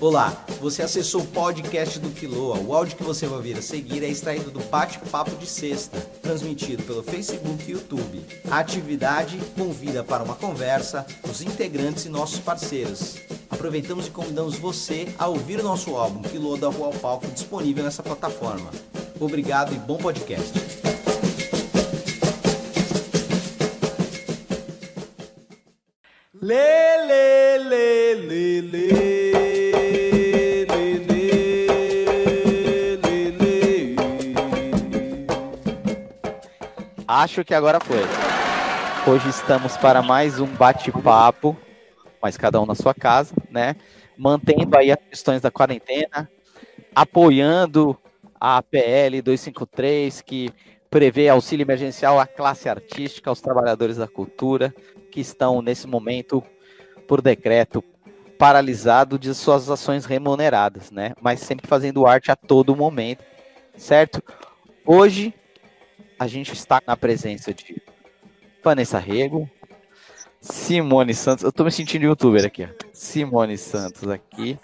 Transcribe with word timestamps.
Olá, 0.00 0.44
você 0.60 0.80
acessou 0.80 1.22
o 1.22 1.26
podcast 1.26 1.98
do 1.98 2.10
Quiloa. 2.10 2.60
O 2.60 2.72
áudio 2.72 2.96
que 2.96 3.02
você 3.02 3.26
vai 3.26 3.38
ouvir 3.38 3.58
a 3.58 3.62
seguir 3.62 4.04
é 4.04 4.08
extraído 4.08 4.48
do 4.48 4.60
Bate-Papo 4.60 5.34
de 5.34 5.44
Sexta, 5.44 5.98
transmitido 6.22 6.84
pelo 6.84 7.02
Facebook 7.02 7.64
e 7.66 7.72
YouTube. 7.72 8.24
A 8.48 8.60
atividade 8.60 9.36
convida 9.56 10.04
para 10.04 10.22
uma 10.22 10.36
conversa 10.36 11.04
os 11.28 11.42
integrantes 11.42 12.04
e 12.04 12.08
nossos 12.08 12.38
parceiros. 12.38 13.16
Aproveitamos 13.50 14.06
e 14.06 14.10
convidamos 14.10 14.56
você 14.56 15.08
a 15.18 15.26
ouvir 15.26 15.58
o 15.58 15.64
nosso 15.64 15.96
álbum 15.96 16.22
Quiloa 16.22 16.56
da 16.56 16.68
Rua 16.68 16.86
ao 16.86 16.92
Palco 16.92 17.26
disponível 17.26 17.82
nessa 17.82 18.02
plataforma. 18.02 18.70
Obrigado 19.18 19.74
e 19.74 19.78
bom 19.78 19.96
podcast. 19.96 20.52
Lê, 26.40 26.96
lê, 27.04 27.58
lê, 27.58 28.14
lê, 28.14 28.60
lê. 28.60 29.07
Acho 37.18 37.44
que 37.44 37.52
agora 37.52 37.80
foi. 37.80 37.98
Hoje 39.04 39.28
estamos 39.28 39.76
para 39.76 40.00
mais 40.00 40.38
um 40.38 40.46
bate-papo, 40.46 41.56
mas 42.22 42.36
cada 42.36 42.60
um 42.60 42.64
na 42.64 42.76
sua 42.76 42.94
casa, 42.94 43.34
né? 43.50 43.74
Mantendo 44.16 44.78
aí 44.78 44.92
as 44.92 44.98
questões 45.10 45.40
da 45.40 45.50
quarentena, 45.50 46.30
apoiando 46.94 47.98
a 48.38 48.62
PL 48.62 49.20
253, 49.20 50.22
que 50.22 50.52
prevê 50.88 51.28
auxílio 51.28 51.64
emergencial 51.64 52.20
à 52.20 52.24
classe 52.24 52.68
artística, 52.68 53.28
aos 53.28 53.40
trabalhadores 53.40 53.96
da 53.96 54.06
cultura, 54.06 54.72
que 55.10 55.18
estão 55.20 55.60
nesse 55.60 55.88
momento, 55.88 56.40
por 57.08 57.20
decreto, 57.20 57.82
paralisado 58.38 59.18
de 59.18 59.34
suas 59.34 59.68
ações 59.68 60.04
remuneradas, 60.04 60.92
né? 60.92 61.14
Mas 61.20 61.40
sempre 61.40 61.66
fazendo 61.66 62.06
arte 62.06 62.30
a 62.30 62.36
todo 62.36 62.76
momento, 62.76 63.24
certo? 63.76 64.22
Hoje 64.86 65.34
a 66.18 66.26
gente 66.26 66.52
está 66.52 66.82
na 66.86 66.96
presença 66.96 67.54
de 67.54 67.80
Vanessa 68.62 68.98
Rego, 68.98 69.48
Simone 70.40 71.14
Santos, 71.14 71.44
eu 71.44 71.52
tô 71.52 71.64
me 71.64 71.70
sentindo 71.70 72.04
youtuber 72.04 72.44
aqui, 72.44 72.64
ó. 72.64 72.68
Simone 72.92 73.56
Santos 73.58 74.08
aqui, 74.08 74.58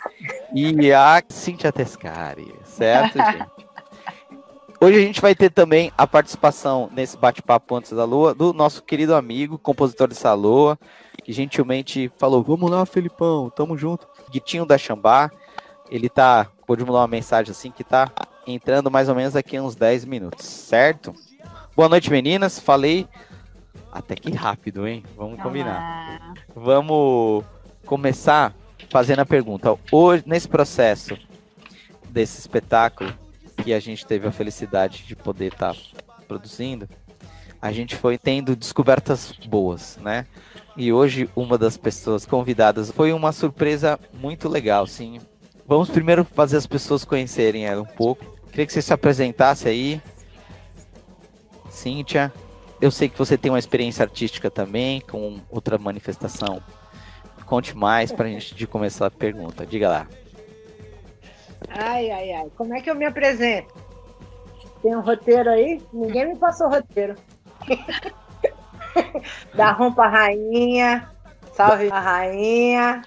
e 0.52 0.92
a 0.92 1.22
Cintia 1.28 1.72
Tescari, 1.72 2.52
certo, 2.64 3.18
gente? 3.18 3.64
Hoje 4.80 4.98
a 4.98 5.00
gente 5.00 5.20
vai 5.20 5.34
ter 5.34 5.50
também 5.50 5.90
a 5.96 6.06
participação 6.06 6.90
nesse 6.92 7.16
bate-papo 7.16 7.76
antes 7.76 7.92
da 7.92 8.04
lua 8.04 8.34
do 8.34 8.52
nosso 8.52 8.82
querido 8.82 9.14
amigo, 9.14 9.56
compositor 9.56 10.08
dessa 10.08 10.34
lua, 10.34 10.78
que 11.22 11.32
gentilmente 11.32 12.12
falou: 12.18 12.42
Vamos 12.42 12.70
lá, 12.70 12.84
Felipão, 12.84 13.48
tamo 13.48 13.78
junto. 13.78 14.06
Guitinho 14.30 14.66
da 14.66 14.76
Xambá, 14.76 15.30
ele 15.90 16.10
tá, 16.10 16.48
pode 16.66 16.84
mandar 16.84 16.98
uma 16.98 17.08
mensagem 17.08 17.50
assim 17.50 17.70
que 17.70 17.82
tá 17.82 18.10
entrando 18.46 18.90
mais 18.90 19.08
ou 19.08 19.14
menos 19.14 19.32
daqui 19.32 19.56
a 19.56 19.62
uns 19.62 19.74
10 19.74 20.04
minutos, 20.04 20.44
certo? 20.44 21.14
Boa 21.76 21.88
noite, 21.88 22.08
meninas. 22.08 22.60
Falei 22.60 23.08
até 23.90 24.14
que 24.14 24.30
rápido, 24.30 24.86
hein? 24.86 25.02
Vamos 25.16 25.42
combinar. 25.42 26.34
Vamos 26.54 27.44
começar 27.84 28.54
fazendo 28.88 29.18
a 29.18 29.26
pergunta. 29.26 29.76
Hoje, 29.90 30.22
nesse 30.24 30.46
processo 30.46 31.18
desse 32.08 32.38
espetáculo 32.38 33.12
que 33.60 33.74
a 33.74 33.80
gente 33.80 34.06
teve 34.06 34.24
a 34.28 34.30
felicidade 34.30 35.02
de 35.02 35.16
poder 35.16 35.52
estar 35.52 35.74
tá 35.74 35.80
produzindo, 36.28 36.88
a 37.60 37.72
gente 37.72 37.96
foi 37.96 38.16
tendo 38.18 38.54
descobertas 38.54 39.32
boas, 39.48 39.98
né? 40.00 40.26
E 40.76 40.92
hoje 40.92 41.28
uma 41.34 41.58
das 41.58 41.76
pessoas 41.76 42.24
convidadas 42.24 42.92
foi 42.92 43.12
uma 43.12 43.32
surpresa 43.32 43.98
muito 44.12 44.48
legal, 44.48 44.86
sim. 44.86 45.18
Vamos 45.66 45.90
primeiro 45.90 46.24
fazer 46.24 46.56
as 46.56 46.68
pessoas 46.68 47.04
conhecerem 47.04 47.66
ela 47.66 47.82
um 47.82 47.84
pouco. 47.84 48.24
Queria 48.52 48.64
que 48.64 48.72
você 48.72 48.80
se 48.80 48.92
apresentasse 48.92 49.66
aí, 49.66 50.00
Cíntia, 51.74 52.32
eu 52.80 52.90
sei 52.90 53.08
que 53.08 53.18
você 53.18 53.36
tem 53.36 53.50
uma 53.50 53.58
experiência 53.58 54.02
artística 54.02 54.50
também, 54.50 55.00
com 55.00 55.40
outra 55.50 55.76
manifestação. 55.76 56.62
Conte 57.46 57.76
mais 57.76 58.10
para 58.10 58.26
a 58.26 58.28
gente 58.28 58.54
de 58.54 58.66
começar 58.66 59.06
a 59.06 59.10
pergunta. 59.10 59.66
Diga 59.66 59.88
lá. 59.88 60.06
Ai, 61.68 62.10
ai, 62.10 62.32
ai. 62.32 62.46
Como 62.56 62.74
é 62.74 62.80
que 62.80 62.90
eu 62.90 62.94
me 62.94 63.04
apresento? 63.04 63.74
Tem 64.82 64.94
um 64.94 65.00
roteiro 65.00 65.50
aí? 65.50 65.82
Ninguém 65.92 66.28
me 66.28 66.36
passou 66.36 66.68
roteiro. 66.68 67.14
Dá 69.54 69.72
rompa 69.72 70.06
rainha. 70.06 71.10
Salve 71.52 71.90
a 71.90 72.00
rainha. 72.00 73.02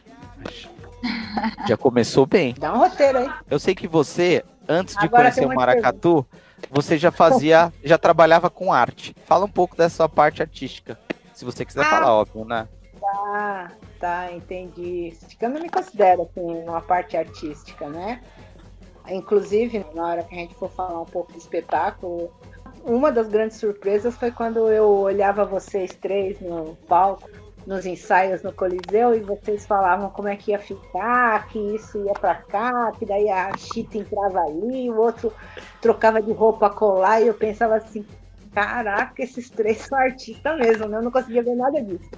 Já 1.67 1.77
começou 1.77 2.25
bem. 2.25 2.55
Dá 2.57 2.73
um 2.73 2.79
roteiro 2.79 3.19
aí. 3.19 3.29
Eu 3.49 3.59
sei 3.59 3.75
que 3.75 3.87
você, 3.87 4.43
antes 4.67 4.95
de 4.95 5.05
Agora 5.05 5.23
conhecer 5.23 5.45
o 5.45 5.53
Maracatu, 5.53 6.25
você 6.69 6.97
já 6.97 7.11
fazia, 7.11 7.71
já 7.83 7.97
trabalhava 7.97 8.49
com 8.49 8.73
arte. 8.73 9.15
Fala 9.25 9.45
um 9.45 9.49
pouco 9.49 9.75
dessa 9.75 9.97
sua 9.97 10.09
parte 10.09 10.41
artística, 10.41 10.99
se 11.33 11.45
você 11.45 11.63
quiser 11.63 11.81
ah, 11.81 11.89
falar, 11.89 12.13
óbvio, 12.13 12.45
né? 12.45 12.67
Tá, 12.99 13.71
tá, 13.99 14.31
entendi. 14.31 15.15
Eu 15.39 15.49
não 15.49 15.61
me 15.61 15.69
considero 15.69 16.23
assim 16.23 16.63
uma 16.63 16.81
parte 16.81 17.15
artística, 17.15 17.87
né? 17.87 18.21
Inclusive, 19.07 19.85
na 19.93 20.07
hora 20.07 20.23
que 20.23 20.35
a 20.35 20.37
gente 20.39 20.55
for 20.55 20.69
falar 20.69 21.01
um 21.01 21.05
pouco 21.05 21.31
do 21.31 21.37
espetáculo, 21.37 22.31
uma 22.83 23.11
das 23.11 23.27
grandes 23.27 23.57
surpresas 23.57 24.15
foi 24.15 24.31
quando 24.31 24.67
eu 24.69 24.89
olhava 24.89 25.45
vocês 25.45 25.95
três 25.95 26.39
no 26.41 26.75
palco 26.87 27.29
nos 27.67 27.85
ensaios 27.85 28.41
no 28.41 28.53
Coliseu 28.53 29.13
e 29.13 29.19
vocês 29.19 29.65
falavam 29.65 30.09
como 30.09 30.29
é 30.29 30.37
que 30.37 30.51
ia 30.51 30.59
ficar, 30.59 31.49
que 31.49 31.59
isso 31.75 32.01
ia 32.05 32.13
para 32.13 32.35
cá, 32.35 32.93
que 32.97 33.05
daí 33.05 33.29
a 33.29 33.55
Chita 33.57 33.97
entrava 33.97 34.39
ali, 34.39 34.89
o 34.89 34.95
outro 34.97 35.33
trocava 35.81 36.21
de 36.21 36.31
roupa 36.31 36.69
colar 36.69 37.21
e 37.21 37.27
eu 37.27 37.33
pensava 37.33 37.75
assim, 37.75 38.05
caraca, 38.53 39.21
esses 39.21 39.49
três 39.49 39.79
são 39.79 39.99
artistas 39.99 40.57
mesmo, 40.57 40.87
né? 40.87 40.97
Eu 40.97 41.01
não 41.01 41.11
conseguia 41.11 41.43
ver 41.43 41.55
nada 41.55 41.81
disso. 41.81 42.09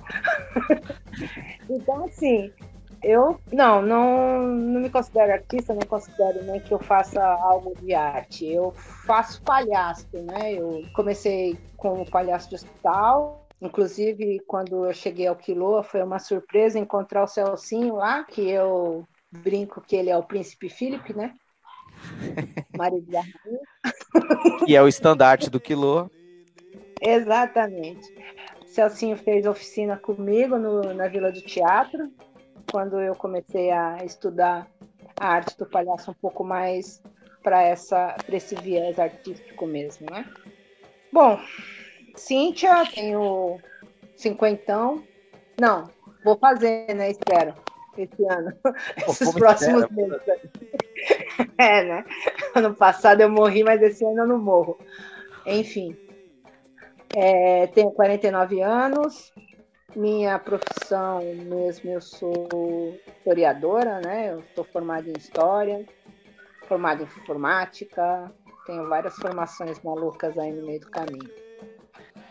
então, 1.67 2.05
assim, 2.05 2.53
eu 3.01 3.39
não, 3.51 3.81
não, 3.81 4.47
não 4.47 4.81
me 4.81 4.89
considero 4.89 5.33
artista, 5.33 5.73
não 5.73 5.81
considero 5.81 6.43
nem 6.43 6.59
que 6.59 6.71
eu 6.71 6.79
faça 6.79 7.23
algo 7.23 7.73
de 7.81 7.95
arte. 7.95 8.45
Eu 8.45 8.71
faço 8.71 9.41
palhaço, 9.41 10.05
né? 10.13 10.53
Eu 10.53 10.83
comecei 10.93 11.57
com 11.75 12.03
o 12.03 12.05
palhaço 12.05 12.49
de 12.49 12.55
hospital, 12.55 13.38
Inclusive, 13.61 14.39
quando 14.47 14.85
eu 14.85 14.93
cheguei 14.93 15.27
ao 15.27 15.35
Quiloa, 15.35 15.83
foi 15.83 16.01
uma 16.01 16.19
surpresa 16.19 16.79
encontrar 16.79 17.23
o 17.23 17.27
Celcinho 17.27 17.95
lá, 17.95 18.23
que 18.23 18.49
eu 18.49 19.05
brinco 19.31 19.81
que 19.81 19.95
ele 19.95 20.09
é 20.09 20.17
o 20.17 20.23
príncipe 20.23 20.69
Felipe, 20.69 21.13
né? 21.13 21.33
Marido 22.77 23.11
da 23.11 23.21
rainha. 23.21 24.65
Que 24.65 24.75
é 24.75 24.81
o 24.81 24.87
estandarte 24.87 25.49
do 25.49 25.59
Quiloa. 25.59 26.09
Exatamente. 27.01 28.07
Celcinho 28.65 29.17
fez 29.17 29.45
oficina 29.45 29.97
comigo 29.97 30.57
no, 30.57 30.93
na 30.93 31.07
Vila 31.07 31.31
do 31.31 31.41
Teatro, 31.41 32.11
quando 32.71 32.99
eu 33.01 33.15
comecei 33.15 33.71
a 33.71 33.97
estudar 34.05 34.67
a 35.19 35.27
arte 35.27 35.57
do 35.57 35.65
palhaço 35.65 36.11
um 36.11 36.13
pouco 36.13 36.43
mais 36.43 37.01
para 37.43 37.69
esse 37.71 38.55
viés 38.55 38.99
artístico 38.99 39.65
mesmo, 39.65 40.07
né? 40.09 40.25
Bom, 41.11 41.39
Cíntia, 42.19 42.85
tenho 42.93 43.59
cinquentão. 44.15 45.01
Não, 45.59 45.89
vou 46.23 46.37
fazer, 46.37 46.93
né? 46.93 47.11
Espero. 47.11 47.53
Esse 47.97 48.25
ano. 48.25 48.53
Esses 49.07 49.33
próximos 49.33 49.83
espera, 49.83 50.07
meses. 50.07 51.49
é, 51.57 51.83
né? 51.83 52.05
Ano 52.53 52.75
passado 52.75 53.21
eu 53.21 53.29
morri, 53.29 53.63
mas 53.63 53.81
esse 53.81 54.05
ano 54.05 54.19
eu 54.19 54.27
não 54.27 54.37
morro. 54.37 54.77
Enfim. 55.45 55.97
É, 57.15 57.67
tenho 57.67 57.91
49 57.91 58.61
anos. 58.61 59.33
Minha 59.95 60.37
profissão 60.37 61.19
mesmo, 61.23 61.89
eu 61.89 62.01
sou 62.01 62.95
historiadora, 63.17 63.99
né? 64.01 64.33
Eu 64.33 64.43
sou 64.53 64.63
formada 64.63 65.09
em 65.09 65.17
História, 65.17 65.83
formada 66.67 67.01
em 67.01 67.05
Informática, 67.05 68.31
tenho 68.67 68.87
várias 68.87 69.15
formações 69.15 69.81
malucas 69.81 70.37
aí 70.37 70.51
no 70.51 70.67
meio 70.67 70.81
do 70.81 70.91
caminho 70.91 71.48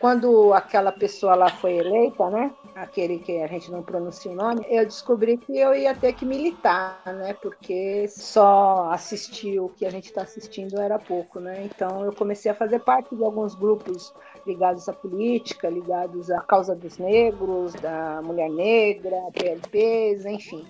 quando 0.00 0.52
aquela 0.54 0.92
pessoa 0.92 1.34
lá 1.34 1.48
foi 1.48 1.78
eleita, 1.78 2.30
né? 2.30 2.52
Aquele 2.74 3.18
que 3.18 3.42
a 3.42 3.46
gente 3.46 3.70
não 3.70 3.82
pronuncia 3.82 4.30
o 4.30 4.34
nome, 4.34 4.64
eu 4.68 4.84
descobri 4.84 5.36
que 5.36 5.58
eu 5.58 5.74
ia 5.74 5.94
ter 5.94 6.12
que 6.12 6.24
militar, 6.24 7.02
né? 7.06 7.34
Porque 7.34 8.06
só 8.08 8.90
assistir 8.92 9.58
o 9.58 9.68
que 9.68 9.84
a 9.84 9.90
gente 9.90 10.06
está 10.06 10.22
assistindo 10.22 10.80
era 10.80 10.98
pouco, 10.98 11.40
né? 11.40 11.64
Então 11.64 12.04
eu 12.04 12.12
comecei 12.12 12.50
a 12.50 12.54
fazer 12.54 12.78
parte 12.80 13.14
de 13.14 13.24
alguns 13.24 13.54
grupos 13.54 14.14
ligados 14.46 14.88
à 14.88 14.92
política, 14.92 15.68
ligados 15.68 16.30
à 16.30 16.40
causa 16.40 16.74
dos 16.74 16.96
negros, 16.98 17.74
da 17.74 18.22
mulher 18.22 18.48
negra, 18.48 19.16
PLPs, 19.32 20.24
enfim. 20.24 20.66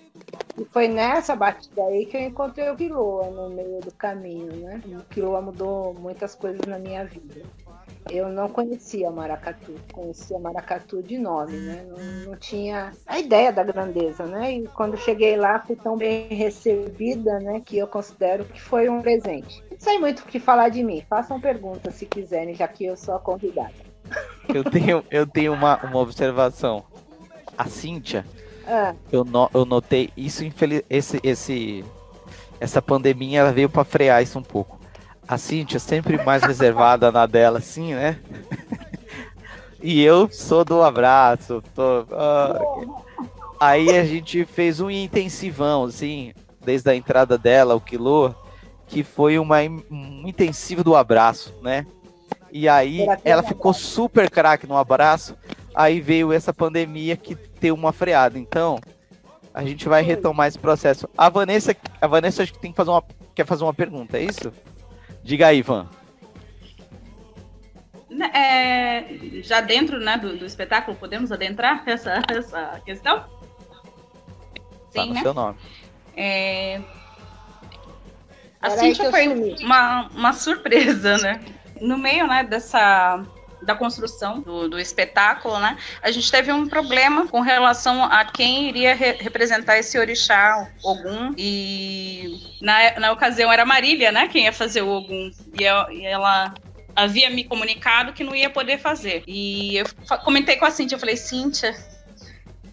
E 0.58 0.64
foi 0.64 0.88
nessa 0.88 1.36
batida 1.36 1.82
aí 1.84 2.06
que 2.06 2.16
eu 2.16 2.22
encontrei 2.22 2.68
o 2.70 2.76
Quiloa 2.76 3.28
no 3.30 3.50
meio 3.50 3.80
do 3.80 3.92
caminho, 3.92 4.52
né? 4.56 4.80
O 4.98 5.04
Quiloa 5.04 5.40
mudou 5.40 5.94
muitas 5.94 6.34
coisas 6.34 6.62
na 6.66 6.78
minha 6.78 7.04
vida. 7.04 7.42
Eu 8.10 8.28
não 8.28 8.48
conhecia 8.48 9.10
Maracatu, 9.10 9.74
conhecia 9.92 10.38
Maracatu 10.38 11.02
de 11.02 11.18
nome, 11.18 11.52
né? 11.52 11.86
Não, 11.88 12.30
não, 12.30 12.38
tinha 12.38 12.92
a 13.06 13.18
ideia 13.18 13.52
da 13.52 13.62
grandeza, 13.62 14.24
né? 14.24 14.54
E 14.54 14.68
quando 14.68 14.96
cheguei 14.96 15.36
lá 15.36 15.60
fui 15.60 15.76
tão 15.76 15.96
bem 15.96 16.28
recebida, 16.28 17.38
né? 17.40 17.60
Que 17.64 17.78
eu 17.78 17.86
considero 17.86 18.44
que 18.44 18.60
foi 18.60 18.88
um 18.88 19.00
presente. 19.00 19.62
Não 19.70 19.78
sei 19.78 19.98
muito 19.98 20.20
o 20.20 20.26
que 20.26 20.40
falar 20.40 20.70
de 20.70 20.82
mim. 20.82 21.04
Façam 21.08 21.40
perguntas 21.40 21.94
se 21.94 22.06
quiserem, 22.06 22.54
já 22.54 22.66
que 22.66 22.84
eu 22.84 22.96
sou 22.96 23.14
a 23.14 23.18
convidada. 23.18 23.72
Eu 24.48 24.64
tenho, 24.64 25.04
eu 25.10 25.26
tenho 25.26 25.52
uma, 25.52 25.76
uma 25.84 25.98
observação. 25.98 26.84
A 27.56 27.66
Cíntia, 27.66 28.24
ah. 28.66 28.94
eu, 29.10 29.24
no, 29.24 29.50
eu 29.52 29.64
notei 29.64 30.10
isso, 30.16 30.44
infeliz, 30.44 30.82
esse, 30.88 31.18
esse, 31.24 31.84
essa 32.60 32.80
pandemia 32.80 33.40
ela 33.40 33.52
veio 33.52 33.68
para 33.68 33.82
frear 33.82 34.22
isso 34.22 34.38
um 34.38 34.42
pouco 34.42 34.77
a 35.28 35.36
Cintia 35.36 35.78
sempre 35.78 36.16
mais 36.24 36.42
reservada 36.42 37.12
na 37.12 37.26
dela, 37.26 37.58
assim, 37.58 37.94
né? 37.94 38.18
e 39.82 40.02
eu 40.02 40.30
sou 40.32 40.64
do 40.64 40.82
abraço. 40.82 41.62
Tô, 41.74 42.00
uh... 42.02 43.04
Aí 43.60 43.96
a 43.96 44.04
gente 44.04 44.44
fez 44.46 44.80
um 44.80 44.90
intensivão, 44.90 45.84
assim, 45.84 46.32
desde 46.64 46.88
a 46.90 46.94
entrada 46.94 47.36
dela, 47.36 47.74
o 47.74 47.80
quilô, 47.80 48.34
que 48.86 49.02
foi 49.02 49.38
uma, 49.38 49.58
um 49.90 50.26
intensivo 50.26 50.82
do 50.82 50.96
abraço, 50.96 51.54
né? 51.60 51.84
E 52.50 52.68
aí 52.68 53.04
ela 53.24 53.42
ficou 53.42 53.74
super 53.74 54.30
craque 54.30 54.66
no 54.66 54.76
abraço. 54.76 55.36
Aí 55.74 56.00
veio 56.00 56.32
essa 56.32 56.54
pandemia 56.54 57.16
que 57.16 57.36
deu 57.60 57.74
uma 57.74 57.92
freada. 57.92 58.38
Então, 58.38 58.80
a 59.52 59.62
gente 59.64 59.88
vai 59.88 60.02
retomar 60.02 60.48
esse 60.48 60.58
processo. 60.58 61.08
A 61.18 61.28
Vanessa, 61.28 61.76
a 62.00 62.06
Vanessa 62.06 62.42
acho 62.42 62.52
que 62.52 62.60
tem 62.60 62.70
que 62.70 62.76
fazer 62.76 62.90
uma, 62.90 63.04
quer 63.34 63.44
fazer 63.44 63.64
uma 63.64 63.74
pergunta, 63.74 64.16
é 64.16 64.22
isso? 64.22 64.52
Diga 65.28 65.48
aí, 65.48 65.58
Ivan. 65.58 65.86
Né, 68.08 68.30
é, 68.32 69.42
já 69.42 69.60
dentro 69.60 70.00
né, 70.00 70.16
do, 70.16 70.38
do, 70.38 70.46
espetáculo, 70.46 70.96
podemos 70.96 71.30
adentrar 71.30 71.82
essa, 71.84 72.22
essa 72.30 72.80
questão? 72.82 73.26
Sim, 74.88 74.94
tá 74.94 75.04
no 75.04 75.12
né? 75.12 75.20
seu 75.20 75.34
nome. 75.34 75.58
É... 76.16 76.80
A 78.62 78.70
Cintia 78.70 79.10
foi 79.10 79.28
uma, 79.62 80.08
uma 80.08 80.32
surpresa, 80.32 81.18
né? 81.18 81.44
No 81.78 81.98
meio 81.98 82.26
né, 82.26 82.42
dessa 82.42 83.22
da 83.62 83.74
construção 83.74 84.40
do, 84.40 84.68
do, 84.68 84.78
espetáculo, 84.78 85.58
né? 85.58 85.76
A 86.02 86.10
gente 86.10 86.30
teve 86.30 86.52
um 86.52 86.66
problema 86.66 87.26
com 87.26 87.40
relação 87.40 88.04
a 88.04 88.24
quem 88.24 88.68
iria 88.68 88.94
re 88.94 89.12
representar 89.12 89.78
esse 89.78 89.98
orixá, 89.98 90.68
Ogum, 90.82 91.34
e 91.36 92.56
na, 92.60 93.00
na 93.00 93.12
ocasião 93.12 93.52
era 93.52 93.64
Marília, 93.64 94.12
né? 94.12 94.28
Quem 94.28 94.44
ia 94.44 94.52
fazer 94.52 94.82
o 94.82 94.88
Ogum. 94.88 95.30
E, 95.58 95.64
eu, 95.64 95.90
e 95.90 96.06
ela 96.06 96.54
havia 96.94 97.30
me 97.30 97.44
comunicado 97.44 98.12
que 98.12 98.24
não 98.24 98.34
ia 98.34 98.50
poder 98.50 98.78
fazer. 98.78 99.22
E 99.26 99.76
eu 99.76 99.86
comentei 100.24 100.56
com 100.56 100.64
a 100.64 100.70
Cíntia, 100.70 100.96
eu 100.96 101.00
falei, 101.00 101.16
Cíntia, 101.16 101.74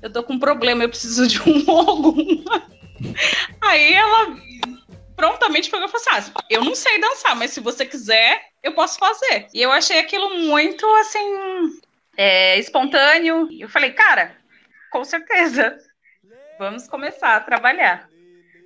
eu 0.02 0.12
tô 0.12 0.24
com 0.24 0.34
um 0.34 0.40
problema, 0.40 0.84
eu 0.84 0.90
preciso 0.90 1.28
de 1.28 1.42
um 1.42 1.64
Ogum. 1.70 2.44
Aí 3.62 3.94
ela 3.94 4.38
prontamente 5.16 5.70
pegou 5.70 5.88
e 5.88 5.92
falou 5.92 6.08
assim: 6.08 6.32
ah, 6.36 6.44
eu 6.50 6.64
não 6.64 6.76
sei 6.76 7.00
dançar, 7.00 7.36
mas 7.36 7.52
se 7.52 7.60
você 7.60 7.86
quiser, 7.86 8.50
eu 8.62 8.74
posso 8.74 8.98
fazer. 9.00 9.48
E 9.54 9.62
eu 9.62 9.72
achei 9.72 10.00
aquilo 10.00 10.30
muito 10.38 10.86
assim. 10.96 11.80
É, 12.18 12.58
espontâneo. 12.58 13.50
E 13.52 13.62
eu 13.62 13.70
falei, 13.70 13.92
cara, 13.92 14.38
com 14.92 15.04
certeza, 15.04 15.78
vamos 16.58 16.88
começar 16.88 17.36
a 17.36 17.42
trabalhar. 17.42 18.10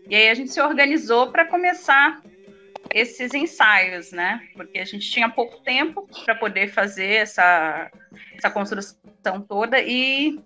E 0.08 0.16
aí 0.16 0.30
a 0.30 0.34
gente 0.34 0.52
se 0.52 0.62
organizou 0.62 1.32
para 1.32 1.46
começar 1.46 2.22
esses 2.94 3.34
ensaios, 3.34 4.12
né? 4.12 4.42
Porque 4.54 4.80
a 4.80 4.86
gente 4.86 5.10
tinha 5.10 5.30
pouco 5.30 5.62
tempo 5.62 6.08
para 6.26 6.36
poder 6.36 6.72
fazer 6.72 7.16
essa, 7.16 7.92
essa 8.36 8.50
construção 8.50 9.42
toda 9.48 9.80
e 9.80 10.40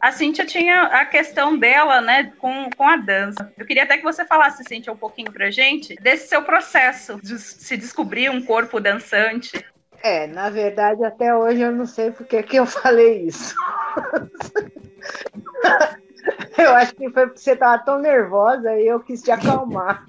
a 0.00 0.12
Cíntia 0.12 0.44
tinha 0.44 0.82
a 0.84 1.04
questão 1.04 1.58
dela, 1.58 2.00
né, 2.00 2.32
com, 2.38 2.68
com 2.76 2.88
a 2.88 2.96
dança. 2.96 3.52
Eu 3.56 3.66
queria 3.66 3.84
até 3.84 3.96
que 3.96 4.02
você 4.02 4.24
falasse, 4.24 4.64
Cíntia, 4.64 4.92
um 4.92 4.96
pouquinho 4.96 5.32
pra 5.32 5.50
gente 5.50 5.94
desse 5.96 6.28
seu 6.28 6.42
processo 6.42 7.20
de 7.22 7.38
se 7.38 7.76
descobrir 7.76 8.30
um 8.30 8.42
corpo 8.42 8.80
dançante. 8.80 9.64
É, 10.02 10.26
na 10.26 10.50
verdade, 10.50 11.04
até 11.04 11.34
hoje 11.34 11.60
eu 11.60 11.72
não 11.72 11.86
sei 11.86 12.10
porque 12.10 12.42
que 12.42 12.56
eu 12.56 12.66
falei 12.66 13.22
isso. 13.22 13.54
eu 16.58 16.74
acho 16.74 16.94
que 16.94 17.10
foi 17.10 17.26
porque 17.26 17.40
você 17.40 17.52
estava 17.52 17.82
tão 17.82 17.98
nervosa 17.98 18.76
e 18.76 18.86
eu 18.86 19.00
quis 19.00 19.22
te 19.22 19.30
acalmar. 19.30 20.04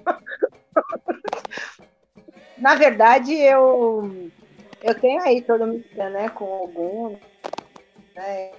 na 2.58 2.76
verdade, 2.76 3.34
eu 3.34 4.30
eu 4.84 4.96
tenho 4.96 5.22
aí 5.22 5.42
toda 5.42 5.66
uma 5.66 6.10
né, 6.10 6.30
com 6.30 6.46
algum, 6.46 7.16
né, 8.16 8.52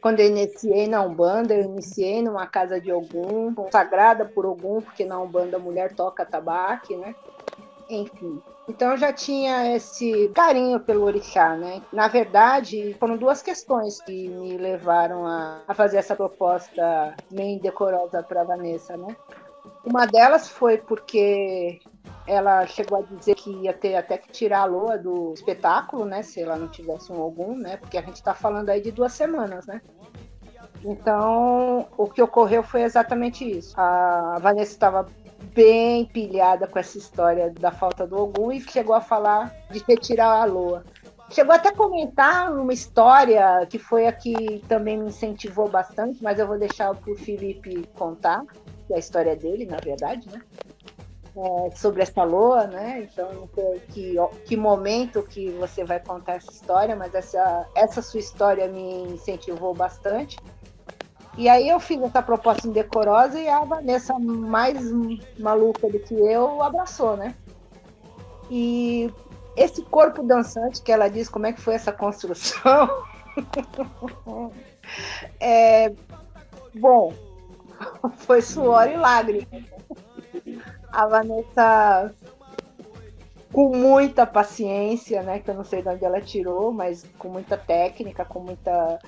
quando 0.00 0.20
eu 0.20 0.26
iniciei 0.26 0.86
na 0.86 1.02
Umbanda, 1.02 1.54
eu 1.54 1.64
iniciei 1.64 2.22
numa 2.22 2.46
casa 2.46 2.80
de 2.80 2.92
Ogum, 2.92 3.54
consagrada 3.54 4.24
por 4.24 4.46
Ogum, 4.46 4.80
porque 4.80 5.04
na 5.04 5.20
Umbanda 5.20 5.56
a 5.56 5.60
mulher 5.60 5.94
toca 5.94 6.24
tabaque, 6.24 6.96
né? 6.96 7.14
Enfim. 7.88 8.40
Então 8.68 8.92
eu 8.92 8.96
já 8.96 9.12
tinha 9.12 9.74
esse 9.74 10.28
carinho 10.34 10.78
pelo 10.80 11.02
orixá, 11.04 11.56
né? 11.56 11.82
Na 11.92 12.06
verdade, 12.06 12.96
foram 13.00 13.16
duas 13.16 13.42
questões 13.42 14.00
que 14.00 14.28
me 14.28 14.56
levaram 14.56 15.26
a, 15.26 15.64
a 15.66 15.74
fazer 15.74 15.96
essa 15.96 16.14
proposta 16.14 17.18
meio 17.30 17.58
indecorosa 17.58 18.22
para 18.22 18.44
Vanessa, 18.44 18.96
né? 18.96 19.16
Uma 19.84 20.06
delas 20.06 20.48
foi 20.48 20.78
porque 20.78 21.80
ela 22.26 22.66
chegou 22.66 22.98
a 22.98 23.02
dizer 23.02 23.34
que 23.34 23.50
ia 23.50 23.72
ter 23.72 23.96
até 23.96 24.18
que 24.18 24.30
tirar 24.30 24.60
a 24.60 24.64
Loa 24.64 24.98
do 24.98 25.32
espetáculo, 25.32 26.04
né? 26.04 26.22
Se 26.22 26.40
ela 26.40 26.56
não 26.56 26.68
tivesse 26.68 27.10
um 27.10 27.20
algum, 27.20 27.56
né? 27.56 27.76
Porque 27.76 27.96
a 27.96 28.02
gente 28.02 28.16
está 28.16 28.34
falando 28.34 28.68
aí 28.70 28.80
de 28.80 28.92
duas 28.92 29.12
semanas, 29.12 29.66
né? 29.66 29.80
Então, 30.84 31.88
o 31.96 32.06
que 32.06 32.22
ocorreu 32.22 32.62
foi 32.62 32.82
exatamente 32.82 33.44
isso. 33.44 33.74
A 33.78 34.38
Vanessa 34.40 34.72
estava 34.72 35.06
bem 35.54 36.06
pilhada 36.06 36.66
com 36.66 36.78
essa 36.78 36.98
história 36.98 37.50
da 37.50 37.70
falta 37.70 38.06
do 38.06 38.16
Ogum 38.16 38.52
e 38.52 38.60
chegou 38.60 38.94
a 38.94 39.00
falar 39.00 39.54
de 39.70 39.82
retirar 39.86 40.42
a 40.42 40.44
Loa. 40.44 40.84
Chegou 41.30 41.54
até 41.54 41.68
a 41.68 41.74
comentar 41.74 42.52
uma 42.52 42.72
história 42.72 43.64
que 43.68 43.78
foi 43.78 44.06
a 44.06 44.12
que 44.12 44.62
também 44.68 44.98
me 44.98 45.08
incentivou 45.08 45.68
bastante, 45.68 46.22
mas 46.22 46.38
eu 46.38 46.46
vou 46.46 46.58
deixar 46.58 46.94
para 46.94 47.12
o 47.12 47.16
Felipe 47.16 47.88
contar, 47.94 48.42
que 48.90 48.94
é 48.94 48.96
a 48.96 48.98
história 48.98 49.36
dele, 49.36 49.66
na 49.66 49.76
verdade, 49.76 50.28
né? 50.28 50.42
é, 51.36 51.70
sobre 51.76 52.02
essa 52.02 52.24
loa, 52.24 52.66
né? 52.66 53.02
Então 53.02 53.48
que, 53.92 54.16
que 54.44 54.56
momento 54.56 55.22
que 55.22 55.50
você 55.50 55.84
vai 55.84 56.00
contar 56.00 56.34
essa 56.34 56.50
história, 56.50 56.96
mas 56.96 57.14
essa, 57.14 57.68
essa 57.74 58.02
sua 58.02 58.18
história 58.18 58.66
me 58.66 59.04
incentivou 59.12 59.72
bastante. 59.74 60.38
E 61.36 61.48
aí 61.48 61.68
eu 61.68 61.78
fiz 61.78 62.02
essa 62.02 62.20
proposta 62.20 62.66
indecorosa 62.66 63.38
e 63.38 63.48
a 63.48 63.64
Vanessa, 63.64 64.18
mais 64.18 64.80
maluca 65.38 65.88
do 65.88 66.00
que 66.00 66.14
eu, 66.14 66.60
abraçou, 66.60 67.16
né? 67.16 67.34
E 68.50 69.08
esse 69.56 69.82
corpo 69.82 70.24
dançante 70.24 70.82
que 70.82 70.90
ela 70.90 71.08
diz, 71.08 71.28
como 71.28 71.46
é 71.46 71.52
que 71.52 71.60
foi 71.60 71.74
essa 71.74 71.92
construção? 71.92 73.04
é, 75.38 75.92
bom, 76.74 77.12
foi 78.16 78.42
suor 78.42 78.88
e 78.88 78.96
lágrimas 78.96 79.46
a 80.92 81.06
Vanessa 81.06 82.14
com 83.52 83.76
muita 83.76 84.26
paciência, 84.26 85.22
né? 85.22 85.40
Que 85.40 85.50
eu 85.50 85.54
não 85.54 85.64
sei 85.64 85.82
de 85.82 85.88
onde 85.88 86.04
ela 86.04 86.20
tirou, 86.20 86.72
mas 86.72 87.04
com 87.18 87.28
muita 87.28 87.56
técnica, 87.56 88.24
com 88.24 88.40
muita 88.40 88.98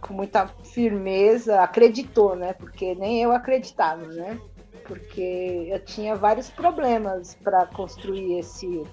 com 0.00 0.12
muita 0.12 0.46
firmeza, 0.46 1.62
acreditou, 1.62 2.36
né? 2.36 2.52
Porque 2.52 2.94
nem 2.94 3.22
eu 3.22 3.32
acreditava, 3.32 4.04
né? 4.06 4.38
Porque 4.86 5.68
eu 5.70 5.82
tinha 5.82 6.14
vários 6.14 6.50
problemas 6.50 7.34
para 7.42 7.64
construir 7.66 8.38
esse 8.38 8.84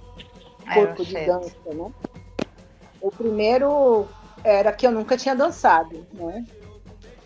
corpo 0.74 1.04
de 1.04 1.26
dança, 1.26 1.58
né? 1.66 1.92
O 3.02 3.12
primeiro 3.12 4.08
era 4.42 4.72
que 4.72 4.88
eu 4.88 4.92
nunca 4.92 5.18
tinha 5.18 5.36
dançado, 5.36 6.08
né? 6.14 6.46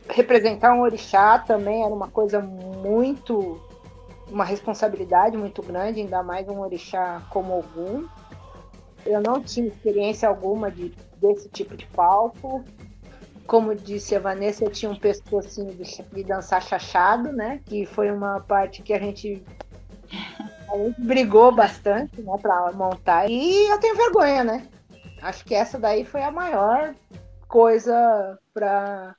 Representar 0.09 0.73
um 0.73 0.81
orixá 0.81 1.39
também 1.39 1.83
era 1.83 1.93
uma 1.93 2.07
coisa 2.07 2.39
muito 2.39 3.59
uma 4.29 4.43
responsabilidade 4.43 5.37
muito 5.37 5.61
grande, 5.61 6.01
ainda 6.01 6.23
mais 6.23 6.47
um 6.47 6.59
orixá 6.59 7.21
como 7.29 7.59
Ogum. 7.59 8.07
Eu 9.05 9.21
não 9.21 9.41
tinha 9.41 9.67
experiência 9.67 10.27
alguma 10.27 10.71
de, 10.71 10.93
desse 11.17 11.47
tipo 11.49 11.77
de 11.77 11.85
palco. 11.87 12.63
Como 13.45 13.75
disse 13.75 14.15
a 14.15 14.19
Vanessa, 14.19 14.63
eu 14.63 14.71
tinha 14.71 14.91
um 14.91 14.95
pescocinho 14.95 15.71
de, 15.75 15.83
de 15.83 16.23
dançar 16.23 16.61
chachado, 16.63 17.31
né? 17.31 17.61
Que 17.65 17.85
foi 17.85 18.09
uma 18.09 18.39
parte 18.39 18.81
que 18.81 18.91
a 18.93 18.99
gente, 18.99 19.43
a 20.71 20.77
gente 20.77 21.01
brigou 21.01 21.51
bastante, 21.53 22.19
né, 22.19 22.33
para 22.41 22.71
montar. 22.71 23.29
E 23.29 23.69
eu 23.69 23.79
tenho 23.79 23.95
vergonha, 23.95 24.43
né? 24.43 24.67
Acho 25.21 25.45
que 25.45 25.53
essa 25.53 25.77
daí 25.77 26.03
foi 26.03 26.23
a 26.23 26.31
maior 26.31 26.95
coisa 27.47 28.39
para 28.51 29.15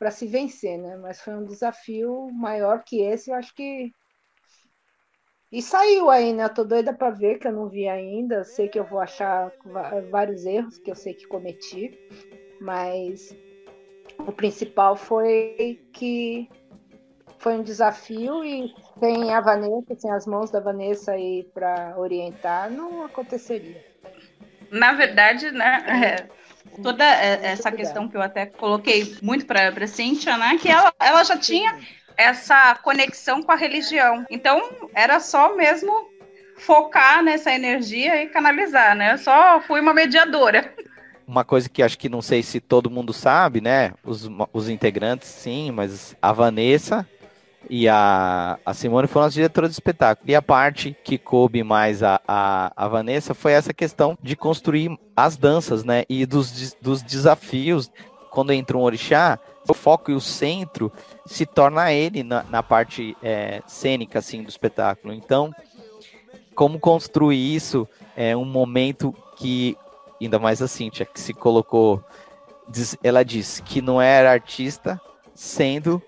para 0.00 0.10
se 0.10 0.26
vencer, 0.26 0.78
né? 0.78 0.96
Mas 0.96 1.20
foi 1.20 1.34
um 1.34 1.44
desafio 1.44 2.30
maior 2.32 2.82
que 2.82 3.02
esse. 3.02 3.30
Eu 3.30 3.34
acho 3.34 3.54
que 3.54 3.92
E 5.52 5.60
saiu 5.60 6.08
aí, 6.08 6.32
né? 6.32 6.44
Eu 6.44 6.54
tô 6.54 6.64
doida 6.64 6.94
para 6.94 7.10
ver, 7.10 7.38
que 7.38 7.46
eu 7.46 7.52
não 7.52 7.68
vi 7.68 7.86
ainda. 7.86 8.42
Sei 8.42 8.66
que 8.66 8.78
eu 8.78 8.84
vou 8.84 8.98
achar 8.98 9.52
vários 10.10 10.46
erros 10.46 10.78
que 10.78 10.90
eu 10.90 10.94
sei 10.94 11.12
que 11.12 11.26
cometi, 11.26 11.90
mas 12.62 13.36
o 14.18 14.32
principal 14.32 14.96
foi 14.96 15.78
que 15.92 16.48
foi 17.38 17.58
um 17.58 17.62
desafio 17.62 18.42
e 18.42 18.72
sem 18.98 19.34
a 19.34 19.40
Vanessa, 19.42 19.94
sem 19.96 20.10
as 20.10 20.26
mãos 20.26 20.50
da 20.50 20.60
Vanessa 20.60 21.12
aí 21.12 21.44
para 21.52 21.94
orientar, 21.98 22.70
não 22.70 23.04
aconteceria. 23.04 23.84
Na 24.70 24.94
verdade, 24.94 25.50
né? 25.50 25.84
É, 26.16 26.39
toda 26.82 27.04
essa 27.04 27.70
questão 27.70 28.08
que 28.08 28.16
eu 28.16 28.22
até 28.22 28.46
coloquei 28.46 29.16
muito 29.22 29.46
para 29.46 29.68
a 29.68 29.86
Cíntia, 29.86 30.36
né? 30.36 30.58
Que 30.60 30.68
ela, 30.68 30.92
ela 30.98 31.24
já 31.24 31.36
tinha 31.36 31.78
essa 32.16 32.74
conexão 32.76 33.42
com 33.42 33.52
a 33.52 33.56
religião. 33.56 34.26
Então, 34.30 34.62
era 34.94 35.20
só 35.20 35.56
mesmo 35.56 36.08
focar 36.56 37.22
nessa 37.22 37.52
energia 37.52 38.22
e 38.22 38.28
canalizar, 38.28 38.94
né? 38.94 39.14
Eu 39.14 39.18
só 39.18 39.60
fui 39.62 39.80
uma 39.80 39.94
mediadora. 39.94 40.74
Uma 41.26 41.44
coisa 41.44 41.68
que 41.68 41.82
acho 41.82 41.98
que 41.98 42.08
não 42.08 42.20
sei 42.20 42.42
se 42.42 42.60
todo 42.60 42.90
mundo 42.90 43.12
sabe, 43.12 43.60
né? 43.60 43.92
Os, 44.04 44.28
os 44.52 44.68
integrantes, 44.68 45.28
sim, 45.28 45.70
mas 45.70 46.14
a 46.20 46.32
Vanessa 46.32 47.06
e 47.68 47.88
a, 47.88 48.58
a 48.64 48.72
Simone 48.72 49.06
foram 49.06 49.26
as 49.26 49.34
diretoras 49.34 49.70
do 49.70 49.74
espetáculo. 49.74 50.30
E 50.30 50.34
a 50.34 50.42
parte 50.42 50.96
que 51.04 51.18
coube 51.18 51.62
mais 51.62 52.02
a, 52.02 52.20
a, 52.26 52.72
a 52.74 52.88
Vanessa 52.88 53.34
foi 53.34 53.52
essa 53.52 53.72
questão 53.72 54.16
de 54.22 54.34
construir 54.34 54.98
as 55.14 55.36
danças, 55.36 55.84
né? 55.84 56.04
E 56.08 56.24
dos, 56.24 56.74
dos 56.80 57.02
desafios. 57.02 57.90
Quando 58.30 58.52
entra 58.52 58.78
um 58.78 58.82
orixá, 58.82 59.38
o 59.68 59.74
foco 59.74 60.10
e 60.10 60.14
o 60.14 60.20
centro 60.20 60.92
se 61.26 61.44
torna 61.44 61.92
ele 61.92 62.22
na, 62.22 62.44
na 62.44 62.62
parte 62.62 63.16
é, 63.22 63.60
cênica 63.66 64.20
assim 64.20 64.42
do 64.42 64.48
espetáculo. 64.48 65.12
Então, 65.12 65.52
como 66.54 66.78
construir 66.78 67.54
isso 67.54 67.88
é 68.16 68.36
um 68.36 68.44
momento 68.44 69.14
que 69.36 69.76
ainda 70.20 70.38
mais 70.38 70.62
a 70.62 70.68
Cintia 70.68 71.06
que 71.06 71.18
se 71.18 71.34
colocou, 71.34 72.02
diz, 72.68 72.96
ela 73.02 73.24
disse 73.24 73.62
que 73.62 73.80
não 73.82 74.00
era 74.00 74.30
artista 74.30 75.00
sendo 75.34 76.02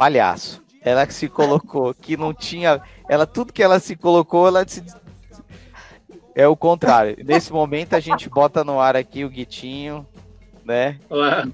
palhaço. 0.00 0.62
Ela 0.80 1.06
que 1.06 1.12
se 1.12 1.28
colocou 1.28 1.92
que 1.92 2.16
não 2.16 2.32
tinha, 2.32 2.80
ela 3.06 3.26
tudo 3.26 3.52
que 3.52 3.62
ela 3.62 3.78
se 3.78 3.94
colocou, 3.94 4.48
ela 4.48 4.66
se 4.66 4.82
é 6.34 6.48
o 6.48 6.56
contrário. 6.56 7.22
Nesse 7.22 7.52
momento 7.52 7.92
a 7.92 8.00
gente 8.00 8.26
bota 8.30 8.64
no 8.64 8.80
ar 8.80 8.96
aqui 8.96 9.26
o 9.26 9.28
Guitinho, 9.28 10.06
né? 10.64 10.98
Olá. 11.10 11.46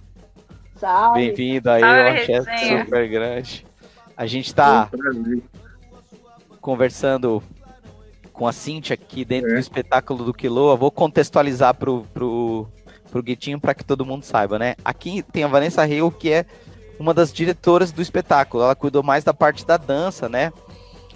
Bem-vindo 1.13 1.69
aí, 1.69 1.83
o 1.83 2.25
chefe 2.25 2.85
super 2.85 3.09
grande. 3.09 3.67
A 4.17 4.27
gente 4.27 4.47
está 4.47 4.89
conversando 6.61 7.43
com 8.33 8.47
a 8.47 8.53
Cintia 8.53 8.95
aqui 8.95 9.25
dentro 9.25 9.51
é. 9.51 9.55
do 9.55 9.59
espetáculo 9.59 10.25
do 10.25 10.33
Quiloa. 10.33 10.77
Vou 10.77 10.93
contextualizar 10.93 11.75
pro, 11.75 12.07
pro, 12.15 12.69
pro 13.11 13.23
Guitinho 13.25 13.59
para 13.59 13.75
que 13.75 13.85
todo 13.85 14.07
mundo 14.07 14.23
saiba, 14.23 14.57
né? 14.57 14.77
Aqui 14.85 15.21
tem 15.33 15.43
a 15.43 15.49
Vanessa 15.49 15.85
Rio, 15.85 16.13
que 16.13 16.31
é 16.31 16.47
uma 16.99 17.13
das 17.13 17.33
diretoras 17.33 17.93
do 17.93 18.03
espetáculo. 18.03 18.63
Ela 18.63 18.75
cuidou 18.75 19.03
mais 19.03 19.25
da 19.25 19.35
parte 19.35 19.67
da 19.67 19.77
dança, 19.77 20.29
né? 20.29 20.53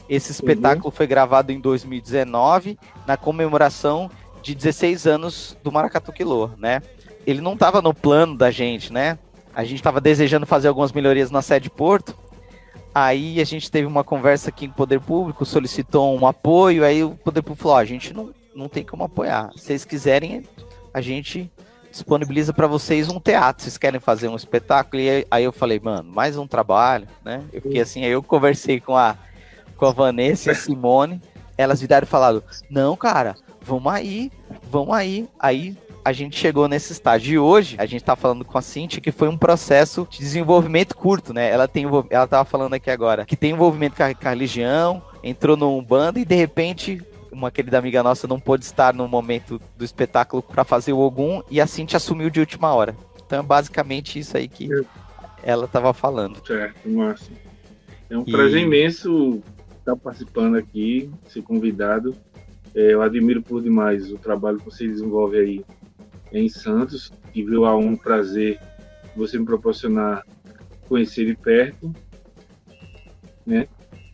Esse 0.09 0.33
espetáculo 0.33 0.87
uhum. 0.87 0.91
foi 0.91 1.07
gravado 1.07 1.53
em 1.53 1.61
2019, 1.61 2.79
na 3.07 3.17
comemoração 3.17 4.11
de 4.43 4.55
16 4.55 5.07
anos 5.07 5.57
do 5.63 5.71
Maracatu 5.71 6.13
Quiloa, 6.13 6.55
né? 6.59 6.83
Ele 7.27 7.41
não 7.41 7.55
estava 7.55 7.81
no 7.81 7.95
plano 7.95 8.37
da 8.37 8.51
gente, 8.51 8.93
né? 8.93 9.19
A 9.55 9.63
gente 9.63 9.77
estava 9.77 10.01
desejando 10.01 10.47
fazer 10.47 10.69
algumas 10.69 10.93
melhorias 10.93 11.31
na 11.31 11.43
sede 11.43 11.71
Porto. 11.71 12.17
Aí 12.95 13.41
a 13.41 13.45
gente 13.45 13.71
teve 13.71 13.87
uma 13.87 14.03
conversa 14.03 14.49
aqui 14.49 14.67
com 14.67 14.73
o 14.73 14.77
Poder 14.77 15.01
Público, 15.01 15.45
solicitou 15.45 16.19
um 16.19 16.27
apoio, 16.27 16.85
aí 16.85 17.05
o 17.05 17.11
Poder 17.11 17.43
Público 17.43 17.63
falou: 17.63 17.79
a 17.79 17.85
gente 17.85 18.13
não, 18.13 18.31
não 18.55 18.69
tem 18.69 18.85
como 18.85 19.05
apoiar. 19.05 19.53
Se 19.55 19.61
vocês 19.61 19.85
quiserem, 19.85 20.45
a 20.93 21.01
gente 21.01 21.51
disponibiliza 21.91 22.53
para 22.53 22.67
vocês 22.67 23.09
um 23.09 23.19
teatro. 23.19 23.63
Vocês 23.63 23.77
querem 23.77 24.01
fazer 24.01 24.29
um 24.29 24.37
espetáculo? 24.37 25.03
E 25.03 25.27
aí 25.31 25.45
eu 25.45 25.53
falei, 25.53 25.81
mano, 25.83 26.11
mais 26.11 26.37
um 26.37 26.47
trabalho, 26.47 27.07
né? 27.25 27.43
Eu 27.53 27.61
fiquei 27.61 27.81
assim, 27.81 28.05
aí 28.05 28.11
eu 28.11 28.23
conversei 28.23 28.81
com 28.81 28.97
a, 28.97 29.17
com 29.77 29.87
a 29.87 29.93
Vanessa 29.93 30.51
e 30.51 30.53
a 30.53 30.55
Simone. 30.55 31.21
Elas 31.59 31.81
viraram 31.81 32.05
e 32.05 32.09
falaram: 32.09 32.43
não, 32.71 32.97
cara, 32.97 33.35
vamos 33.61 33.93
aí, 33.93 34.31
vamos 34.71 34.95
aí. 34.95 35.29
Aí 35.39 35.77
a 36.05 36.13
gente 36.13 36.39
chegou 36.39 36.69
nesse 36.69 36.93
estágio. 36.93 37.35
E 37.35 37.39
hoje, 37.39 37.77
a 37.79 37.87
gente 37.87 38.03
tá 38.03 38.17
falando 38.17 38.45
com 38.45 38.57
a 38.57 38.63
Cintia 38.63 39.01
que 39.01 39.13
foi 39.13 39.29
um 39.29 39.37
processo 39.37 40.07
de 40.11 40.19
desenvolvimento 40.19 40.97
curto, 40.97 41.33
né? 41.33 41.51
Ela 41.51 41.69
tem 41.69 41.87
ela 42.11 42.27
tava 42.27 42.45
falando 42.45 42.75
aqui 42.75 42.91
agora 42.91 43.25
que 43.25 43.37
tem 43.37 43.53
envolvimento 43.53 43.97
com 43.97 44.03
a, 44.03 44.15
com 44.15 44.27
a 44.27 44.31
religião, 44.31 45.03
entrou 45.23 45.57
num 45.57 45.83
bando 45.83 46.19
e 46.19 46.25
de 46.25 46.35
repente 46.35 47.03
uma 47.41 47.51
querida 47.51 47.79
amiga 47.79 48.03
nossa 48.03 48.29
não 48.29 48.39
pôde 48.39 48.65
estar 48.65 48.93
no 48.93 49.09
momento 49.09 49.61
do 49.77 49.85
espetáculo 49.85 50.43
para 50.43 50.63
fazer 50.63 50.93
o 50.93 50.99
Ogum 50.99 51.43
e 51.51 51.61
a 51.61 51.67
Cintia 51.67 51.97
assumiu 51.97 52.29
de 52.29 52.39
última 52.39 52.73
hora. 52.75 52.95
Então 53.25 53.41
é 53.41 53.43
basicamente 53.43 54.19
isso 54.19 54.37
aí 54.37 54.47
que 54.47 54.69
ela 55.43 55.65
estava 55.65 55.95
falando. 55.95 56.47
Certo, 56.47 56.89
Márcio. 56.89 57.33
É 58.11 58.19
um 58.19 58.25
e... 58.27 58.31
prazer 58.31 58.63
imenso 58.63 59.43
estar 59.79 59.97
participando 59.97 60.57
aqui, 60.57 61.11
ser 61.29 61.43
convidado. 61.43 62.15
É, 62.75 62.93
eu 62.93 63.03
admiro 63.03 63.43
por 63.43 63.63
demais 63.63 64.13
o 64.13 64.19
trabalho 64.19 64.59
que 64.59 64.67
você 64.67 64.87
desenvolve 64.87 65.39
aí 65.39 65.65
em 66.33 66.49
Santos. 66.49 67.11
Tive 67.33 67.57
lá 67.57 67.75
um 67.75 67.97
prazer 67.97 68.61
você 69.17 69.39
me 69.39 69.45
proporcionar 69.45 70.25
conhecer 70.89 71.25
de 71.25 71.37
perto, 71.37 71.95
né? 73.47 73.67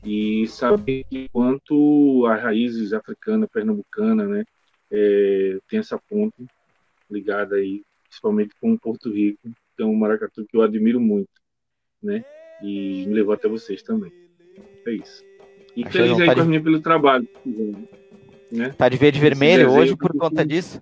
E 0.07 0.47
saber 0.47 1.05
que 1.11 1.29
quanto 1.31 2.25
as 2.27 2.41
raízes 2.41 2.93
africana, 2.93 3.49
pernambucana, 3.49 4.25
né, 4.25 4.45
é, 4.89 5.59
tem 5.69 5.81
essa 5.81 5.99
ponte 5.99 6.47
ligada 7.11 7.57
aí, 7.57 7.83
principalmente 8.05 8.55
com 8.61 8.77
Porto 8.77 9.13
Rico, 9.13 9.41
que 9.77 9.83
é 9.83 9.85
um 9.85 9.97
maracatu 9.97 10.47
que 10.47 10.57
eu 10.57 10.63
admiro 10.63 11.01
muito, 11.01 11.29
né? 12.01 12.25
E 12.63 13.05
me 13.07 13.15
levou 13.15 13.35
até 13.35 13.49
vocês 13.49 13.83
também. 13.83 14.13
É 14.87 14.93
isso. 14.93 15.25
E 15.75 15.83
Acho 15.83 15.93
feliz 15.93 16.21
aí 16.21 16.27
tá 16.27 16.35
com 16.37 16.51
de... 16.51 16.61
pelo 16.61 16.81
trabalho. 16.81 17.29
Né? 18.51 18.71
Tá 18.79 18.89
de 18.89 18.97
verde 18.97 19.19
vermelho 19.19 19.73
hoje 19.73 19.97
por 19.97 20.17
conta 20.17 20.47
disso? 20.47 20.81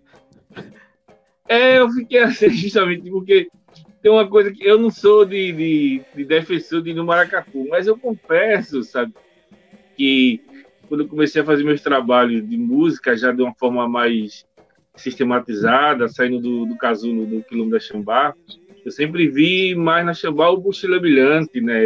É, 1.48 1.78
eu 1.78 1.90
fiquei 1.90 2.18
assim, 2.18 2.50
justamente 2.52 3.10
porque 3.10 3.48
tem 4.04 4.12
uma 4.12 4.28
coisa 4.28 4.52
que 4.52 4.62
eu 4.62 4.78
não 4.78 4.90
sou 4.90 5.24
de, 5.24 5.50
de, 5.50 6.02
de 6.14 6.24
defensor 6.26 6.82
de 6.82 6.92
no 6.92 7.06
maracatu, 7.06 7.66
mas 7.70 7.86
eu 7.86 7.96
confesso, 7.96 8.82
sabe, 8.82 9.14
que 9.96 10.42
quando 10.86 11.08
comecei 11.08 11.40
a 11.40 11.44
fazer 11.44 11.64
meus 11.64 11.80
trabalhos 11.80 12.46
de 12.46 12.58
música 12.58 13.16
já 13.16 13.32
de 13.32 13.40
uma 13.40 13.54
forma 13.54 13.88
mais 13.88 14.44
sistematizada, 14.94 16.06
saindo 16.06 16.38
do, 16.38 16.66
do 16.66 16.76
casulo 16.76 17.24
do 17.24 17.42
quilombo 17.44 17.70
da 17.70 17.80
Xambá, 17.80 18.34
eu 18.84 18.90
sempre 18.90 19.26
vi 19.26 19.74
mais 19.74 20.04
na 20.04 20.12
Xambá 20.12 20.50
o 20.50 20.58
Buxila 20.58 21.00
Brilhante, 21.00 21.62
né, 21.62 21.82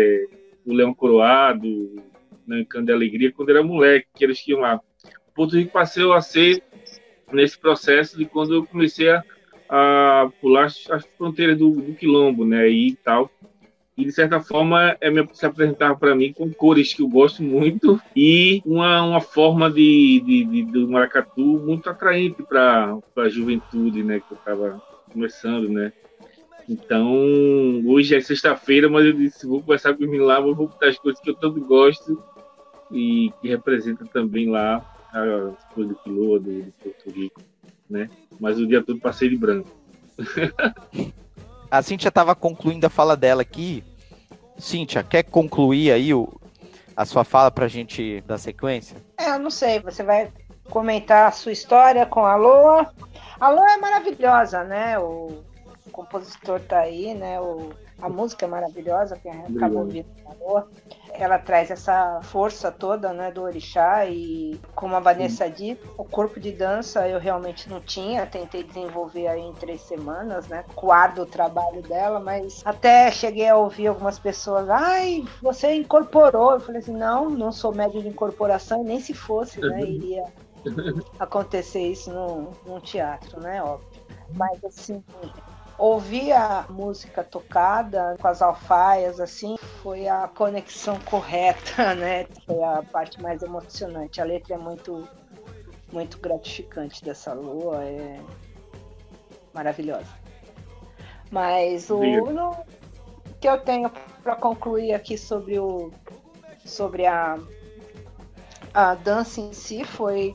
o 0.67 0.75
Leão 0.75 0.93
Coroado, 0.93 2.03
né, 2.45 2.67
Cande 2.69 2.91
Alegria, 2.91 3.31
quando 3.31 3.51
era 3.51 3.63
moleque, 3.63 4.09
que 4.13 4.25
eles 4.25 4.41
tinham 4.41 4.59
lá. 4.59 4.81
Porto 5.37 5.57
Rico 5.57 5.71
passou 5.71 6.13
a 6.13 6.21
ser 6.21 6.65
nesse 7.33 7.57
processo 7.57 8.19
de 8.19 8.25
quando 8.25 8.55
eu 8.55 8.67
comecei 8.67 9.09
a 9.09 9.23
a 9.69 10.31
pular 10.41 10.65
as 10.67 11.07
fronteiras 11.17 11.59
do, 11.59 11.71
do 11.71 11.95
quilombo, 11.95 12.45
né, 12.45 12.69
e 12.69 12.97
tal. 12.97 13.31
E 13.97 14.05
de 14.05 14.13
certa 14.13 14.41
forma 14.41 14.97
é 15.01 15.11
se 15.33 15.45
apresentar 15.45 15.97
para 15.97 16.15
mim 16.15 16.33
com 16.33 16.53
cores 16.53 16.95
que 16.95 17.03
eu 17.03 17.09
gosto 17.09 17.43
muito 17.43 18.01
e 18.15 18.63
uma, 18.65 19.03
uma 19.03 19.21
forma 19.21 19.69
de, 19.69 20.23
de, 20.25 20.45
de 20.45 20.63
do 20.63 20.89
maracatu 20.89 21.43
muito 21.43 21.91
atraente 21.91 22.43
para 22.45 22.97
a 23.17 23.29
juventude, 23.29 24.05
né, 24.05 24.21
que 24.21 24.33
eu 24.33 24.39
estava 24.39 24.81
começando, 25.13 25.69
né. 25.69 25.93
Então, 26.69 27.13
hoje 27.87 28.15
é 28.15 28.21
sexta-feira, 28.21 28.89
mas 28.89 29.07
eu 29.07 29.15
disse, 29.15 29.47
vou 29.47 29.61
conversar 29.61 29.95
com 29.95 30.05
o 30.05 30.25
lá, 30.25 30.39
vou 30.39 30.55
botar 30.55 30.89
as 30.89 30.99
coisas 30.99 31.21
que 31.21 31.31
eu 31.31 31.35
tanto 31.35 31.61
gosto 31.63 32.23
e 32.93 33.33
que 33.41 33.49
representa 33.49 34.05
também 34.07 34.49
lá 34.49 34.85
as 35.13 35.65
coisas 35.75 35.95
do 35.95 36.03
Quiloa, 36.03 36.39
do, 36.39 36.63
do 36.63 36.73
Porto 36.73 37.11
Rico 37.11 37.41
né? 37.89 38.09
Mas 38.41 38.59
o 38.59 38.67
dia 38.67 38.83
todo 38.83 39.01
passei 39.01 39.29
de 39.29 39.37
branco. 39.37 39.69
a 41.71 41.83
Cintia 41.83 42.09
estava 42.09 42.35
concluindo 42.35 42.87
a 42.87 42.91
fala 42.91 43.17
dela 43.17 43.43
aqui. 43.43 43.85
Cintia, 44.59 45.03
quer 45.03 45.23
concluir 45.23 45.93
aí 45.93 46.13
o, 46.13 46.29
a 46.97 47.05
sua 47.05 47.25
fala 47.25 47.51
para 47.51 47.67
a 47.67 47.69
gente 47.69 48.23
dar 48.27 48.39
sequência? 48.39 48.97
É, 49.17 49.31
eu 49.31 49.39
não 49.39 49.51
sei, 49.51 49.81
você 49.81 50.03
vai 50.03 50.33
comentar 50.69 51.29
a 51.29 51.33
sua 51.33 51.53
história 51.53 52.05
com 52.05 52.25
a 52.25 52.37
Loa. 52.37 52.93
A 53.39 53.49
Loa 53.51 53.73
é 53.73 53.77
maravilhosa, 53.77 54.65
né? 54.65 54.99
O, 54.99 55.45
o 55.87 55.91
compositor 55.91 56.61
tá 56.61 56.81
aí, 56.81 57.15
né? 57.15 57.41
O, 57.41 57.71
a 58.01 58.09
música 58.09 58.47
é 58.47 58.49
maravilhosa, 58.49 59.17
que 59.17 59.29
acabou 59.29 59.83
ouvindo 59.83 60.07
falou. 60.29 60.69
Ela 61.15 61.39
traz 61.39 61.71
essa 61.71 62.21
força 62.23 62.71
toda, 62.71 63.13
né, 63.13 63.31
do 63.31 63.43
orixá 63.43 64.07
e 64.07 64.61
como 64.75 64.95
a 64.95 65.01
Vanessa 65.01 65.47
Sim. 65.47 65.53
disse, 65.53 65.81
o 65.97 66.05
corpo 66.05 66.39
de 66.39 66.53
dança 66.53 67.09
eu 67.09 67.19
realmente 67.19 67.69
não 67.69 67.81
tinha, 67.81 68.27
tentei 68.27 68.63
desenvolver 68.63 69.27
aí 69.27 69.41
em 69.41 69.53
três 69.55 69.81
semanas, 69.83 70.47
né, 70.49 70.65
guardo 70.77 71.21
o 71.21 71.27
trabalho 71.27 71.83
dela, 71.83 72.21
mas 72.21 72.63
até 72.65 73.11
cheguei 73.11 73.49
a 73.49 73.57
ouvir 73.57 73.89
algumas 73.89 74.19
pessoas, 74.19 74.69
ai, 74.71 75.25
você 75.43 75.75
incorporou, 75.75 76.53
eu 76.53 76.61
falei 76.61 76.81
assim, 76.81 76.97
não, 76.97 77.31
não 77.31 77.51
sou 77.51 77.75
médio 77.75 78.03
de 78.03 78.09
incorporação, 78.09 78.85
nem 78.85 79.01
se 79.01 79.15
fosse, 79.15 79.61
né, 79.61 79.83
iria 79.85 80.25
acontecer 81.19 81.81
isso 81.81 82.13
num, 82.13 82.53
num 82.67 82.81
teatro, 82.81 83.41
né, 83.41 83.63
óbvio. 83.63 83.89
Mas 84.35 84.63
assim, 84.63 85.03
ouvir 85.79 86.33
a 86.33 86.67
música 86.69 87.23
tocada 87.23 88.17
com 88.21 88.27
as 88.27 88.43
alfaias, 88.43 89.21
assim, 89.21 89.57
foi 89.81 90.09
a 90.09 90.27
conexão 90.29 90.99
correta, 91.01 91.95
né? 91.95 92.27
Foi 92.45 92.63
a 92.63 92.83
parte 92.83 93.23
mais 93.23 93.43
emocionante. 93.43 94.21
A 94.21 94.25
letra 94.25 94.55
é 94.55 94.59
muito, 94.59 95.09
muito 95.93 96.19
gratificante 96.19 97.03
dessa 97.05 97.33
lua, 97.33 97.85
é 97.85 98.21
maravilhosa. 99.55 100.19
Mas 101.31 101.91
o 101.91 102.01
no, 102.01 102.57
que 103.41 103.49
eu 103.49 103.61
tenho 103.61 103.91
para 104.23 104.35
concluir 104.35 104.95
aqui 104.95 105.17
sobre 105.17 105.59
o 105.59 105.93
sobre 106.65 107.07
a 107.07 107.39
a 108.75 108.95
dança 108.95 109.41
em 109.41 109.53
si 109.53 109.85
foi 109.85 110.35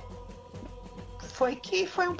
foi 1.19 1.55
que 1.55 1.85
foi 1.87 2.07
um 2.07 2.15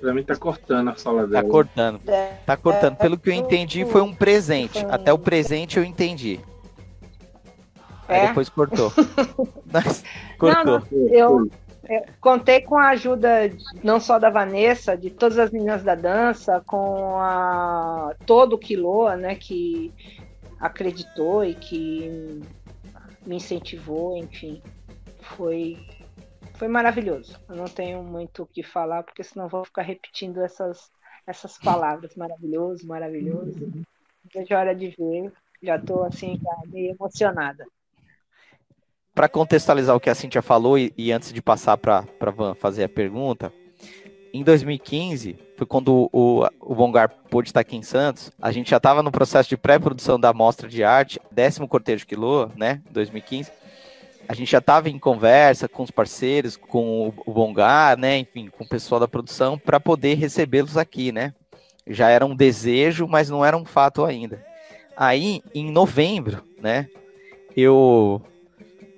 Pra 0.00 0.12
mim 0.12 0.24
tá 0.24 0.34
cortando 0.34 0.88
a 0.88 0.94
fala 0.94 1.22
tá 1.22 1.26
dela. 1.28 1.42
Tá 1.44 1.48
cortando. 1.48 2.00
Tá 2.44 2.56
cortando. 2.56 2.96
Pelo 2.96 3.16
que 3.16 3.30
eu 3.30 3.34
entendi, 3.34 3.84
foi 3.84 4.02
um 4.02 4.12
presente. 4.12 4.84
Até 4.86 5.12
o 5.12 5.18
presente 5.18 5.78
eu 5.78 5.84
entendi. 5.84 6.40
Aí 8.08 8.20
é? 8.20 8.26
depois 8.28 8.48
cortou. 8.48 8.90
cortou. 10.38 10.64
Não, 10.64 10.80
não, 10.90 11.08
eu, 11.08 11.50
eu, 11.88 12.04
contei 12.20 12.60
com 12.60 12.76
a 12.76 12.88
ajuda 12.88 13.50
não 13.82 14.00
só 14.00 14.18
da 14.18 14.28
Vanessa, 14.28 14.96
de 14.96 15.08
todas 15.08 15.38
as 15.38 15.50
meninas 15.50 15.84
da 15.84 15.94
dança, 15.94 16.60
com 16.66 17.16
a 17.18 18.14
todo 18.26 18.54
o 18.54 18.58
Quiloa, 18.58 19.16
né, 19.16 19.36
que 19.36 19.92
acreditou 20.58 21.44
e 21.44 21.54
que 21.54 22.42
me 23.24 23.36
incentivou, 23.36 24.16
enfim. 24.16 24.60
Foi 25.20 25.78
foi 26.62 26.68
maravilhoso. 26.68 27.40
Eu 27.48 27.56
não 27.56 27.64
tenho 27.64 28.04
muito 28.04 28.44
o 28.44 28.46
que 28.46 28.62
falar, 28.62 29.02
porque 29.02 29.24
senão 29.24 29.48
vou 29.48 29.64
ficar 29.64 29.82
repetindo 29.82 30.40
essas, 30.40 30.92
essas 31.26 31.58
palavras. 31.58 32.14
Maravilhoso, 32.14 32.86
maravilhoso. 32.86 33.84
Vejo 34.32 34.54
a 34.54 34.60
hora 34.60 34.72
de 34.72 34.94
ver. 34.96 35.32
Já 35.60 35.74
estou 35.74 36.04
assim, 36.04 36.40
meio 36.66 36.92
emocionada. 36.92 37.66
Para 39.12 39.28
contextualizar 39.28 39.96
o 39.96 39.98
que 39.98 40.08
a 40.08 40.14
Cintia 40.14 40.40
falou, 40.40 40.78
e, 40.78 40.94
e 40.96 41.10
antes 41.10 41.32
de 41.32 41.42
passar 41.42 41.76
para 41.76 42.30
Van 42.30 42.54
fazer 42.54 42.84
a 42.84 42.88
pergunta, 42.88 43.52
em 44.32 44.44
2015, 44.44 45.36
foi 45.56 45.66
quando 45.66 46.08
o, 46.12 46.46
o 46.60 46.74
Bongar 46.76 47.08
pôde 47.28 47.48
estar 47.48 47.58
aqui 47.58 47.74
em 47.74 47.82
Santos, 47.82 48.30
a 48.40 48.52
gente 48.52 48.70
já 48.70 48.76
estava 48.76 49.02
no 49.02 49.10
processo 49.10 49.48
de 49.48 49.56
pré-produção 49.56 50.18
da 50.18 50.32
mostra 50.32 50.68
de 50.68 50.84
arte, 50.84 51.20
décimo 51.28 51.66
cortejo 51.66 52.06
quilô, 52.06 52.46
né, 52.54 52.80
2015, 52.92 53.50
a 54.28 54.34
gente 54.34 54.50
já 54.50 54.58
estava 54.58 54.88
em 54.88 54.98
conversa 54.98 55.68
com 55.68 55.82
os 55.82 55.90
parceiros, 55.90 56.56
com 56.56 57.12
o 57.26 57.32
Bongar, 57.32 57.98
né, 57.98 58.18
enfim, 58.18 58.48
com 58.48 58.64
o 58.64 58.68
pessoal 58.68 59.00
da 59.00 59.08
produção, 59.08 59.58
para 59.58 59.80
poder 59.80 60.14
recebê-los 60.14 60.76
aqui, 60.76 61.12
né? 61.12 61.34
Já 61.86 62.08
era 62.08 62.24
um 62.24 62.34
desejo, 62.34 63.06
mas 63.08 63.28
não 63.28 63.44
era 63.44 63.56
um 63.56 63.64
fato 63.64 64.04
ainda. 64.04 64.44
Aí, 64.96 65.42
em 65.54 65.70
novembro, 65.70 66.42
né, 66.60 66.88
eu, 67.56 68.22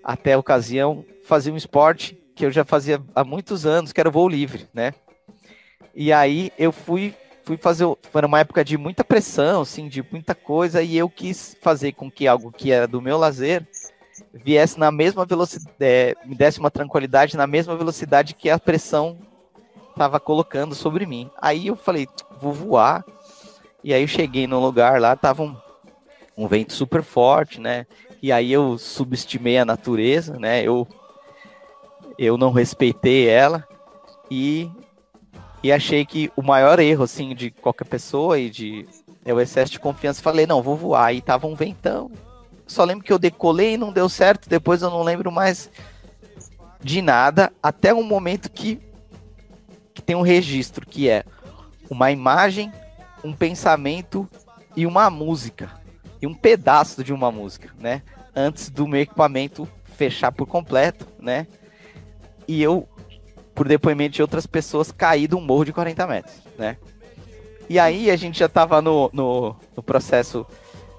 até 0.03 0.35
a 0.35 0.39
ocasião, 0.39 1.05
fazia 1.25 1.53
um 1.53 1.57
esporte 1.57 2.19
que 2.35 2.45
eu 2.45 2.51
já 2.51 2.65
fazia 2.65 3.01
há 3.15 3.25
muitos 3.25 3.65
anos, 3.65 3.93
que 3.93 4.01
era 4.01 4.09
o 4.09 4.13
voo 4.13 4.29
livre, 4.29 4.69
né? 4.75 4.93
E 5.95 6.13
aí 6.13 6.53
eu 6.59 6.73
fui 6.73 7.15
fui 7.45 7.57
fazer, 7.59 7.85
foi 8.11 8.25
uma 8.25 8.41
época 8.41 8.65
de 8.65 8.79
muita 8.79 9.05
pressão, 9.05 9.61
assim, 9.61 9.87
de 9.87 10.03
muita 10.11 10.35
coisa, 10.35 10.83
e 10.83 10.97
eu 10.97 11.11
quis 11.11 11.57
fazer 11.61 11.93
com 11.93 12.11
que 12.11 12.27
algo 12.27 12.51
que 12.51 12.73
era 12.73 12.89
do 12.89 13.03
meu 13.03 13.19
lazer 13.19 13.67
viesse 14.35 14.79
na 14.79 14.91
mesma 14.91 15.25
velocidade, 15.25 15.77
é, 15.81 16.17
me 16.25 16.35
desse 16.35 16.59
uma 16.59 16.71
tranquilidade 16.71 17.37
na 17.37 17.47
mesma 17.47 17.77
velocidade 17.77 18.35
que 18.35 18.51
a 18.51 18.59
pressão 18.59 19.17
estava 19.91 20.19
colocando 20.19 20.75
sobre 20.75 21.07
mim. 21.07 21.31
Aí 21.41 21.69
eu 21.69 21.77
falei, 21.77 22.09
vou 22.41 22.53
voar. 22.53 23.05
E 23.83 23.95
aí 23.95 24.03
eu 24.03 24.09
cheguei 24.09 24.47
no 24.47 24.59
lugar 24.59 25.01
lá, 25.01 25.15
tava 25.15 25.43
um, 25.43 25.57
um 26.37 26.49
vento 26.49 26.73
super 26.73 27.03
forte, 27.03 27.61
né? 27.61 27.87
E 28.21 28.33
aí 28.33 28.53
eu 28.53 28.77
subestimei 28.77 29.59
a 29.59 29.65
natureza, 29.65 30.39
né? 30.39 30.63
Eu 30.63 30.87
eu 32.17 32.39
não 32.39 32.53
respeitei 32.53 33.29
ela 33.29 33.67
e 34.31 34.71
e 35.63 35.73
achei 35.73 36.05
que 36.05 36.31
o 36.37 36.43
maior 36.43 36.79
erro 36.79 37.05
assim 37.05 37.35
de 37.35 37.51
qualquer 37.51 37.87
pessoa 37.87 38.39
e 38.39 38.51
de 38.51 38.87
é 39.25 39.33
o 39.33 39.41
excesso 39.41 39.73
de 39.73 39.81
confiança. 39.81 40.23
Falei, 40.23 40.47
não, 40.47 40.63
vou 40.63 40.77
voar. 40.77 41.15
E 41.15 41.21
tava 41.21 41.47
um 41.47 41.55
ventão, 41.55 42.11
só 42.67 42.85
lembro 42.85 43.05
que 43.05 43.13
eu 43.13 43.19
decolei 43.19 43.75
e 43.75 43.79
não 43.79 43.93
deu 43.93 44.09
certo, 44.09 44.49
depois 44.49 44.83
eu 44.83 44.91
não 44.91 45.03
lembro 45.03 45.31
mais 45.31 45.71
de 46.83 47.01
nada, 47.01 47.53
até 47.63 47.95
um 47.95 48.03
momento 48.03 48.51
que, 48.51 48.81
que 49.93 50.03
tem 50.03 50.15
um 50.15 50.23
registro, 50.23 50.87
que 50.87 51.09
é 51.09 51.25
uma 51.91 52.11
imagem, 52.11 52.73
um 53.23 53.33
pensamento 53.33 54.29
e 54.77 54.87
uma 54.87 55.09
música, 55.09 55.71
e 56.21 56.27
um 56.27 56.35
pedaço 56.35 57.03
de 57.03 57.13
uma 57.13 57.31
música, 57.31 57.71
né? 57.79 58.03
Antes 58.37 58.69
do 58.69 58.87
meu 58.87 59.01
equipamento 59.01 59.69
fechar 59.97 60.33
por 60.33 60.47
completo, 60.47 61.07
né? 61.19 61.47
E 62.47 62.63
eu, 62.63 62.89
por 63.55 63.67
depoimento 63.69 64.17
de 64.17 64.23
outras 64.23 64.47
pessoas, 64.47 64.93
caí 64.93 65.27
de 65.27 65.35
um 65.35 65.41
morro 65.41 65.65
de 65.65 65.73
40 65.73 66.07
metros, 66.07 66.37
né? 66.59 66.77
E 67.69 67.79
aí 67.79 68.11
a 68.11 68.17
gente 68.17 68.39
já 68.39 68.47
estava 68.47 68.83
no, 68.83 69.09
no, 69.13 69.57
no 69.75 69.83
processo 69.83 70.47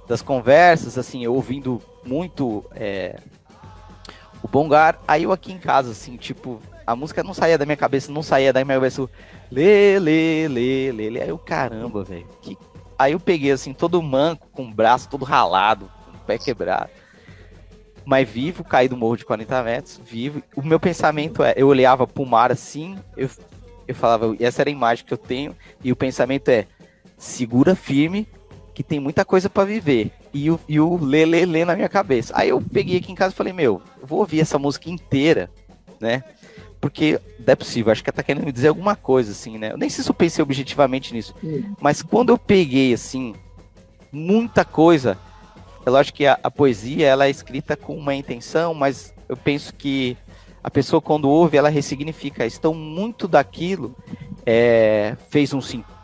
das 0.08 0.22
conversas, 0.22 0.98
assim, 0.98 1.24
eu 1.24 1.34
ouvindo 1.34 1.82
muito 2.06 2.64
é, 2.76 3.20
o 4.42 4.48
Bongar, 4.48 5.00
aí 5.08 5.24
eu 5.24 5.32
aqui 5.32 5.52
em 5.52 5.58
casa, 5.58 5.92
assim, 5.92 6.16
tipo, 6.18 6.62
a 6.86 6.96
música 6.96 7.24
não 7.24 7.34
saía 7.34 7.58
da 7.58 7.66
minha 7.66 7.78
cabeça, 7.78 8.12
não 8.12 8.22
saía 8.22 8.54
da 8.54 8.64
minha 8.64 8.76
cabeça, 8.78 9.10
lê, 9.52 9.98
lê, 10.00 10.48
lê, 10.48 10.92
lê, 10.92 11.10
lê, 11.10 11.22
aí 11.22 11.30
eu, 11.30 11.38
caramba, 11.38 12.04
velho, 12.04 12.28
que... 12.42 12.58
aí 12.98 13.14
eu 13.14 13.20
peguei, 13.20 13.52
assim, 13.52 13.74
todo 13.74 14.02
manco, 14.02 14.48
com 14.52 14.64
o 14.64 14.74
braço 14.74 15.10
todo 15.10 15.26
ralado, 15.26 15.90
com 16.06 16.18
o 16.18 16.20
pé 16.22 16.38
quebrado, 16.38 16.92
mas 18.06 18.30
vivo, 18.30 18.64
caí 18.64 18.88
do 18.88 18.96
morro 18.96 19.18
de 19.18 19.26
40 19.26 19.64
metros, 19.64 20.02
vivo, 20.06 20.44
o 20.56 20.62
meu 20.62 20.80
pensamento 20.80 21.44
é, 21.44 21.56
eu 21.58 21.68
olhava 21.68 22.06
pro 22.06 22.26
mar 22.26 22.52
assim, 22.52 22.96
eu, 23.18 23.28
eu 23.88 23.96
falava, 23.96 24.36
essa 24.40 24.62
era 24.62 24.70
a 24.70 24.72
imagem 24.72 25.04
que 25.04 25.14
eu 25.14 25.18
tenho, 25.18 25.56
e 25.84 25.92
o 25.92 25.96
pensamento 25.96 26.50
é, 26.50 26.68
segura 27.18 27.74
firme, 27.76 28.28
que 28.76 28.84
tem 28.84 29.00
muita 29.00 29.24
coisa 29.24 29.50
para 29.50 29.64
viver. 29.64 30.12
E 30.34 30.52
o, 30.52 30.60
e 30.68 30.80
o 30.80 30.98
lê, 31.02 31.26
lê, 31.26 31.46
lê 31.46 31.64
na 31.64 31.76
minha 31.76 31.88
cabeça. 31.88 32.34
Aí 32.36 32.50
eu 32.50 32.62
peguei 32.62 32.98
aqui 32.98 33.12
em 33.12 33.16
casa 33.16 33.34
e 33.34 33.38
falei, 33.38 33.54
meu, 33.54 33.82
eu 34.00 34.06
vou 34.06 34.20
ouvir 34.20 34.42
essa 34.42 34.60
música 34.60 34.90
inteira, 34.90 35.50
né? 36.00 36.24
Porque 36.82 37.20
não 37.40 37.54
é 37.54 37.56
possível, 37.56 37.92
acho 37.92 38.04
que 38.04 38.10
ela 38.10 38.18
tá 38.18 38.22
querendo 38.22 38.46
me 38.46 38.52
dizer 38.52 38.68
alguma 38.68 38.96
coisa, 38.96 39.32
assim, 39.32 39.58
né? 39.58 39.72
Eu 39.72 39.78
nem 39.78 39.90
sei 39.90 40.04
se 40.04 40.10
eu 40.10 40.14
pensei 40.14 40.44
objetivamente 40.44 41.14
nisso. 41.14 41.34
Mas 41.80 42.02
quando 42.02 42.30
eu 42.30 42.38
peguei, 42.38 42.94
assim, 42.94 43.34
muita 44.12 44.66
coisa, 44.66 45.18
é 45.86 45.90
lógico 45.90 46.18
que 46.18 46.28
a, 46.28 46.38
a 46.44 46.52
poesia, 46.52 47.08
ela 47.08 47.28
é 47.28 47.30
escrita 47.30 47.78
com 47.78 47.96
uma 47.96 48.14
intenção, 48.14 48.74
mas 48.74 49.14
eu 49.30 49.38
penso 49.38 49.74
que 49.74 50.18
a 50.62 50.70
pessoa 50.70 51.02
quando 51.02 51.30
ouve, 51.30 51.58
ela 51.58 51.70
ressignifica. 51.70 52.46
Então, 52.46 52.74
muito 52.74 53.26
daquilo 53.26 53.96
é, 54.46 55.16
fez 55.30 55.54
um 55.54 55.62
sentido. 55.62 55.96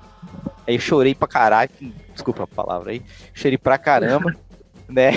Aí 0.66 0.76
eu 0.76 0.80
chorei 0.80 1.14
pra 1.14 1.28
caralho, 1.28 1.70
desculpa 2.14 2.44
a 2.44 2.48
palavra 2.48 2.92
aí, 2.92 3.02
cheirei 3.34 3.58
pra 3.58 3.78
caramba, 3.78 4.36
né? 4.88 5.12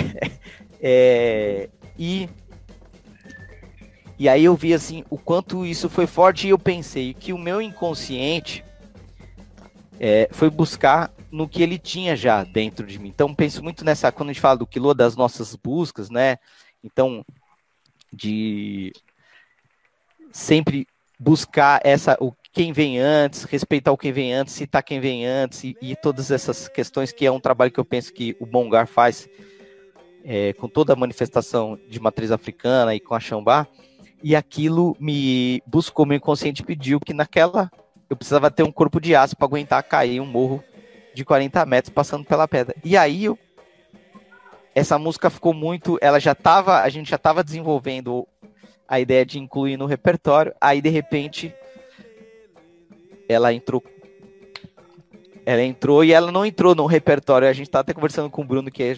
É, 0.81 1.69
e 1.97 2.29
e 4.17 4.29
aí 4.29 4.45
eu 4.45 4.55
vi 4.55 4.73
assim 4.73 5.03
o 5.09 5.17
quanto 5.17 5.65
isso 5.65 5.89
foi 5.89 6.07
forte 6.07 6.47
e 6.47 6.51
eu 6.51 6.59
pensei 6.59 7.13
que 7.13 7.33
o 7.33 7.37
meu 7.37 7.61
inconsciente 7.61 8.63
é, 9.99 10.29
foi 10.31 10.49
buscar 10.49 11.11
no 11.29 11.49
que 11.49 11.61
ele 11.61 11.77
tinha 11.77 12.15
já 12.15 12.43
dentro 12.43 12.87
de 12.87 12.97
mim. 12.97 13.09
Então 13.09 13.35
penso 13.35 13.61
muito 13.61 13.83
nessa 13.83 14.11
quando 14.11 14.29
a 14.29 14.33
gente 14.33 14.41
fala 14.41 14.57
do 14.57 14.67
quilô 14.67 14.93
das 14.93 15.17
nossas 15.17 15.53
buscas, 15.55 16.09
né? 16.09 16.37
Então 16.81 17.25
de 18.13 18.93
sempre 20.31 20.87
buscar 21.19 21.81
essa 21.83 22.17
o 22.21 22.33
quem 22.55 22.71
vem 22.71 22.97
antes, 22.97 23.43
respeitar 23.43 23.91
o 23.91 23.97
quem 23.97 24.13
vem 24.13 24.33
antes, 24.33 24.53
citar 24.53 24.81
quem 24.81 25.01
vem 25.01 25.25
antes 25.25 25.65
e, 25.65 25.75
e 25.81 25.93
todas 25.93 26.31
essas 26.31 26.69
questões 26.69 27.11
que 27.11 27.25
é 27.25 27.31
um 27.31 27.39
trabalho 27.39 27.69
que 27.69 27.79
eu 27.79 27.83
penso 27.83 28.13
que 28.13 28.33
o 28.39 28.45
Bongar 28.45 28.87
faz 28.87 29.27
é, 30.23 30.53
com 30.53 30.69
toda 30.69 30.93
a 30.93 30.95
manifestação 30.95 31.77
de 31.89 31.99
matriz 31.99 32.31
africana 32.31 32.95
e 32.95 32.99
com 33.01 33.13
a 33.13 33.19
Xambá. 33.19 33.67
E 34.23 34.37
aquilo 34.37 34.95
me 34.97 35.61
buscou, 35.67 36.05
meu 36.05 36.15
inconsciente 36.15 36.63
pediu 36.63 36.97
que 36.97 37.13
naquela 37.13 37.69
eu 38.09 38.15
precisava 38.15 38.49
ter 38.49 38.63
um 38.63 38.71
corpo 38.71 39.01
de 39.01 39.13
aço 39.13 39.35
para 39.35 39.47
aguentar 39.47 39.83
cair 39.83 40.21
um 40.21 40.25
morro 40.25 40.63
de 41.13 41.25
40 41.25 41.65
metros 41.65 41.93
passando 41.93 42.23
pela 42.23 42.47
pedra. 42.47 42.73
E 42.85 42.95
aí 42.95 43.25
eu, 43.25 43.37
essa 44.73 44.97
música 44.97 45.29
ficou 45.29 45.53
muito, 45.53 45.99
ela 46.01 46.21
já 46.21 46.33
tava, 46.33 46.79
a 46.79 46.87
gente 46.87 47.09
já 47.09 47.17
estava 47.17 47.43
desenvolvendo 47.43 48.25
a 48.87 48.97
ideia 48.97 49.25
de 49.25 49.39
incluir 49.39 49.75
no 49.75 49.85
repertório, 49.85 50.55
aí 50.61 50.81
de 50.81 50.89
repente 50.89 51.53
ela 53.27 53.53
entrou 53.53 53.83
ela 55.45 55.61
entrou 55.61 56.03
e 56.03 56.11
ela 56.11 56.31
não 56.31 56.45
entrou 56.45 56.73
no 56.73 56.87
repertório. 56.87 57.47
A 57.47 57.53
gente 57.53 57.69
tá 57.69 57.79
até 57.79 57.93
conversando 57.93 58.29
com 58.29 58.41
o 58.41 58.45
Bruno, 58.45 58.71
que, 58.71 58.81
é, 58.81 58.97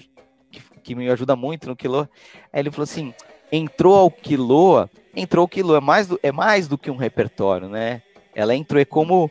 que, 0.49 0.61
que 0.81 0.95
me 0.95 1.09
ajuda 1.09 1.35
muito 1.35 1.67
no 1.67 1.75
Quilô. 1.75 2.07
Aí 2.53 2.61
ele 2.61 2.71
falou 2.71 2.85
assim: 2.85 3.13
entrou 3.51 3.95
ao 3.95 4.09
Quilô, 4.09 4.87
entrou 5.13 5.41
ao 5.43 5.47
Quilô, 5.47 5.75
é 5.75 5.81
mais 5.81 6.07
do, 6.07 6.19
é 6.23 6.31
mais 6.31 6.67
do 6.67 6.77
que 6.77 6.89
um 6.89 6.95
repertório, 6.95 7.67
né? 7.67 8.01
Ela 8.33 8.55
entrou, 8.55 8.81
é 8.81 8.85
como. 8.85 9.29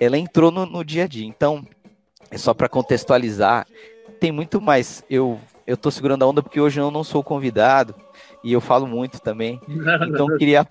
Ela 0.00 0.16
entrou 0.16 0.50
no, 0.50 0.64
no 0.64 0.82
dia 0.82 1.04
a 1.04 1.06
dia. 1.06 1.26
Então, 1.26 1.62
é 2.30 2.38
só 2.38 2.54
para 2.54 2.68
contextualizar. 2.68 3.66
Tem 4.18 4.32
muito 4.32 4.60
mais. 4.60 5.04
Eu, 5.10 5.38
eu 5.66 5.76
tô 5.76 5.90
segurando 5.90 6.22
a 6.22 6.26
onda 6.26 6.42
porque 6.42 6.60
hoje 6.60 6.80
eu 6.80 6.90
não 6.90 7.04
sou 7.04 7.22
convidado 7.22 7.94
e 8.42 8.52
eu 8.52 8.60
falo 8.60 8.86
muito 8.86 9.20
também. 9.20 9.60
Então 10.08 10.30
eu 10.30 10.38
queria 10.38 10.66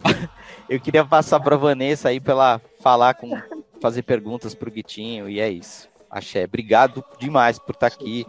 eu 0.70 0.80
queria 0.80 1.06
passar 1.06 1.39
para 1.39 1.56
Vanessa 1.56 2.10
aí 2.10 2.20
para 2.20 2.60
falar 2.88 3.15
com 3.15 3.38
fazer 3.82 4.02
perguntas 4.04 4.56
pro 4.56 4.71
Guitinho 4.71 5.28
e 5.28 5.41
é 5.41 5.50
isso. 5.50 5.89
Axé, 6.10 6.45
obrigado 6.45 7.04
demais 7.19 7.60
por 7.60 7.73
estar 7.76 7.89
tá 7.89 7.93
aqui, 7.93 8.26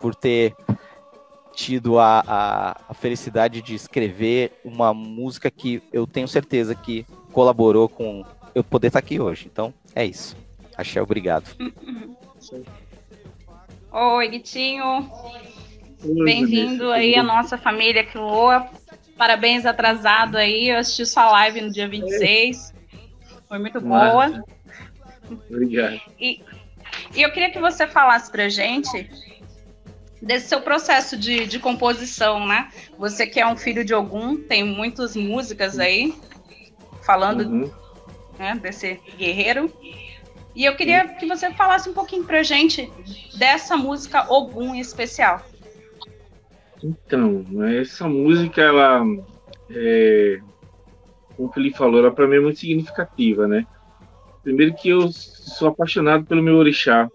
por 0.00 0.14
ter 0.14 0.56
tido 1.52 1.98
a, 1.98 2.24
a, 2.26 2.80
a, 2.88 2.94
felicidade 2.94 3.60
de 3.60 3.74
escrever 3.74 4.58
uma 4.64 4.94
música 4.94 5.50
que 5.50 5.82
eu 5.92 6.06
tenho 6.06 6.26
certeza 6.26 6.74
que 6.74 7.04
colaborou 7.32 7.86
com 7.86 8.24
eu 8.54 8.64
poder 8.64 8.86
estar 8.86 9.02
tá 9.02 9.04
aqui 9.04 9.20
hoje. 9.20 9.46
Então, 9.52 9.74
é 9.94 10.06
isso. 10.06 10.34
Axé, 10.74 11.02
obrigado. 11.02 11.54
Oi, 13.92 14.28
Guitinho. 14.28 15.06
Bem-vindo 16.24 16.90
aí 16.90 17.14
à 17.14 17.22
nossa 17.22 17.58
família 17.58 18.06
Quiloa. 18.06 18.66
Parabéns 19.18 19.66
atrasado 19.66 20.38
aí. 20.38 20.70
Eu 20.70 20.78
assisti 20.78 21.04
sua 21.04 21.30
live 21.30 21.60
no 21.60 21.70
dia 21.70 21.86
26. 21.86 22.71
Foi 23.52 23.58
muito 23.58 23.82
boa. 23.82 24.42
Obrigado. 25.50 26.00
E, 26.18 26.42
e 27.14 27.20
eu 27.20 27.30
queria 27.30 27.50
que 27.50 27.60
você 27.60 27.86
falasse 27.86 28.32
pra 28.32 28.48
gente 28.48 29.10
desse 30.22 30.48
seu 30.48 30.62
processo 30.62 31.18
de, 31.18 31.46
de 31.46 31.58
composição, 31.58 32.46
né? 32.46 32.70
Você 32.96 33.26
que 33.26 33.38
é 33.38 33.46
um 33.46 33.54
filho 33.54 33.84
de 33.84 33.92
algum, 33.92 34.38
tem 34.38 34.64
muitas 34.64 35.14
músicas 35.14 35.78
aí 35.78 36.14
falando 37.02 37.42
uhum. 37.42 37.70
né, 38.38 38.54
desse 38.54 38.98
guerreiro. 39.18 39.70
E 40.56 40.64
eu 40.64 40.74
queria 40.74 41.06
que 41.06 41.26
você 41.26 41.52
falasse 41.52 41.90
um 41.90 41.92
pouquinho 41.92 42.24
pra 42.24 42.42
gente 42.42 42.90
dessa 43.36 43.76
música 43.76 44.32
Ogum 44.32 44.74
em 44.74 44.80
especial. 44.80 45.44
Então, 46.82 47.44
essa 47.78 48.08
música, 48.08 48.62
ela, 48.62 49.04
é, 49.68 50.40
o 51.44 51.52
Felipe 51.52 51.76
falou, 51.76 52.00
ela 52.00 52.10
para 52.10 52.26
mim 52.26 52.36
é 52.36 52.40
muito 52.40 52.58
significativa, 52.58 53.46
né? 53.46 53.66
Primeiro 54.42 54.74
que 54.74 54.88
eu 54.88 55.08
sou 55.12 55.68
apaixonado 55.68 56.24
pelo 56.24 56.42
meu 56.42 56.56
orixá 56.56 57.08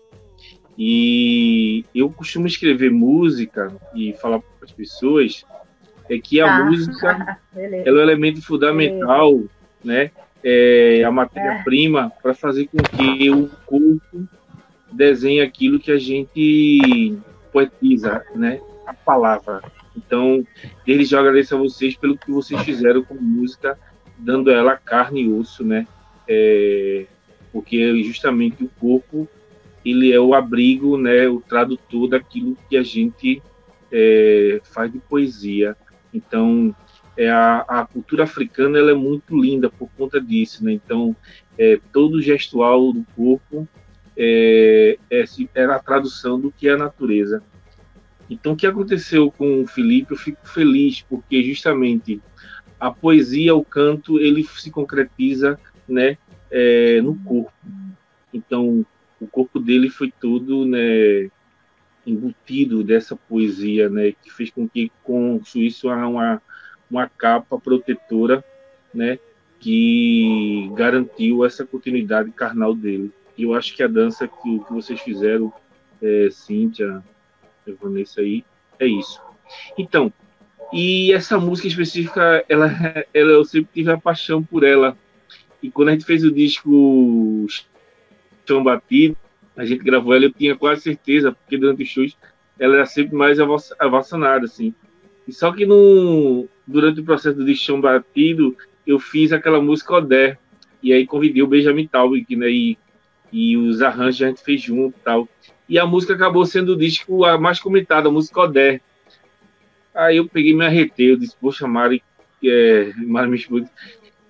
e 0.78 1.84
eu 1.94 2.10
costumo 2.10 2.48
escrever 2.48 2.92
música 2.92 3.74
e 3.96 4.14
falar 4.14 4.40
para 4.40 4.66
as 4.66 4.72
pessoas 4.72 5.46
é 6.10 6.18
que 6.20 6.40
a 6.40 6.56
ah, 6.56 6.66
música 6.66 7.40
ela 7.56 7.76
é 7.86 7.92
um 7.92 8.00
elemento 8.00 8.42
fundamental, 8.42 9.32
Beleza. 9.32 9.50
né? 9.84 10.12
É 10.44 11.04
a 11.04 11.12
matéria-prima 11.12 12.12
para 12.22 12.34
fazer 12.34 12.68
com 12.68 12.78
que 12.78 13.30
o 13.30 13.50
corpo 13.66 14.28
desenhe 14.92 15.42
aquilo 15.42 15.80
que 15.80 15.92
a 15.92 15.98
gente 15.98 17.18
poetiza, 17.52 18.24
né? 18.36 18.62
A 18.86 18.94
palavra. 18.94 19.62
Então, 19.96 20.46
desde 20.86 21.06
já 21.06 21.20
agradeço 21.20 21.56
a 21.56 21.58
vocês 21.58 21.98
pelo 21.98 22.18
que 22.18 22.32
vocês 22.32 22.62
fizeram 22.62 23.04
com 23.04 23.16
música, 23.16 23.78
dando 24.18 24.52
ela 24.52 24.76
carne 24.76 25.24
e 25.24 25.32
osso, 25.32 25.64
né? 25.64 25.88
É, 26.28 27.06
porque 27.52 28.04
justamente 28.04 28.64
o 28.64 28.70
corpo 28.80 29.28
ele 29.86 30.12
é 30.12 30.20
o 30.20 30.34
abrigo, 30.34 30.98
né, 30.98 31.28
o 31.30 31.40
tradutor 31.40 32.10
daquilo 32.10 32.58
que 32.70 32.76
a 32.76 32.84
gente 32.84 33.42
é, 33.92 34.60
faz 34.64 34.92
de 34.92 35.00
poesia. 35.00 35.78
Então, 36.14 36.76
é, 37.16 37.30
a, 37.30 37.66
a, 37.68 37.86
cultura 37.86 38.24
africana 38.24 38.78
ela 38.78 38.92
é 38.92 38.96
muito 38.96 39.36
linda 39.40 39.70
por 39.70 39.90
conta 39.98 40.20
disso, 40.20 40.64
né? 40.64 40.74
Então, 40.74 41.16
é, 41.58 41.80
todo 41.92 42.22
gestual 42.22 42.92
do 42.92 43.06
corpo 43.16 43.68
é, 44.16 44.98
é, 45.10 45.26
é, 45.56 45.64
a 45.66 45.80
tradução 45.80 46.40
do 46.40 46.52
que 46.52 46.68
é 46.68 46.74
a 46.74 46.78
natureza. 46.78 47.42
Então, 48.30 48.54
o 48.54 48.56
que 48.58 48.68
aconteceu 48.68 49.32
com 49.32 49.62
o 49.62 49.68
Felipe, 49.68 50.12
eu 50.12 50.18
fico 50.18 50.48
feliz, 50.48 51.02
porque 51.02 51.42
justamente 51.44 52.22
a 52.80 52.92
poesia, 52.92 53.56
o 53.56 53.66
canto, 53.66 54.20
ele 54.20 54.44
se 54.44 54.70
concretiza, 54.70 55.60
né, 55.88 56.18
é, 56.52 57.02
no 57.02 57.16
corpo. 57.16 57.54
Então, 58.34 58.86
o 59.20 59.28
corpo 59.28 59.60
dele 59.60 59.90
foi 59.90 60.12
todo 60.12 60.66
né, 60.66 61.30
embutido 62.06 62.84
dessa 62.84 63.16
poesia, 63.16 63.90
né, 63.90 64.12
que 64.12 64.32
fez 64.32 64.50
com 64.50 64.68
que 64.68 64.92
construísse 65.04 65.86
uma, 65.88 66.42
uma 66.90 67.10
capa 67.10 67.60
protetora, 67.60 68.44
né, 68.94 69.20
que 69.60 70.72
garantiu 70.76 71.44
essa 71.44 71.66
continuidade 71.66 72.32
carnal 72.32 72.76
dele. 72.76 73.12
E 73.38 73.44
eu 73.44 73.54
acho 73.54 73.76
que 73.76 73.84
a 73.84 73.88
dança 73.88 74.28
que, 74.28 74.60
que 74.60 74.74
vocês 74.74 75.00
fizeram, 75.02 75.52
é, 76.02 76.30
Cíntia, 76.32 77.04
Vanessa 77.82 78.22
aí, 78.22 78.46
é 78.80 78.88
isso. 78.88 79.22
Então, 79.78 80.12
e 80.74 81.14
essa 81.14 81.40
música 81.40 81.68
específica, 81.68 82.44
ela, 82.50 82.70
ela, 83.14 83.32
eu 83.32 83.46
sempre 83.46 83.70
tive 83.74 83.92
a 83.92 83.98
paixão 83.98 84.44
por 84.44 84.64
ela, 84.64 84.98
e 85.62 85.72
quando 85.72 85.90
a 85.90 85.92
gente 85.94 86.06
fez 86.06 86.24
o 86.24 86.32
disco 86.32 87.48
Chão 88.48 88.64
Batido, 88.64 89.18
a 89.56 89.66
gente 89.66 89.84
gravou 89.84 90.14
ela, 90.14 90.26
eu 90.26 90.34
tinha 90.34 90.56
quase 90.56 90.82
certeza, 90.82 91.32
porque 91.32 91.58
durante 91.58 91.84
os 91.84 91.90
shows 91.90 92.18
ela 92.60 92.76
era 92.76 92.86
sempre 92.86 93.16
mais 93.16 93.40
avassanada, 93.80 94.46
assim. 94.46 94.74
E 95.28 95.34
só 95.34 95.52
que 95.52 95.66
no, 95.66 96.48
durante 96.66 97.02
o 97.02 97.04
processo 97.04 97.38
do 97.38 97.56
Chão 97.56 97.82
Batido, 97.82 98.56
eu 98.86 99.00
fiz 99.00 99.34
aquela 99.34 99.62
música 99.62 99.96
Odé, 99.96 100.38
e 100.82 100.94
aí 100.94 101.06
convidei 101.06 101.42
o 101.42 101.48
Benjamin 101.48 101.88
Taubig, 101.88 102.36
né, 102.36 102.50
e, 102.50 102.78
e 103.32 103.58
os 103.58 103.82
arranjos 103.82 104.22
a 104.22 104.28
gente 104.28 104.44
fez 104.44 104.62
junto 104.62 104.98
e 104.98 105.04
tal. 105.04 105.28
E 105.68 105.78
a 105.78 105.86
música 105.86 106.14
acabou 106.14 106.46
sendo 106.46 106.74
o 106.74 106.78
disco 106.78 107.26
a 107.26 107.38
mais 107.38 107.60
comentada, 107.60 108.08
a 108.08 108.12
música 108.12 108.42
Odé. 108.42 108.80
Aí 109.98 110.18
eu 110.18 110.30
peguei 110.30 110.54
me 110.54 110.64
arretei, 110.64 111.12
eu 111.12 111.18
disse, 111.18 111.36
poxa, 111.42 111.68
Mari, 111.68 112.04
é, 112.44 112.94
Mari 112.98 113.32
me 113.32 113.68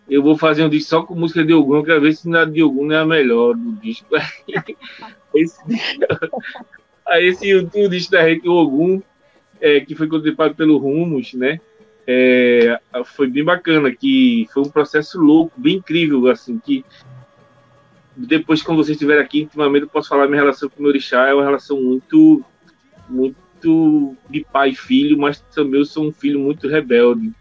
eu 0.10 0.23
vou 0.23 0.38
fazer 0.38 0.63
um 0.63 0.69
disco 0.69 0.89
só 0.89 1.03
com 1.03 1.13
música 1.13 1.43
de 1.43 1.53
Ogum, 1.53 1.84
quero 1.84 1.99
ver 1.99 2.13
se 2.13 2.30
na 2.30 2.45
de 2.45 2.63
Ogum 2.63 2.89
é 2.93 2.97
a 2.97 3.06
melhor 3.06 3.53
do 3.53 3.73
disco. 3.73 4.08
esse, 5.36 5.60
aí 7.06 7.27
esse 7.27 7.53
o 7.60 7.89
disco 7.89 8.13
da 8.13 8.21
Rede 8.21 8.47
Ogum, 8.47 9.01
é, 9.60 9.82
que 9.82 9.95
foi 9.95 10.08
contemplado 10.08 10.56
pelo 10.56 10.77
Rumos, 10.77 11.34
né? 11.34 11.60
É, 12.08 12.80
foi 13.03 13.27
bem 13.27 13.43
bacana, 13.43 13.91
que 13.91 14.47
foi 14.53 14.63
um 14.63 14.69
processo 14.69 15.19
louco, 15.19 15.60
bem 15.60 15.75
incrível, 15.75 16.27
assim, 16.27 16.58
que 16.58 16.86
depois, 18.15 18.63
quando 18.63 18.77
vocês 18.77 18.95
estiverem 18.95 19.21
aqui, 19.21 19.41
intimamente, 19.41 19.84
eu 19.84 19.89
posso 19.89 20.08
falar 20.08 20.27
minha 20.27 20.41
relação 20.41 20.69
com 20.69 20.80
o 20.80 20.82
meu 20.84 20.89
orixá, 20.89 21.27
é 21.27 21.34
uma 21.34 21.43
relação 21.43 21.80
muito, 21.82 22.43
muito 23.10 23.36
de 24.30 24.46
pai 24.52 24.70
e 24.70 24.76
filho, 24.76 25.17
mas 25.17 25.39
também 25.39 25.80
eu 25.80 25.86
sou 25.86 26.08
um 26.08 26.12
filho 26.12 26.39
muito 26.39 26.67
rebelde, 26.67 27.32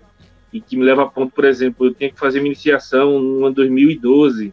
e 0.53 0.61
que 0.61 0.77
me 0.77 0.85
leva 0.85 1.03
a 1.03 1.07
ponto, 1.07 1.33
por 1.35 1.45
exemplo, 1.45 1.87
eu 1.87 1.95
tinha 1.95 2.11
que 2.11 2.19
fazer 2.19 2.41
minha 2.41 2.53
iniciação 2.53 3.17
ano 3.45 3.53
2012, 3.53 4.53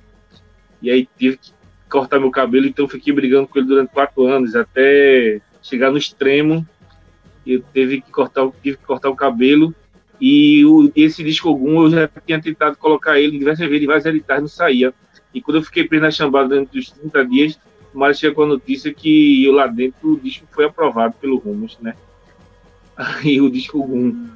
e 0.81 0.91
aí 0.91 1.07
tive 1.17 1.37
que 1.37 1.51
cortar 1.89 2.19
meu 2.19 2.31
cabelo, 2.31 2.65
então 2.65 2.87
fiquei 2.87 3.13
brigando 3.13 3.47
com 3.47 3.59
ele 3.59 3.67
durante 3.67 3.93
quatro 3.93 4.25
anos, 4.25 4.55
até 4.55 5.39
chegar 5.61 5.91
no 5.91 5.97
extremo, 5.97 6.67
eu 7.45 7.61
teve 7.73 8.01
que 8.01 8.11
cortar, 8.11 8.49
tive 8.61 8.77
que 8.77 8.85
cortar 8.85 9.09
o 9.09 9.15
cabelo, 9.15 9.73
e 10.19 10.63
o, 10.65 10.91
esse 10.95 11.23
disco 11.23 11.49
algum 11.49 11.83
eu 11.83 11.89
já 11.89 12.09
tinha 12.25 12.41
tentado 12.41 12.77
colocar 12.77 13.19
ele 13.19 13.37
diversas 13.37 13.67
vezes, 13.67 13.85
várias 13.85 14.05
editagens, 14.05 14.41
não 14.41 14.47
saía. 14.47 14.93
E 15.33 15.41
quando 15.41 15.57
eu 15.57 15.63
fiquei 15.63 15.83
preso 15.85 16.03
na 16.03 16.11
chambada 16.11 16.49
durante 16.49 16.77
os 16.79 16.91
30 16.91 17.25
dias, 17.25 17.59
Mário 17.93 18.15
chegou 18.15 18.45
a 18.45 18.47
notícia 18.47 18.93
que 18.93 19.49
lá 19.51 19.67
dentro 19.67 20.13
o 20.13 20.19
disco 20.19 20.47
foi 20.51 20.65
aprovado 20.65 21.15
pelo 21.19 21.37
Rumos, 21.37 21.77
né? 21.79 21.95
Aí 22.95 23.39
o 23.41 23.49
disco 23.49 23.81
algum 23.81 24.33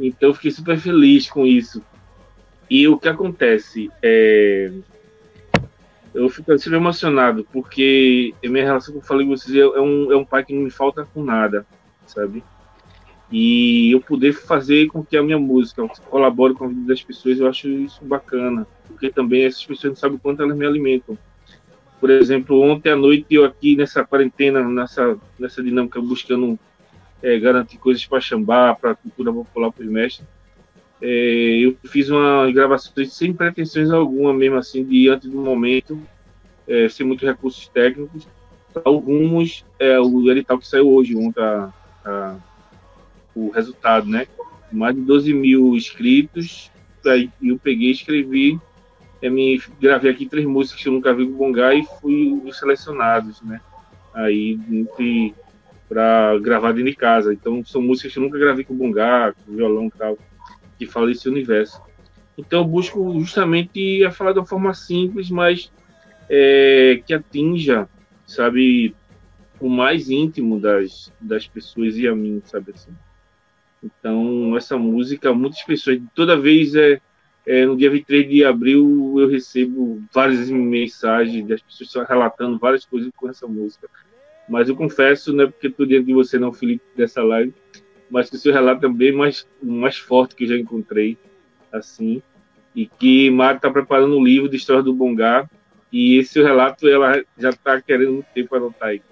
então 0.00 0.30
eu 0.30 0.34
fiquei 0.34 0.50
super 0.50 0.78
feliz 0.78 1.28
com 1.28 1.46
isso. 1.46 1.82
E 2.68 2.88
o 2.88 2.98
que 2.98 3.08
acontece 3.08 3.90
é. 4.02 4.72
Eu 6.12 6.28
fico 6.28 6.56
super 6.58 6.76
emocionado, 6.76 7.46
porque 7.52 8.34
minha 8.42 8.64
relação, 8.64 8.92
como 8.92 9.04
eu 9.04 9.06
falei 9.06 9.26
com 9.26 9.36
vocês, 9.36 9.56
é 9.56 9.80
um, 9.80 10.10
é 10.10 10.16
um 10.16 10.24
pai 10.24 10.44
que 10.44 10.52
não 10.52 10.62
me 10.62 10.70
falta 10.70 11.04
com 11.04 11.22
nada, 11.22 11.64
sabe? 12.04 12.42
E 13.30 13.92
eu 13.92 14.00
poder 14.00 14.32
fazer 14.32 14.88
com 14.88 15.04
que 15.04 15.16
a 15.16 15.22
minha 15.22 15.38
música 15.38 15.86
colabore 16.08 16.54
com 16.54 16.64
a 16.64 16.68
vida 16.68 16.80
das 16.88 17.00
pessoas, 17.00 17.38
eu 17.38 17.46
acho 17.46 17.68
isso 17.68 18.04
bacana. 18.04 18.66
Porque 18.88 19.08
também 19.08 19.44
essas 19.44 19.64
pessoas 19.64 19.92
não 19.92 19.96
sabem 19.96 20.16
o 20.16 20.20
quanto 20.20 20.42
elas 20.42 20.56
me 20.56 20.66
alimentam. 20.66 21.16
Por 22.00 22.10
exemplo, 22.10 22.60
ontem 22.62 22.90
à 22.90 22.96
noite 22.96 23.26
eu 23.30 23.44
aqui 23.44 23.76
nessa 23.76 24.02
quarentena, 24.02 24.66
nessa, 24.66 25.18
nessa 25.38 25.62
dinâmica, 25.62 26.00
buscando 26.00 26.58
é, 27.22 27.38
garantir 27.38 27.76
coisas 27.76 28.04
para 28.06 28.20
Xambá, 28.20 28.74
para 28.74 28.92
a 28.92 28.94
cultura 28.94 29.30
popular 29.30 29.70
mestres, 29.78 30.26
é, 31.02 31.58
eu 31.58 31.76
fiz 31.86 32.08
uma 32.08 32.50
gravação 32.50 32.92
sem 33.06 33.32
pretensões 33.32 33.90
alguma, 33.90 34.32
mesmo 34.32 34.56
assim, 34.56 34.84
de 34.84 35.08
antes 35.08 35.30
do 35.30 35.38
momento, 35.38 36.00
é, 36.66 36.88
sem 36.88 37.06
muitos 37.06 37.26
recursos 37.26 37.68
técnicos. 37.68 38.26
Alguns, 38.84 39.64
é, 39.78 39.98
o 39.98 40.30
edital 40.30 40.58
que 40.58 40.66
saiu 40.66 40.90
hoje, 40.90 41.16
ontem, 41.16 41.42
a, 41.42 41.72
a, 42.04 42.36
o 43.34 43.50
resultado, 43.50 44.06
né? 44.06 44.26
Mais 44.70 44.94
de 44.94 45.02
12 45.02 45.34
mil 45.34 45.74
inscritos, 45.74 46.70
aí 47.04 47.30
eu 47.42 47.58
peguei 47.58 47.88
e 47.88 47.92
escrevi, 47.92 48.60
é, 49.22 49.30
me 49.30 49.60
gravei 49.80 50.10
aqui 50.10 50.26
três 50.26 50.46
músicas 50.46 50.82
que 50.82 50.88
eu 50.88 50.92
nunca 50.92 51.14
vi 51.14 51.26
com 51.26 51.36
Bongá 51.36 51.74
e 51.74 51.84
fui 52.00 52.40
dos 52.44 52.58
selecionados, 52.58 53.42
né? 53.42 53.60
Aí, 54.14 54.58
para 55.88 56.38
gravar 56.38 56.72
dentro 56.72 56.90
de 56.90 56.96
casa. 56.96 57.32
Então, 57.32 57.64
são 57.64 57.82
músicas 57.82 58.12
que 58.12 58.18
eu 58.18 58.22
nunca 58.22 58.38
gravei 58.38 58.64
com 58.64 58.74
Bongá, 58.74 59.32
com 59.44 59.54
violão 59.54 59.86
e 59.86 59.90
tal 59.90 60.18
que 60.80 60.86
fala 60.86 61.10
esse 61.12 61.28
universo. 61.28 61.78
Então 62.38 62.60
eu 62.60 62.64
busco 62.64 63.20
justamente 63.20 64.02
a 64.02 64.10
falar 64.10 64.32
de 64.32 64.38
uma 64.38 64.46
forma 64.46 64.72
simples, 64.72 65.30
mas 65.30 65.70
é, 66.26 67.02
que 67.04 67.12
atinja, 67.12 67.86
sabe, 68.26 68.94
o 69.60 69.68
mais 69.68 70.08
íntimo 70.08 70.58
das, 70.58 71.12
das 71.20 71.46
pessoas 71.46 71.98
e 71.98 72.08
a 72.08 72.16
mim, 72.16 72.40
sabe 72.46 72.72
assim. 72.74 72.92
Então 73.82 74.56
essa 74.56 74.78
música, 74.78 75.34
muitas 75.34 75.62
pessoas, 75.64 76.00
toda 76.14 76.40
vez 76.40 76.74
é, 76.74 76.98
é 77.50 77.66
no 77.66 77.76
dia 77.76 77.90
23 77.90 78.28
de 78.28 78.44
abril 78.44 79.16
eu 79.18 79.28
recebo 79.28 80.00
várias 80.12 80.48
mensagens 80.48 81.44
das 81.48 81.60
pessoas 81.60 82.08
relatando 82.08 82.56
várias 82.60 82.84
coisas 82.84 83.10
com 83.16 83.28
essa 83.28 83.44
música. 83.44 83.88
Mas 84.48 84.68
eu 84.68 84.76
confesso, 84.76 85.32
não 85.32 85.44
é 85.44 85.46
porque 85.48 85.66
estou 85.66 85.84
dentro 85.84 86.06
de 86.06 86.12
você 86.12 86.38
não, 86.38 86.52
Felipe, 86.52 86.84
dessa 86.96 87.24
live, 87.24 87.52
mas 88.08 88.30
que 88.30 88.36
o 88.36 88.38
seu 88.38 88.52
relato 88.52 88.86
é 88.86 88.88
bem 88.88 89.10
mais, 89.10 89.46
mais 89.60 89.96
forte 89.96 90.36
que 90.36 90.44
eu 90.44 90.48
já 90.48 90.56
encontrei, 90.56 91.18
assim, 91.72 92.22
e 92.74 92.86
que 92.86 93.30
Mário 93.30 93.56
está 93.56 93.68
preparando 93.68 94.16
um 94.16 94.24
livro 94.24 94.48
de 94.48 94.56
história 94.56 94.82
do 94.82 94.94
Bongá, 94.94 95.48
e 95.92 96.18
esse 96.18 96.34
seu 96.34 96.44
relato 96.44 96.88
ela 96.88 97.20
já 97.36 97.50
está 97.50 97.80
querendo 97.80 98.12
muito 98.12 98.26
tempo 98.32 98.54
anotar 98.54 98.90
aí. 98.90 99.02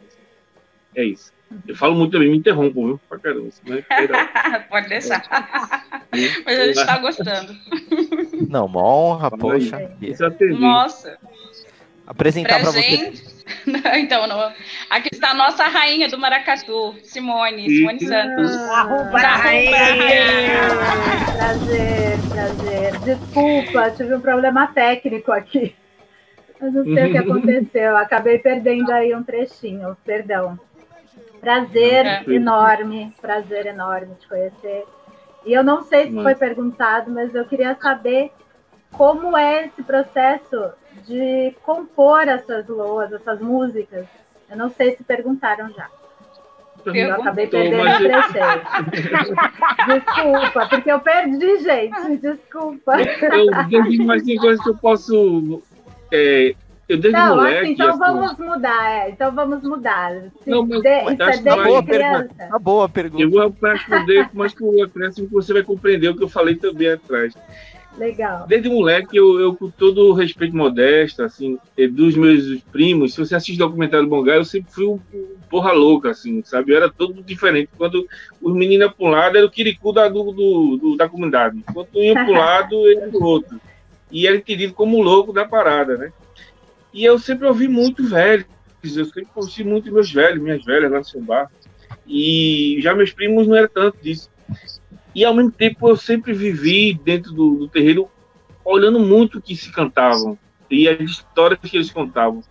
É 0.95 1.05
isso. 1.05 1.33
Eu 1.67 1.75
falo 1.75 1.95
muito 1.95 2.13
também, 2.13 2.31
me 2.31 2.37
interrompo, 2.37 2.87
viu? 2.87 3.01
Pra 3.09 3.19
caramba. 3.19 3.49
É 3.69 4.59
Pode 4.69 4.89
deixar. 4.89 5.23
Mas 6.45 6.59
a 6.59 6.67
gente 6.67 6.79
está 6.79 6.99
gostando. 6.99 7.57
Não, 8.49 8.67
uma 8.67 8.85
honra, 8.85 9.31
poxa. 9.31 9.91
Nossa. 10.59 11.19
Apresentar 12.07 12.61
para 12.61 12.71
você. 12.71 13.13
então, 13.99 14.27
não. 14.27 14.53
aqui 14.91 15.09
está 15.13 15.31
a 15.31 15.35
nossa 15.35 15.65
rainha 15.65 16.09
do 16.09 16.19
Maracatu, 16.19 16.95
Simone, 17.03 17.69
Simone 17.69 18.01
Santos. 18.01 18.51
Ah, 18.51 18.81
arroba 18.81 19.19
a 19.19 19.37
rainha. 19.37 19.73
Prazer, 21.37 22.19
prazer. 22.29 22.99
Desculpa, 23.01 23.91
tive 23.91 24.15
um 24.15 24.21
problema 24.21 24.67
técnico 24.69 25.33
aqui. 25.33 25.75
Eu 26.61 26.73
não 26.73 26.85
sei 26.85 27.09
o 27.09 27.11
que 27.13 27.19
aconteceu. 27.19 27.97
Acabei 27.97 28.39
perdendo 28.39 28.91
aí 28.91 29.15
um 29.15 29.23
trechinho, 29.23 29.97
perdão. 30.05 30.59
Prazer 31.41 32.07
é. 32.07 32.25
enorme, 32.27 33.13
prazer 33.21 33.67
enorme 33.67 34.15
te 34.19 34.27
conhecer. 34.27 34.85
E 35.45 35.53
eu 35.53 35.65
não 35.65 35.83
sei 35.83 36.11
se 36.11 36.23
foi 36.23 36.35
perguntado, 36.35 37.11
mas 37.11 37.35
eu 37.35 37.45
queria 37.45 37.75
saber 37.81 38.31
como 38.93 39.37
é 39.37 39.67
esse 39.67 39.83
processo 39.83 40.71
de 41.07 41.55
compor 41.63 42.27
essas 42.29 42.67
loas, 42.69 43.13
essas 43.13 43.41
músicas. 43.41 44.07
Eu 44.51 44.57
não 44.57 44.71
sei 44.71 44.97
se 44.97 45.05
perguntaram 45.05 45.71
já. 45.71 45.89
Eu 46.87 47.15
acabei 47.15 47.47
perdendo 47.47 47.89
a 47.89 47.97
trecheira. 47.97 48.63
Desculpa, 49.89 50.69
porque 50.69 50.91
eu 50.91 51.01
perdi, 51.01 51.59
gente. 51.59 52.17
Desculpa. 52.17 52.97
Eu, 53.01 54.07
mas 54.07 54.23
tem 54.23 54.37
coisas 54.37 54.63
que 54.63 54.71
eu 54.71 54.77
posso. 54.77 55.63
É, 56.13 56.55
eu 56.89 56.97
desde 56.97 57.21
não, 57.21 57.37
moleque, 57.37 57.59
assim, 57.59 57.73
então 57.73 57.89
assim, 57.91 57.99
vamos 57.99 58.39
mudar, 58.39 58.91
é. 58.91 59.11
Então 59.11 59.35
vamos 59.35 59.63
mudar. 59.63 60.23
Se 60.43 60.51
não, 60.51 60.67
mas, 60.67 60.81
de, 60.81 60.99
isso 60.99 61.11
é 61.11 61.17
desde 61.17 61.43
boa 61.43 61.83
criança. 61.83 62.19
Pergunta, 62.25 62.47
uma 62.49 62.59
boa 62.59 62.89
pergunta. 62.89 63.23
Eu 63.23 63.31
vou 63.31 63.55
responder, 63.63 64.31
mas 64.33 64.55
com 64.55 64.65
o 64.65 64.83
acréscimo 64.83 65.29
que 65.29 65.35
você 65.35 65.53
vai 65.53 65.63
compreender 65.63 66.09
o 66.09 66.17
que 66.17 66.25
eu 66.25 66.29
falei 66.29 66.55
também 66.55 66.91
atrás. 66.91 67.35
Legal. 67.99 68.47
Desde 68.47 68.69
moleque, 68.71 69.17
eu, 69.17 69.39
eu, 69.41 69.55
com 69.55 69.69
todo 69.69 70.07
o 70.07 70.13
respeito 70.15 70.57
modesto, 70.57 71.23
assim, 71.23 71.59
dos 71.91 72.17
meus 72.17 72.61
primos, 72.73 73.13
se 73.13 73.19
você 73.19 73.35
assiste 73.35 73.59
documentário 73.59 74.07
do 74.07 74.11
Bongá, 74.11 74.37
eu 74.37 74.45
sempre 74.45 74.73
fui 74.73 74.87
um 74.87 75.01
porra 75.51 75.73
louca, 75.73 76.11
assim, 76.11 76.43
sabe? 76.45 76.73
Eu 76.73 76.77
era 76.77 76.89
todo 76.89 77.23
diferente. 77.23 77.69
Quando 77.77 78.07
os 78.41 78.55
meninos 78.55 78.93
para 78.93 79.07
um 79.07 79.11
lado, 79.11 79.37
era 79.37 79.47
o 79.47 79.51
quiricu 79.51 79.93
da, 79.93 80.09
do, 80.09 80.33
do, 80.33 80.77
do 80.77 80.97
da 80.97 81.09
comunidade. 81.09 81.63
Quando 81.75 81.89
iam 81.97 82.15
para 82.15 82.25
um 82.25 82.39
lado, 82.39 82.89
era 82.91 83.11
do 83.11 83.23
outro. 83.23 83.61
E 84.11 84.27
era 84.27 84.37
entendido 84.37 84.73
como 84.73 85.03
louco 85.03 85.33
da 85.33 85.45
parada, 85.45 85.99
né? 85.99 86.13
E 86.93 87.05
eu 87.05 87.19
sempre 87.19 87.47
ouvi 87.47 87.69
muito 87.69 88.05
velho. 88.05 88.45
Eu 88.83 89.05
sempre 89.05 89.29
ouvi 89.35 89.65
muito 89.65 89.93
meus 89.93 90.13
velhos, 90.13 90.43
minhas 90.43 90.65
velhas 90.65 90.91
lá 90.91 90.99
no 90.99 91.05
seu 91.05 91.21
bar. 91.21 91.51
E 92.07 92.79
já 92.81 92.95
meus 92.95 93.13
primos 93.13 93.47
não 93.47 93.57
era 93.57 93.69
tanto 93.69 93.99
disso. 94.03 94.31
E 95.15 95.25
ao 95.25 95.35
mesmo 95.35 95.51
tempo 95.51 95.89
eu 95.89 95.97
sempre 95.97 96.33
vivi 96.33 96.95
dentro 96.95 97.33
do, 97.33 97.57
do 97.57 97.69
terreiro 97.69 98.09
olhando 98.65 99.01
muito 99.01 99.39
o 99.39 99.43
que 99.43 99.57
se 99.57 99.73
cantavam 99.73 100.39
e 100.71 100.89
as 100.89 101.01
histórias 101.01 101.59
que 101.61 101.77
eles 101.77 101.91
contavam. 101.91 102.43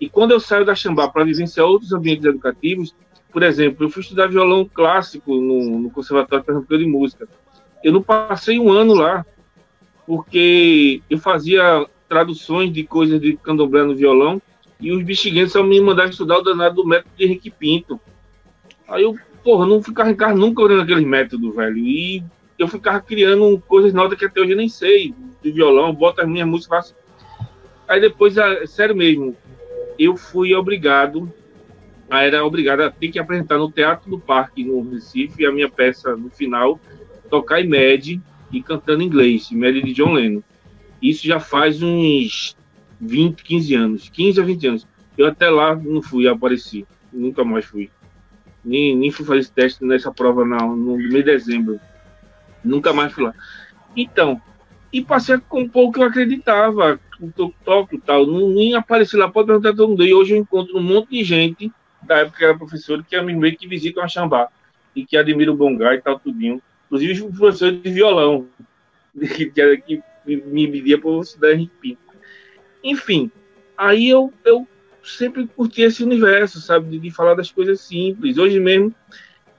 E 0.00 0.08
quando 0.08 0.32
eu 0.32 0.40
saio 0.40 0.64
da 0.64 0.74
Xambá 0.74 1.08
para 1.08 1.24
vivenciar 1.24 1.66
outros 1.66 1.92
ambientes 1.92 2.24
educativos, 2.24 2.94
por 3.32 3.42
exemplo, 3.42 3.84
eu 3.84 3.90
fui 3.90 4.02
estudar 4.02 4.28
violão 4.28 4.68
clássico 4.68 5.34
no, 5.34 5.78
no 5.78 5.90
Conservatório 5.90 6.44
Pernambucano 6.44 6.80
de 6.80 6.86
Música. 6.86 7.28
Eu 7.82 7.92
não 7.92 8.02
passei 8.02 8.58
um 8.58 8.70
ano 8.70 8.94
lá, 8.94 9.24
porque 10.06 11.02
eu 11.08 11.18
fazia 11.18 11.86
traduções 12.10 12.72
de 12.72 12.82
coisas 12.82 13.20
de 13.20 13.36
candomblé 13.36 13.84
no 13.84 13.94
violão 13.94 14.42
e 14.80 14.90
os 14.90 15.04
bexiguenses 15.04 15.52
só 15.52 15.62
me 15.62 15.80
mandaram 15.80 16.10
estudar 16.10 16.38
o 16.38 16.42
danado 16.42 16.74
do 16.74 16.86
método 16.86 17.14
de 17.16 17.24
Henrique 17.24 17.50
Pinto. 17.50 18.00
Aí 18.88 19.04
eu 19.04 19.16
porra, 19.44 19.64
não 19.64 19.80
ficava 19.80 20.10
em 20.10 20.16
casa 20.16 20.34
nunca 20.34 20.60
olhando 20.60 20.82
aqueles 20.82 21.06
métodos, 21.06 21.54
velho. 21.54 21.78
E 21.78 22.24
eu 22.58 22.66
ficava 22.66 23.00
criando 23.00 23.62
coisas 23.68 23.92
novas 23.94 24.18
que 24.18 24.24
até 24.24 24.40
hoje 24.40 24.50
eu 24.50 24.56
nem 24.56 24.68
sei, 24.68 25.14
de 25.40 25.52
violão, 25.52 25.94
boto 25.94 26.20
as 26.20 26.28
minhas 26.28 26.48
músicas. 26.48 26.94
Aí 27.86 28.00
depois, 28.00 28.34
sério 28.66 28.96
mesmo, 28.96 29.36
eu 29.96 30.16
fui 30.16 30.52
obrigado, 30.52 31.32
era 32.10 32.44
obrigado 32.44 32.80
a 32.80 32.90
ter 32.90 33.08
que 33.08 33.20
apresentar 33.20 33.56
no 33.56 33.70
Teatro 33.70 34.10
do 34.10 34.18
Parque, 34.18 34.64
no 34.64 34.82
Recife, 34.90 35.46
a 35.46 35.52
minha 35.52 35.70
peça 35.70 36.16
no 36.16 36.28
final, 36.28 36.80
tocar 37.30 37.60
em 37.60 37.68
Med 37.68 38.20
e 38.52 38.62
cantando 38.62 39.02
inglês, 39.02 39.50
em 39.52 39.56
Med 39.56 39.80
de 39.80 39.92
John 39.92 40.12
Lennon. 40.12 40.42
Isso 41.02 41.26
já 41.26 41.40
faz 41.40 41.82
uns 41.82 42.56
20, 43.00 43.42
15 43.42 43.74
anos, 43.74 44.08
15 44.08 44.40
a 44.40 44.44
20 44.44 44.66
anos. 44.66 44.86
Eu 45.16 45.26
até 45.26 45.48
lá 45.48 45.74
não 45.74 46.02
fui, 46.02 46.28
apareci, 46.28 46.86
nunca 47.12 47.44
mais 47.44 47.64
fui 47.64 47.90
nem, 48.64 48.96
nem 48.96 49.10
fui 49.10 49.24
fazer 49.24 49.40
esse 49.40 49.52
teste 49.52 49.84
nessa 49.84 50.12
prova 50.12 50.44
não, 50.44 50.76
no 50.76 50.96
mês 50.96 51.12
de 51.12 51.22
dezembro. 51.24 51.80
Nunca 52.62 52.92
mais 52.92 53.12
fui 53.12 53.24
lá. 53.24 53.34
Então, 53.96 54.40
e 54.92 55.02
passei 55.02 55.36
a 55.36 55.38
compor 55.38 55.88
o 55.88 55.92
que 55.92 56.00
eu 56.00 56.04
acreditava, 56.04 57.00
o 57.20 57.52
toque 57.64 57.96
e 57.96 58.00
tal. 58.00 58.26
Não, 58.26 58.50
nem 58.50 58.74
apareci 58.74 59.16
lá, 59.16 59.30
pode 59.30 59.46
perguntar 59.46 59.74
todo 59.74 59.88
mundo. 59.88 60.04
E 60.04 60.12
hoje 60.12 60.34
eu 60.34 60.38
encontro 60.38 60.76
um 60.76 60.82
monte 60.82 61.10
de 61.10 61.24
gente, 61.24 61.72
da 62.02 62.18
época 62.18 62.38
que 62.38 62.44
era 62.44 62.56
professor, 62.58 63.02
que 63.04 63.16
é 63.16 63.22
meio 63.22 63.56
que 63.56 63.66
visitam 63.66 64.02
a 64.02 64.08
Xambá 64.08 64.48
e 64.94 65.04
que 65.04 65.16
admira 65.16 65.52
o 65.52 65.56
Bongá 65.56 65.94
e 65.94 66.00
tal, 66.00 66.18
tudinho. 66.18 66.60
Inclusive 66.86 67.12
os 67.12 67.38
professores 67.38 67.82
de 67.82 67.90
violão, 67.90 68.46
que, 69.36 69.46
que, 69.46 69.76
que 69.78 70.02
me 70.26 70.90
eu 70.90 71.20
estudar 71.20 71.52
Henrique 71.52 71.72
Pinto. 71.80 72.00
Enfim, 72.82 73.30
aí 73.76 74.08
eu, 74.08 74.32
eu 74.44 74.66
sempre 75.02 75.46
curti 75.46 75.82
esse 75.82 76.02
universo, 76.02 76.60
sabe? 76.60 76.90
De, 76.90 76.98
de, 76.98 77.10
falar 77.10 77.34
das 77.34 77.50
coisas 77.50 77.80
simples. 77.80 78.38
Hoje 78.38 78.60
mesmo, 78.60 78.94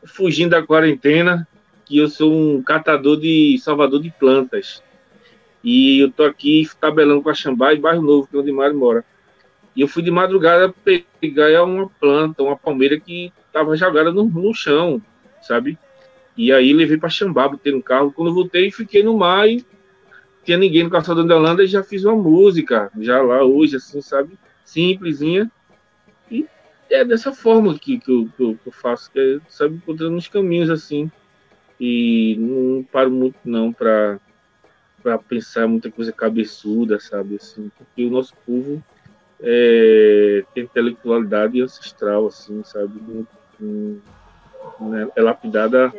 fugindo 0.04 0.52
da 0.52 0.64
quarentena, 0.64 1.48
que 1.86 1.98
eu 1.98 2.08
sou 2.08 2.32
um 2.34 2.62
catador 2.62 3.20
de 3.20 3.58
salvador 3.60 4.02
de 4.02 4.12
plantas. 4.12 4.82
E 5.64 6.00
eu 6.00 6.12
tô 6.12 6.24
aqui 6.24 6.68
tabelando 6.80 7.22
com 7.22 7.30
a 7.30 7.34
Xambá 7.34 7.74
em 7.74 7.80
Bairro 7.80 8.02
Novo, 8.02 8.28
que 8.28 8.36
é 8.36 8.40
onde 8.40 8.52
Mário 8.52 8.76
mora. 8.76 9.06
E 9.76 9.82
eu 9.82 9.88
fui 9.88 10.02
de 10.04 10.12
madrugada 10.12 10.74
pegar 11.20 11.64
uma 11.64 11.90
planta, 12.00 12.44
uma 12.44 12.58
palmeira 12.58 13.00
que 13.00 13.32
estava 13.46 13.76
jogada 13.76 14.12
no, 14.12 14.24
no 14.26 14.54
chão, 14.54 15.02
sabe? 15.42 15.78
E 16.36 16.52
aí 16.52 16.74
levei 16.74 16.98
para 16.98 17.10
Xambá, 17.10 17.48
botei 17.48 17.72
no 17.72 17.84
carro. 17.84 18.12
Quando 18.12 18.34
voltei, 18.34 18.72
fiquei 18.72 19.04
no 19.04 19.18
mar 19.18 19.48
e 19.48 19.64
tinha 20.44 20.58
ninguém 20.58 20.84
no 20.84 20.90
calçadão 20.90 21.26
da 21.26 21.36
Holanda 21.36 21.64
e 21.64 21.68
já 21.68 21.84
fiz 21.84 22.04
uma 22.04 22.16
música, 22.16 22.92
já 23.00 23.22
lá 23.22 23.44
hoje, 23.44 23.76
assim, 23.76 24.02
sabe? 24.02 24.38
simplesinha. 24.72 25.52
E 26.30 26.48
é 26.90 27.04
dessa 27.04 27.34
forma 27.34 27.78
que, 27.78 28.00
que, 28.00 28.12
eu, 28.12 28.30
que 28.36 28.44
eu, 28.44 28.72
faço, 28.72 29.12
que 29.12 29.20
é, 29.20 29.40
sabe, 29.50 29.76
encontrando 29.76 30.16
uns 30.16 30.28
caminhos 30.28 30.70
assim. 30.70 31.12
e 31.80 32.36
não 32.40 32.84
paro 32.84 33.12
muito 33.12 33.38
não 33.44 33.72
para 33.74 34.20
para 35.04 35.18
pensar 35.18 35.68
muita 35.68 35.90
coisa 35.90 36.12
cabeçuda, 36.12 37.00
sabe, 37.00 37.38
assim, 37.38 37.72
porque 37.76 38.06
o 38.06 38.12
nosso 38.12 38.36
povo 38.46 38.84
é, 39.42 40.44
tem 40.54 40.66
intelectualidade 40.66 41.60
ancestral, 41.60 42.28
assim, 42.28 42.64
sabe, 42.64 43.02
né, 44.80 45.08
é 45.16 45.22
lapidada 45.24 45.92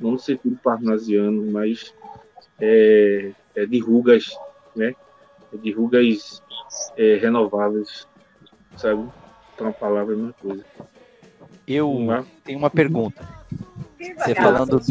não 0.00 0.10
no 0.10 0.18
sentido 0.18 0.58
parnasiano, 0.64 1.48
mas 1.52 1.94
é, 2.60 3.32
é 3.54 3.66
de 3.66 3.78
rugas, 3.78 4.30
né, 4.74 4.94
é 5.52 5.56
de 5.56 5.72
rugas 5.72 6.42
é, 6.96 7.16
renováveis, 7.16 8.06
sabe, 8.76 9.08
então 9.54 9.68
a 9.68 9.72
palavra 9.72 10.14
é 10.14 10.16
uma 10.16 10.32
coisa. 10.32 10.64
Eu 11.66 11.90
uma... 11.90 12.26
tenho 12.44 12.58
uma 12.58 12.70
pergunta. 12.70 13.28
Você 14.16 14.34
falando 14.34 14.78
do. 14.78 14.86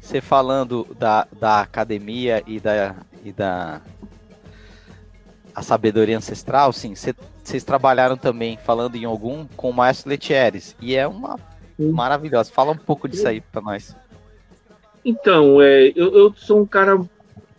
Você 0.00 0.20
falando 0.20 0.86
da, 0.98 1.26
da 1.38 1.60
academia 1.60 2.42
e 2.46 2.58
da, 2.58 2.96
e 3.22 3.32
da 3.32 3.82
a 5.54 5.62
sabedoria 5.62 6.16
ancestral, 6.16 6.72
sim. 6.72 6.94
Vocês 6.94 7.64
trabalharam 7.64 8.16
também, 8.16 8.56
falando 8.56 8.94
em 8.94 9.04
algum, 9.04 9.44
com 9.56 9.70
o 9.70 9.74
Maestro 9.74 10.08
Letieres. 10.08 10.76
E 10.80 10.94
é 10.94 11.06
uma 11.06 11.36
maravilhosa. 11.76 12.52
Fala 12.52 12.72
um 12.72 12.76
pouco 12.76 13.08
disso 13.08 13.26
aí 13.26 13.40
para 13.40 13.60
nós. 13.60 13.94
Então, 15.04 15.60
é, 15.60 15.92
eu, 15.94 16.14
eu 16.14 16.34
sou 16.36 16.60
um 16.60 16.66
cara 16.66 17.00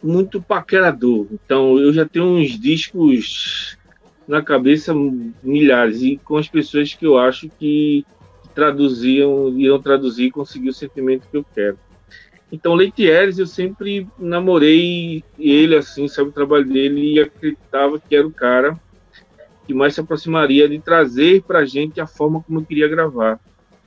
muito 0.02 0.41
paquerador. 0.41 1.28
Então, 1.32 1.78
eu 1.78 1.91
já 1.93 2.06
tenho 2.06 2.25
uns 2.25 2.60
discos 2.60 3.78
na 4.28 4.41
cabeça 4.41 4.93
milhares 5.41 6.02
e 6.02 6.17
com 6.17 6.38
as 6.38 6.47
pessoas 6.47 6.93
que 6.93 7.06
eu 7.06 7.17
acho 7.17 7.49
que 7.58 8.06
traduziam, 8.54 9.58
iam 9.58 9.82
traduzir 9.82 10.25
e 10.25 10.32
conseguir 10.32 10.69
o 10.69 10.73
sentimento 10.73 11.28
que 11.30 11.38
eu 11.38 11.45
quero. 11.56 11.78
Então, 12.52 12.73
Leitieres, 12.73 13.38
eu 13.38 13.47
sempre 13.47 14.08
namorei 14.17 15.23
ele, 15.38 15.75
assim, 15.75 16.08
sabe, 16.08 16.30
o 16.30 16.34
trabalho 16.34 16.65
dele 16.65 17.13
e 17.13 17.19
acreditava 17.19 17.99
que 17.99 18.15
era 18.15 18.25
o 18.25 18.34
cara 18.34 18.80
que 19.69 19.73
mais 19.73 19.93
se 19.93 20.02
aproximaria 20.02 20.67
de 20.67 20.80
trazer 20.80 21.43
para 21.43 21.60
a 21.60 21.65
gente 21.65 22.02
a 22.02 22.08
forma 22.08 22.41
como 22.41 22.60
eu 22.60 22.65
queria 22.65 22.88
gravar. 22.88 23.39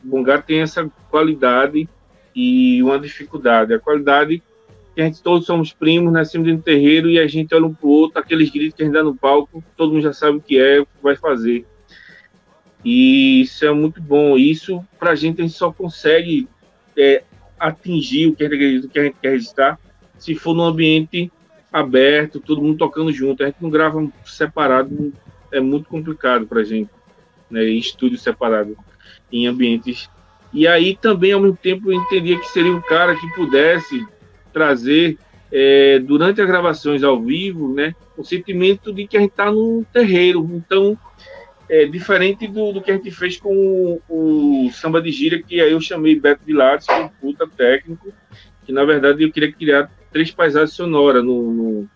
O 0.05 0.09
Bongar 0.09 0.45
tem 0.45 0.61
essa 0.61 0.89
qualidade 1.11 1.89
e 2.35 2.83
uma 2.83 2.99
dificuldade. 2.99 3.75
A 3.75 3.79
qualidade 3.79 4.43
que 4.95 5.01
a 5.01 5.05
gente 5.05 5.23
todos 5.23 5.47
somos 5.47 5.73
primos, 5.73 6.13
nascemos 6.13 6.47
dentro 6.47 6.63
do 6.63 6.65
terreiro 6.65 7.09
e 7.09 7.19
a 7.19 7.27
gente 7.27 7.55
olha 7.55 7.67
um 7.67 7.75
pro 7.75 7.89
outro, 7.89 8.19
aqueles 8.19 8.51
gritos 8.51 8.77
que 8.77 8.83
a 8.83 8.87
gente 8.87 8.95
dá 8.95 9.03
no 9.03 9.17
palco, 9.17 9.65
todo 9.77 9.93
mundo 9.93 10.03
já 10.03 10.13
sabe 10.13 10.39
o 10.39 10.41
que 10.41 10.59
é, 10.59 10.81
o 10.81 10.87
que 10.87 10.93
vai 11.03 11.17
fazer. 11.17 11.65
E 12.85 13.43
isso 13.43 13.65
é 13.65 13.73
muito 13.73 14.03
bom. 14.03 14.37
Isso, 14.37 14.85
pra 14.99 15.15
gente, 15.15 15.41
a 15.41 15.45
gente 15.45 15.57
só 15.57 15.73
consegue 15.73 16.49
é, 16.97 17.23
atingir 17.59 18.29
o 18.29 18.35
que 18.35 18.45
a 18.45 18.49
gente 18.49 18.87
o 18.87 18.91
a 18.91 19.11
quer 19.11 19.31
registrar, 19.31 19.79
se 20.19 20.35
for 20.35 20.55
num 20.55 20.65
ambiente 20.65 21.33
aberto, 21.73 22.41
todo 22.41 22.61
mundo 22.61 22.79
tocando 22.79 23.13
junto. 23.13 23.43
A 23.43 23.47
gente 23.47 23.57
não 23.61 23.71
grava 23.71 24.07
separado, 24.25 25.13
é 25.51 25.61
muito 25.61 25.89
complicado 25.89 26.47
pra 26.47 26.65
gente, 26.65 26.91
né? 27.51 27.65
Em 27.65 27.79
estúdio 27.79 28.19
separado, 28.19 28.77
em 29.33 29.47
ambientes. 29.47 30.11
E 30.53 30.67
aí 30.67 30.97
também, 30.97 31.33
ao 31.33 31.41
mesmo 31.41 31.57
tempo, 31.57 31.91
eu 31.91 31.99
entendia 31.99 32.39
que 32.39 32.49
seria 32.49 32.73
um 32.73 32.81
cara 32.81 33.17
que 33.17 33.27
pudesse 33.35 34.07
trazer 34.53 35.19
é, 35.51 35.99
durante 35.99 36.41
as 36.41 36.47
gravações 36.47 37.03
ao 37.03 37.21
vivo, 37.21 37.73
né, 37.75 37.95
o 38.17 38.25
sentimento 38.25 38.93
de 38.93 39.07
que 39.07 39.17
a 39.17 39.21
gente 39.21 39.31
está 39.31 39.51
no 39.51 39.85
terreiro. 39.93 40.49
Então, 40.53 40.99
é 41.69 41.87
diferente 41.87 42.47
do, 42.47 42.73
do 42.73 42.83
que 42.83 42.91
a 42.91 42.95
gente 42.95 43.11
fez 43.11 43.39
com 43.39 44.01
o, 44.09 44.67
o 44.67 44.71
samba 44.73 45.01
de 45.01 45.11
gira, 45.11 45.43
que 45.43 45.61
aí 45.61 45.73
eu 45.73 45.81
chamei 45.81 46.21
Beto 46.21 46.45
Vilares, 46.45 46.87
que 46.87 46.93
é 46.93 47.05
um 47.05 47.09
puta 47.09 47.47
técnico, 47.47 48.13
que 48.65 48.73
na 48.73 48.85
verdade 48.85 49.23
eu 49.23 49.33
queria 49.33 49.51
criar 49.51 49.91
três 50.13 50.31
paisagens 50.31 50.75
sonoras 50.75 51.25
no, 51.25 51.51
no, 51.51 51.89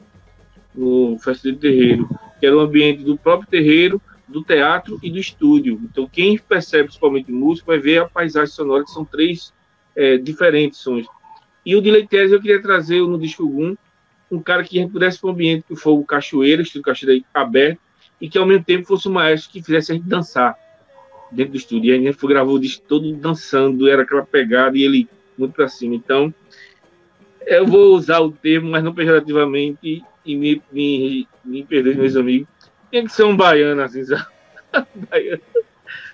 no 0.75 1.19
Festival 1.19 1.57
de 1.57 1.61
Terreiro, 1.61 2.09
que 2.40 2.47
era 2.47 2.57
o 2.57 2.61
ambiente 2.61 3.03
do 3.03 3.19
próprio 3.19 3.51
terreiro, 3.51 4.01
do 4.28 4.42
teatro 4.42 4.98
e 5.02 5.10
do 5.10 5.18
estúdio. 5.18 5.80
Então, 5.84 6.08
quem 6.10 6.36
percebe 6.38 6.84
principalmente 6.84 7.30
música 7.30 7.66
vai 7.66 7.78
ver 7.78 7.98
a 7.98 8.08
paisagem 8.08 8.52
sonora, 8.52 8.84
que 8.84 8.90
são 8.90 9.04
três 9.04 9.52
é, 9.94 10.16
diferentes 10.18 10.80
sons. 10.80 11.06
E 11.64 11.74
o 11.74 11.80
de 11.80 11.90
Leitese 11.90 12.34
eu 12.34 12.40
queria 12.40 12.60
trazer 12.60 13.00
no 13.00 13.18
disco 13.18 13.44
1 13.44 13.76
um 14.30 14.40
cara 14.40 14.64
que 14.64 14.84
pudesse 14.88 15.20
para 15.20 15.30
um 15.30 15.32
ambiente 15.32 15.64
que 15.68 15.76
foi 15.76 15.92
o 15.92 16.04
cachoeira, 16.04 16.62
estilo 16.62 16.82
cachoeira 16.82 17.24
aberto, 17.32 17.80
e 18.20 18.28
que 18.28 18.38
ao 18.38 18.46
mesmo 18.46 18.64
tempo 18.64 18.86
fosse 18.86 19.08
um 19.08 19.12
maestro 19.12 19.52
que 19.52 19.62
fizesse 19.62 19.92
a 19.92 19.94
gente 19.94 20.06
dançar 20.06 20.56
dentro 21.30 21.52
do 21.52 21.58
estúdio. 21.58 21.94
E 21.94 21.96
a 21.96 22.00
gente 22.00 22.26
gravou 22.26 22.54
o 22.54 22.60
disco 22.60 22.84
todo 22.88 23.12
dançando, 23.14 23.88
era 23.88 24.02
aquela 24.02 24.24
pegada 24.24 24.76
e 24.76 24.82
ele 24.82 25.08
muito 25.38 25.52
para 25.52 25.68
cima. 25.68 25.94
Então, 25.94 26.34
eu 27.46 27.66
vou 27.66 27.94
usar 27.94 28.20
o 28.20 28.32
termo, 28.32 28.70
mas 28.70 28.82
não 28.82 28.92
pejorativamente, 28.92 30.02
e 30.24 30.36
me, 30.36 30.60
me, 30.72 31.28
me 31.44 31.64
perdoe, 31.64 31.94
meus 31.94 32.16
amigos. 32.16 32.48
Tem 32.90 33.05
que 33.05 33.12
ser 33.12 33.25
um 33.25 33.37
baiano, 33.37 33.83
assim, 33.83 34.05
sabe? 34.07 34.27
baiano, 35.11 35.42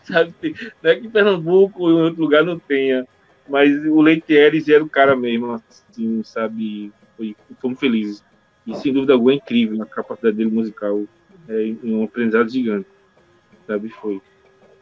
sabe? 0.05 0.35
Não 0.83 0.91
é 0.91 0.97
que 0.97 1.09
Pernambuco 1.09 1.83
ou 1.83 1.91
em 1.91 2.03
outro 2.03 2.21
lugar 2.21 2.45
não 2.45 2.59
tenha 2.59 3.07
mas 3.49 3.71
o 3.87 4.01
Leitieres 4.01 4.69
era 4.69 4.83
o 4.83 4.89
cara 4.89 5.17
mesmo, 5.17 5.61
assim, 5.69 6.23
sabe? 6.23 6.93
Foi, 7.17 7.37
fomos 7.61 7.79
felizes. 7.79 8.25
E 8.67 8.75
sem 8.77 8.93
dúvida 8.93 9.13
alguma 9.13 9.33
é 9.33 9.37
incrível 9.37 9.83
a 9.83 9.87
capacidade 9.87 10.37
dele 10.37 10.51
musical. 10.51 11.03
É 11.49 11.75
um 11.83 12.05
aprendizado 12.05 12.49
gigante. 12.49 12.87
Sabe? 13.67 13.89
Foi. 13.89 14.23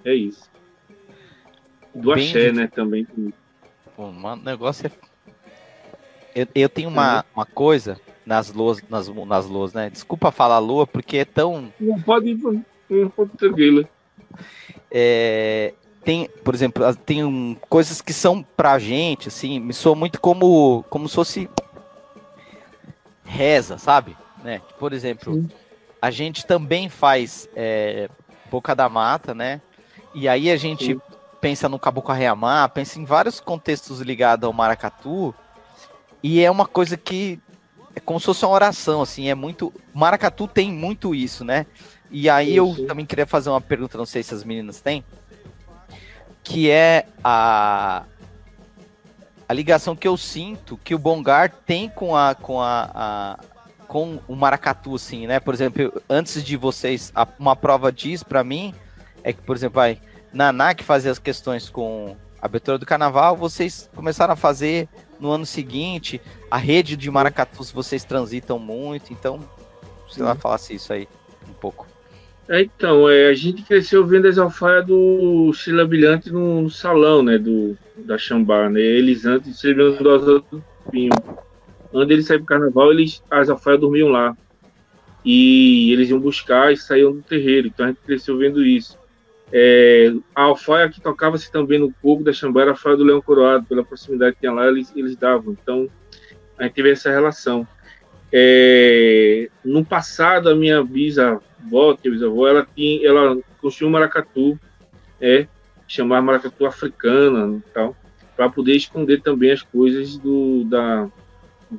É 0.04 0.14
isso. 0.14 0.50
Do 1.94 2.14
Bem 2.14 2.28
axé, 2.28 2.52
né? 2.52 2.66
Também. 2.66 3.06
O 3.96 4.36
negócio 4.36 4.86
é. 4.86 4.90
Eu, 6.34 6.46
eu 6.54 6.68
tenho 6.68 6.88
uma, 6.88 7.24
uma 7.34 7.46
coisa 7.46 7.98
nas 8.24 8.52
luas, 8.52 8.82
nas, 8.88 9.08
nas 9.08 9.46
luas, 9.46 9.72
né? 9.72 9.90
Desculpa 9.90 10.30
falar 10.30 10.58
lua, 10.58 10.86
porque 10.86 11.18
é 11.18 11.24
tão. 11.24 11.72
Não 11.80 12.00
pode, 12.00 12.34
não 12.34 13.08
pode 13.10 13.30
tranquilo. 13.36 13.86
É, 14.90 15.74
tem, 16.04 16.28
por 16.44 16.54
exemplo, 16.54 16.94
tem 16.96 17.24
um, 17.24 17.56
coisas 17.68 18.00
que 18.00 18.12
são 18.12 18.42
pra 18.42 18.78
gente, 18.78 19.28
assim, 19.28 19.58
me 19.60 19.72
soa 19.72 19.94
muito 19.94 20.20
como, 20.20 20.84
como 20.88 21.08
se 21.08 21.14
fosse 21.14 21.50
reza, 23.24 23.78
sabe? 23.78 24.16
Né? 24.42 24.60
Por 24.78 24.92
exemplo, 24.92 25.34
Sim. 25.34 25.48
a 26.00 26.10
gente 26.10 26.46
também 26.46 26.88
faz 26.88 27.48
é, 27.54 28.08
Boca 28.50 28.74
da 28.74 28.88
Mata, 28.88 29.34
né? 29.34 29.60
E 30.14 30.28
aí 30.28 30.50
a 30.50 30.56
gente 30.56 30.94
Sim. 30.94 31.00
pensa 31.40 31.68
no 31.68 31.78
Caboclo 31.78 32.12
Arreamar, 32.12 32.68
pensa 32.70 32.98
em 32.98 33.04
vários 33.04 33.38
contextos 33.38 34.00
ligados 34.00 34.46
ao 34.46 34.52
maracatu, 34.52 35.34
e 36.22 36.42
é 36.42 36.50
uma 36.50 36.66
coisa 36.66 36.96
que 36.96 37.38
é 37.94 38.00
como 38.00 38.20
se 38.20 38.26
fosse 38.26 38.44
uma 38.44 38.54
oração, 38.54 39.02
assim, 39.02 39.28
é 39.28 39.34
muito... 39.34 39.72
Maracatu 39.92 40.46
tem 40.46 40.72
muito 40.72 41.14
isso, 41.14 41.44
né? 41.44 41.66
E 42.10 42.28
aí 42.28 42.56
eu 42.56 42.86
também 42.86 43.06
queria 43.06 43.26
fazer 43.26 43.50
uma 43.50 43.60
pergunta, 43.60 43.96
não 43.96 44.06
sei 44.06 44.22
se 44.22 44.34
as 44.34 44.42
meninas 44.42 44.80
têm, 44.80 45.04
que 46.42 46.70
é 46.70 47.06
a 47.22 48.04
a 49.48 49.52
ligação 49.52 49.96
que 49.96 50.06
eu 50.06 50.16
sinto 50.16 50.76
que 50.76 50.94
o 50.94 50.98
Bongar 50.98 51.50
tem 51.66 51.88
com 51.88 52.14
a 52.16 52.36
com 52.36 52.60
a, 52.60 52.90
a 52.94 53.38
com 53.88 54.20
o 54.28 54.36
maracatu 54.36 54.94
assim, 54.94 55.26
né? 55.26 55.40
Por 55.40 55.52
exemplo, 55.52 56.00
antes 56.08 56.44
de 56.44 56.56
vocês, 56.56 57.12
uma 57.36 57.56
prova 57.56 57.90
disso 57.90 58.24
para 58.24 58.44
mim 58.44 58.72
é 59.24 59.32
que, 59.32 59.42
por 59.42 59.56
exemplo, 59.56 59.74
vai 59.74 60.00
Naná 60.32 60.74
que 60.74 60.84
fazia 60.84 61.10
as 61.10 61.18
questões 61.18 61.68
com 61.68 62.16
a 62.40 62.46
abertura 62.46 62.78
do 62.78 62.86
carnaval, 62.86 63.36
vocês 63.36 63.90
começaram 63.94 64.34
a 64.34 64.36
fazer 64.36 64.88
no 65.20 65.30
ano 65.30 65.44
seguinte, 65.44 66.20
a 66.50 66.56
rede 66.56 66.96
de 66.96 67.10
maracatus 67.10 67.70
vocês 67.70 68.04
transitam 68.04 68.58
muito, 68.58 69.12
então, 69.12 69.40
sei 70.10 70.24
lá, 70.24 70.34
falasse 70.34 70.74
isso 70.74 70.92
aí 70.92 71.06
um 71.48 71.52
pouco. 71.52 71.86
É, 72.48 72.62
então, 72.62 73.08
é, 73.08 73.28
a 73.28 73.34
gente 73.34 73.62
cresceu 73.62 74.04
vendo 74.04 74.26
as 74.26 74.36
alfaias 74.36 74.84
do 74.84 75.52
Silabilhante 75.52 76.32
no, 76.32 76.62
no 76.62 76.70
salão, 76.70 77.22
né, 77.22 77.38
do, 77.38 77.78
da 77.96 78.18
Xambá, 78.18 78.68
né, 78.68 78.80
eles 78.80 79.24
antes 79.24 79.60
serviam 79.60 79.92
do 79.92 80.64
Pinho. 80.90 81.12
Antes 81.94 82.10
eles 82.10 82.26
saíram 82.26 82.44
pro 82.44 82.56
carnaval, 82.56 82.90
eles, 82.90 83.22
as 83.30 83.48
alfaias 83.48 83.80
dormiam 83.80 84.08
lá. 84.08 84.36
E 85.24 85.92
eles 85.92 86.08
iam 86.08 86.18
buscar 86.18 86.72
e 86.72 86.76
saíam 86.76 87.12
do 87.12 87.22
terreiro, 87.22 87.68
então 87.68 87.86
a 87.86 87.88
gente 87.90 88.00
cresceu 88.00 88.38
vendo 88.38 88.64
isso. 88.64 88.98
É, 89.52 90.12
a 90.34 90.42
alfaia 90.42 90.88
que 90.88 91.00
tocava-se 91.00 91.50
também 91.50 91.78
no 91.78 91.92
corpo 92.00 92.22
da 92.22 92.32
Xambá 92.32 92.62
era 92.62 92.70
a 92.70 92.74
alfaia 92.74 92.96
do 92.96 93.04
Leão 93.04 93.20
Coroado, 93.20 93.66
pela 93.66 93.84
proximidade 93.84 94.34
que 94.34 94.40
tinha 94.40 94.52
lá, 94.52 94.68
eles, 94.68 94.92
eles 94.94 95.16
davam. 95.16 95.56
Então, 95.60 95.88
a 96.56 96.64
gente 96.64 96.74
teve 96.74 96.90
essa 96.90 97.10
relação. 97.10 97.66
É, 98.32 99.48
no 99.64 99.84
passado, 99.84 100.48
a 100.48 100.54
minha 100.54 100.84
bisa 100.84 101.40
avó, 101.64 101.96
que 101.96 102.08
é 102.08 102.10
bisavó, 102.10 102.46
ela 102.46 102.66
tinha, 102.76 103.06
ela 103.06 103.36
construiu 103.60 103.88
um 103.88 103.92
maracatu, 103.92 104.58
é, 105.20 105.46
chamar 105.86 106.22
maracatu 106.22 106.64
africana 106.64 107.60
tal, 107.74 107.96
para 108.36 108.48
poder 108.48 108.76
esconder 108.76 109.20
também 109.20 109.50
as 109.50 109.62
coisas 109.62 110.16
do, 110.16 110.64
da, 110.64 111.08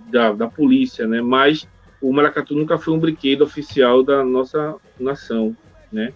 da, 0.09 0.33
da, 0.33 0.47
polícia, 0.47 1.07
né? 1.07 1.21
Mas 1.21 1.67
o 2.01 2.11
maracatu 2.11 2.53
nunca 2.53 2.77
foi 2.77 2.93
um 2.93 2.99
brinquedo 2.99 3.43
oficial 3.43 4.03
da 4.03 4.23
nossa 4.23 4.75
nação, 4.99 5.55
né? 5.91 6.13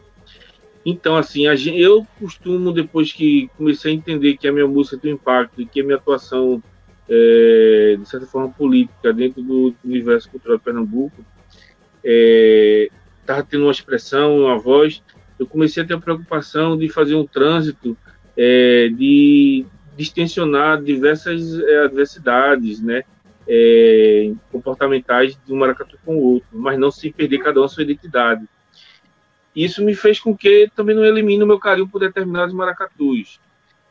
Então, 0.85 1.15
assim, 1.15 1.47
eu 1.47 2.05
costumo, 2.19 2.71
depois 2.71 3.11
que 3.11 3.49
comecei 3.57 3.91
a 3.91 3.95
entender 3.95 4.37
que 4.37 4.47
a 4.47 4.51
minha 4.51 4.67
música 4.67 4.97
tem 4.97 5.11
um 5.11 5.15
impacto 5.15 5.59
e 5.59 5.65
que 5.65 5.81
a 5.81 5.83
minha 5.83 5.97
atuação, 5.97 6.61
é, 7.09 7.97
de 7.99 8.07
certa 8.07 8.27
forma, 8.27 8.53
política 8.53 9.11
dentro 9.11 9.41
do 9.41 9.73
universo 9.83 10.29
cultural 10.29 10.57
de 10.57 10.63
Pernambuco, 10.63 11.25
estava 12.03 13.39
é, 13.39 13.45
tendo 13.49 13.63
uma 13.63 13.71
expressão, 13.71 14.41
uma 14.41 14.59
voz, 14.59 15.01
eu 15.39 15.47
comecei 15.47 15.81
a 15.81 15.85
ter 15.87 15.95
a 15.95 15.99
preocupação 15.99 16.77
de 16.77 16.87
fazer 16.87 17.15
um 17.15 17.25
trânsito, 17.25 17.97
é, 18.37 18.89
de 18.89 19.65
distensionar 19.97 20.83
diversas 20.83 21.59
é, 21.59 21.85
adversidades, 21.85 22.79
né? 22.79 23.03
É, 23.47 24.31
comportamentais 24.51 25.37
de 25.45 25.53
um 25.53 25.57
maracatu 25.57 25.99
com 26.03 26.15
o 26.15 26.33
outro, 26.33 26.49
mas 26.51 26.79
não 26.79 26.89
se 26.89 27.11
perder 27.11 27.39
cada 27.39 27.61
um 27.61 27.63
a 27.63 27.67
sua 27.67 27.83
identidade. 27.83 28.47
Isso 29.55 29.83
me 29.83 29.95
fez 29.95 30.19
com 30.19 30.35
que 30.35 30.69
também 30.75 30.95
não 30.95 31.05
elimine 31.05 31.43
o 31.43 31.47
meu 31.47 31.57
carinho 31.57 31.87
por 31.87 31.99
determinados 31.99 32.53
maracatus. 32.53 33.39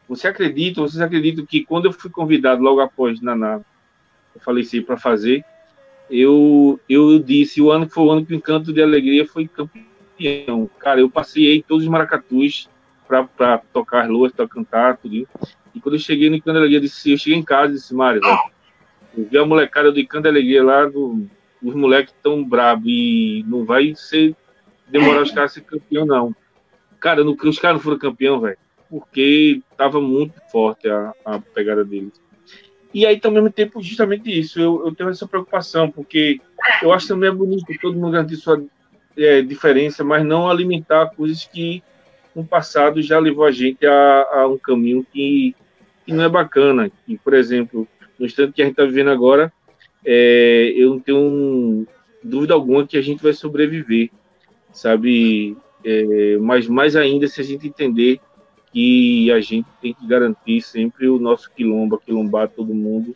Você 0.08 0.28
acredita, 0.28 0.82
vocês 0.82 1.00
acreditam 1.00 1.46
que 1.46 1.64
quando 1.64 1.86
eu 1.86 1.92
fui 1.92 2.10
convidado 2.10 2.62
logo 2.62 2.80
após 2.80 3.20
Naná, 3.22 3.60
eu 4.34 4.40
faleci 4.40 4.82
para 4.82 4.98
fazer, 4.98 5.42
eu, 6.10 6.78
eu 6.86 7.18
disse, 7.18 7.62
o 7.62 7.70
ano 7.70 7.86
que 7.86 7.94
foi 7.94 8.04
o 8.04 8.10
ano 8.10 8.26
que 8.26 8.34
o 8.34 8.36
Encanto 8.36 8.72
de 8.72 8.82
Alegria 8.82 9.26
foi 9.26 9.48
campeão. 9.48 10.68
Cara, 10.78 11.00
eu 11.00 11.08
passei 11.08 11.64
todos 11.66 11.84
os 11.84 11.90
maracatus 11.90 12.68
para 13.08 13.58
tocar 13.72 14.02
as 14.02 14.10
luas, 14.10 14.32
para 14.32 14.46
cantar, 14.46 14.98
tudo. 14.98 15.26
E 15.74 15.80
quando 15.80 15.94
eu 15.94 16.00
cheguei 16.00 16.28
no 16.28 16.36
Encanto 16.36 16.52
de 16.52 16.58
Alegria, 16.58 16.78
eu, 16.78 16.82
disse, 16.82 17.10
eu 17.10 17.16
cheguei 17.16 17.38
em 17.38 17.42
casa 17.42 17.72
e 17.72 17.76
disse, 17.76 17.94
Mário, 17.94 18.20
eu 19.16 19.26
vi 19.30 19.38
a 19.38 19.46
molecada 19.46 19.90
do 19.90 19.98
Encanto 19.98 20.24
de 20.24 20.28
Alegria 20.28 20.62
lá, 20.62 20.84
do, 20.84 21.26
os 21.62 21.74
moleques 21.74 22.14
tão 22.22 22.44
bravos 22.44 22.84
e 22.86 23.42
não 23.48 23.64
vai 23.64 23.94
ser 23.96 24.36
demorar 24.88 25.22
os 25.22 25.30
caras 25.30 25.52
a 25.52 25.54
ser 25.54 25.62
campeão, 25.62 26.06
não. 26.06 26.34
Cara, 27.00 27.22
no, 27.22 27.36
os 27.42 27.58
caras 27.58 27.76
não 27.76 27.82
foram 27.82 27.98
campeão, 27.98 28.40
velho, 28.40 28.56
porque 28.88 29.60
tava 29.76 30.00
muito 30.00 30.34
forte 30.50 30.88
a, 30.88 31.12
a 31.24 31.38
pegada 31.38 31.84
deles. 31.84 32.12
E 32.92 33.04
aí, 33.04 33.20
ao 33.22 33.30
mesmo 33.30 33.50
tempo, 33.50 33.82
justamente 33.82 34.30
isso, 34.30 34.60
eu, 34.60 34.86
eu 34.86 34.94
tenho 34.94 35.10
essa 35.10 35.26
preocupação, 35.26 35.90
porque 35.90 36.40
eu 36.80 36.92
acho 36.92 37.08
também 37.08 37.28
é 37.28 37.32
bonito 37.32 37.64
todo 37.80 37.98
mundo 37.98 38.12
garantir 38.12 38.36
sua 38.36 38.62
é, 39.16 39.42
diferença, 39.42 40.04
mas 40.04 40.24
não 40.24 40.48
alimentar 40.48 41.10
coisas 41.16 41.44
que 41.44 41.82
no 42.34 42.44
passado 42.44 43.02
já 43.02 43.18
levou 43.18 43.44
a 43.44 43.50
gente 43.50 43.84
a, 43.84 44.28
a 44.32 44.46
um 44.46 44.56
caminho 44.56 45.06
que, 45.12 45.54
que, 46.06 46.12
não 46.12 46.24
é 46.24 46.28
bacana. 46.28 46.90
E, 47.06 47.18
por 47.18 47.34
exemplo, 47.34 47.86
no 48.18 48.26
instante 48.26 48.52
que 48.52 48.62
a 48.62 48.64
gente 48.64 48.74
está 48.74 48.84
vivendo 48.84 49.10
agora, 49.10 49.52
é, 50.04 50.72
eu 50.76 50.90
não 50.90 51.00
tenho 51.00 51.86
dúvida 52.22 52.54
alguma 52.54 52.86
que 52.86 52.96
a 52.96 53.02
gente 53.02 53.22
vai 53.22 53.32
sobreviver 53.32 54.10
sabe? 54.74 55.56
É, 55.82 56.36
mas 56.38 56.66
mais 56.66 56.96
ainda 56.96 57.26
se 57.28 57.40
a 57.40 57.44
gente 57.44 57.66
entender 57.66 58.20
que 58.72 59.30
a 59.30 59.40
gente 59.40 59.68
tem 59.80 59.94
que 59.94 60.06
garantir 60.06 60.60
sempre 60.60 61.08
o 61.08 61.18
nosso 61.18 61.50
quilombo, 61.52 61.96
quilombar 61.96 62.48
todo 62.48 62.74
mundo, 62.74 63.14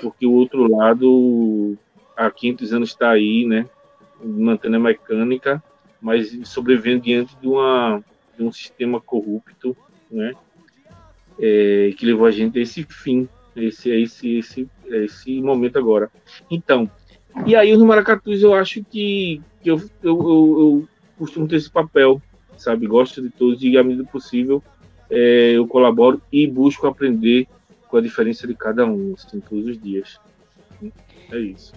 porque 0.00 0.26
o 0.26 0.32
outro 0.32 0.66
lado 0.66 1.76
há 2.16 2.30
500 2.30 2.72
anos 2.72 2.88
está 2.88 3.10
aí, 3.10 3.44
né? 3.44 3.68
Mantendo 4.24 4.76
a 4.76 4.80
mecânica, 4.80 5.62
mas 6.00 6.36
sobrevivendo 6.48 7.02
diante 7.02 7.36
de, 7.36 7.46
uma, 7.46 8.02
de 8.36 8.42
um 8.42 8.50
sistema 8.50 9.00
corrupto, 9.00 9.76
né? 10.10 10.32
É, 11.38 11.92
que 11.96 12.06
levou 12.06 12.26
a 12.26 12.30
gente 12.30 12.58
a 12.58 12.62
esse 12.62 12.82
fim, 12.82 13.28
esse, 13.54 13.90
esse, 13.90 14.38
esse, 14.38 14.68
esse 14.86 15.40
momento 15.40 15.78
agora. 15.78 16.10
Então, 16.50 16.90
e 17.46 17.54
aí 17.54 17.72
os 17.72 17.82
maracatus 17.82 18.42
eu 18.42 18.54
acho 18.54 18.82
que, 18.84 19.40
que 19.68 19.70
eu, 19.70 19.90
eu, 20.02 20.20
eu, 20.22 20.60
eu 20.60 20.88
costumo 21.18 21.46
ter 21.46 21.56
esse 21.56 21.70
papel, 21.70 22.22
sabe? 22.56 22.86
Gosto 22.86 23.20
de 23.20 23.30
todos 23.30 23.62
e, 23.62 23.76
à 23.76 23.84
medida 23.84 24.04
possível, 24.04 24.62
é, 25.10 25.52
eu 25.52 25.66
colaboro 25.66 26.20
e 26.32 26.46
busco 26.46 26.86
aprender 26.86 27.46
com 27.88 27.96
a 27.96 28.00
diferença 28.00 28.46
de 28.46 28.54
cada 28.54 28.86
um, 28.86 29.14
assim, 29.14 29.40
todos 29.40 29.66
os 29.66 29.80
dias. 29.80 30.18
É 31.30 31.38
isso. 31.38 31.72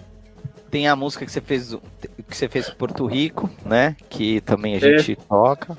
Tem 0.70 0.88
a 0.88 0.96
música 0.96 1.26
que 1.26 1.32
você 1.32 1.40
fez 1.40 1.76
que 2.28 2.36
você 2.36 2.48
fez 2.48 2.68
em 2.68 2.74
Porto 2.74 3.04
Rico, 3.04 3.50
né? 3.66 3.94
Que 4.08 4.40
também 4.40 4.74
a 4.74 4.78
é. 4.78 4.98
gente 4.98 5.16
toca. 5.28 5.76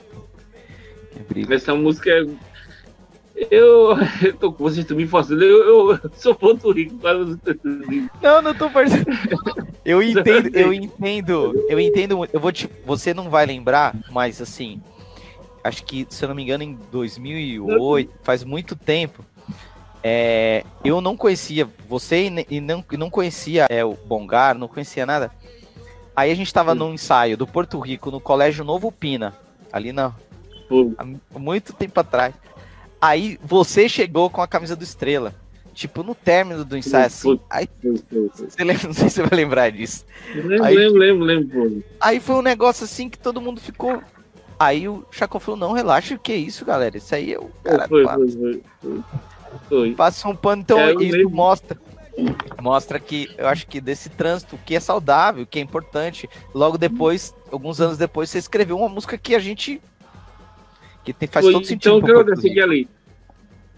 Essa 1.50 1.74
música 1.74 2.12
é 2.12 2.26
eu, 3.36 3.98
eu 4.22 4.34
tô 4.40 4.52
com 4.52 4.64
vocês 4.64 4.86
também 4.86 5.08
forçando. 5.08 5.44
Eu, 5.44 5.92
eu, 5.92 6.00
sou 6.16 6.36
Porto 6.36 6.72
Rico, 6.72 6.96
Não, 8.22 8.42
não 8.42 8.54
tô 8.54 8.70
parecendo. 8.70 9.06
Eu 9.84 10.02
entendo, 10.04 10.56
eu 10.56 10.74
entendo, 10.74 11.66
eu 11.68 11.80
entendo. 11.80 12.28
Eu 12.32 12.40
vou 12.40 12.52
te, 12.52 12.70
você 12.86 13.14
não 13.14 13.30
vai 13.30 13.46
lembrar, 13.46 13.96
mas 14.12 14.42
assim, 14.42 14.82
acho 15.64 15.84
que 15.84 16.06
se 16.10 16.24
eu 16.24 16.30
não 16.30 16.36
me 16.36 16.44
engano 16.44 16.64
em 16.64 16.78
2008, 16.92 18.12
faz 18.24 18.44
muito 18.44 18.76
tempo. 18.76 19.24
É, 20.06 20.66
eu 20.84 21.00
não 21.00 21.16
conhecia 21.16 21.68
você 21.88 22.30
e 22.50 22.60
não, 22.60 22.84
não 22.98 23.10
conhecia 23.10 23.68
é, 23.70 23.86
o 23.86 23.94
Bongar, 23.94 24.58
não 24.58 24.68
conhecia 24.68 25.06
nada. 25.06 25.32
Aí 26.16 26.30
a 26.30 26.36
gente 26.36 26.48
estava 26.48 26.76
num 26.76 26.94
ensaio 26.94 27.38
do 27.38 27.48
Porto 27.48 27.80
Rico 27.80 28.12
no 28.12 28.20
Colégio 28.20 28.66
Novo 28.66 28.92
Pina, 28.92 29.34
ali 29.72 29.92
na, 29.92 30.14
há 30.98 31.40
muito 31.40 31.74
tempo 31.74 32.00
atrás. 32.00 32.36
Aí 33.04 33.38
você 33.44 33.90
chegou 33.90 34.30
com 34.30 34.42
a 34.42 34.48
camisa 34.48 34.78
do 34.78 34.84
Estrela. 34.84 35.36
Tipo, 35.74 36.04
no 36.04 36.16
término 36.16 36.64
do 36.64 36.78
ensaio, 36.78 37.08
assim. 37.08 37.38
Aí, 37.50 37.68
você 37.82 38.64
lembra, 38.64 38.84
não 38.88 38.94
sei 38.94 39.10
se 39.10 39.16
você 39.16 39.24
vai 39.24 39.38
lembrar 39.38 39.72
disso. 39.72 40.06
Lembro, 40.34 40.64
aí, 40.64 40.76
lembro, 40.78 41.00
lembro, 41.00 41.26
lembro. 41.26 41.84
Aí 42.00 42.22
foi 42.22 42.36
um 42.36 42.42
negócio 42.42 42.86
assim 42.86 43.10
que 43.10 43.18
todo 43.20 43.42
mundo 43.42 43.60
ficou. 43.60 44.02
Aí 44.58 44.88
o 44.88 45.04
Chacon 45.12 45.38
falou: 45.42 45.60
não, 45.60 45.74
relaxa, 45.74 46.16
o 46.16 46.20
que 46.20 46.32
é 46.32 46.38
isso, 46.38 46.64
galera? 46.64 46.96
Isso 46.96 47.14
aí 47.14 47.34
é 47.34 47.40
o 47.40 47.50
cara. 47.62 47.90
Foi, 47.90 48.06
foi, 48.06 48.62
foi, 48.82 49.04
foi. 49.68 49.92
Passa 49.96 50.30
um 50.30 50.36
pano, 50.36 50.62
então 50.62 50.80
é, 50.80 50.94
isso 50.94 51.30
mostra. 51.30 51.78
Mostra 52.62 53.00
que 53.02 53.30
eu 53.38 53.48
acho 53.48 53.68
que 53.68 53.82
desse 53.82 54.08
trânsito 54.08 54.58
que 54.66 54.76
é 54.76 54.80
saudável, 54.80 55.46
que 55.46 55.60
é 55.60 55.62
importante. 55.62 56.30
Logo 56.54 56.78
depois, 56.78 57.36
alguns 57.52 57.82
anos 57.82 57.98
depois, 57.98 58.30
você 58.30 58.38
escreveu 58.38 58.78
uma 58.78 58.88
música 58.88 59.18
que 59.18 59.36
a 59.36 59.40
gente 59.40 59.82
que 61.04 61.14
tem, 61.14 61.28
faz 61.28 61.46
Foi, 61.46 61.54
todo 61.54 61.66
sentido. 61.66 61.98
Então, 61.98 62.02
que 62.02 62.12
aconteceu 62.12 62.64
ali? 62.64 62.88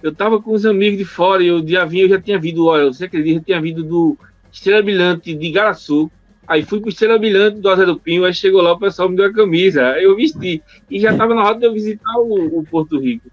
Eu 0.03 0.13
tava 0.13 0.41
com 0.41 0.51
os 0.51 0.65
amigos 0.65 0.99
de 0.99 1.05
fora 1.05 1.41
e 1.43 1.51
o 1.51 1.61
dia 1.61 1.86
vinha, 1.86 2.03
eu 2.03 2.09
já 2.09 2.21
tinha 2.21 2.39
vindo, 2.39 2.65
olha, 2.67 2.86
você 2.86 3.05
acredita, 3.05 3.39
eu 3.39 3.43
tinha 3.43 3.61
vindo 3.61 3.84
do 3.84 4.17
Estrela 4.51 4.84
Brilhante 4.84 5.34
de 5.34 5.51
Garaçu. 5.51 6.11
Aí 6.47 6.63
fui 6.63 6.80
pro 6.80 6.89
Estrela 6.89 7.17
Brilhante 7.17 7.59
do 7.59 7.69
Asa 7.69 7.86
do 7.86 7.99
Pinho, 7.99 8.23
aí 8.23 8.34
chegou 8.34 8.61
lá, 8.61 8.73
o 8.73 8.80
pessoal 8.80 9.09
me 9.09 9.15
deu 9.15 9.26
a 9.26 9.34
camisa. 9.34 9.89
Aí 9.89 10.03
eu 10.03 10.15
vesti. 10.15 10.61
E 10.91 10.99
já 10.99 11.15
tava 11.17 11.34
na 11.34 11.43
hora 11.43 11.57
de 11.57 11.65
eu 11.65 11.73
visitar 11.73 12.17
o, 12.17 12.59
o 12.59 12.63
Porto 12.63 12.99
Rico. 12.99 13.32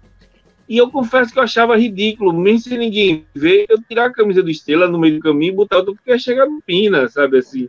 E 0.67 0.77
eu 0.77 0.89
confesso 0.89 1.31
que 1.31 1.37
eu 1.37 1.43
achava 1.43 1.77
ridículo, 1.77 2.33
mesmo 2.33 2.61
sem 2.61 2.77
ninguém 2.77 3.25
ver, 3.35 3.65
eu 3.69 3.79
tirar 3.81 4.05
a 4.05 4.13
camisa 4.13 4.41
do 4.41 4.49
Estrela 4.49 4.87
no 4.87 4.97
meio 4.97 5.15
do 5.15 5.21
caminho 5.21 5.53
e 5.53 5.55
botar 5.55 5.77
outra, 5.77 5.93
porque 5.93 6.09
ia 6.09 6.17
chegar 6.17 6.47
no 6.47 6.61
Pina, 6.61 7.07
sabe 7.07 7.37
assim. 7.37 7.67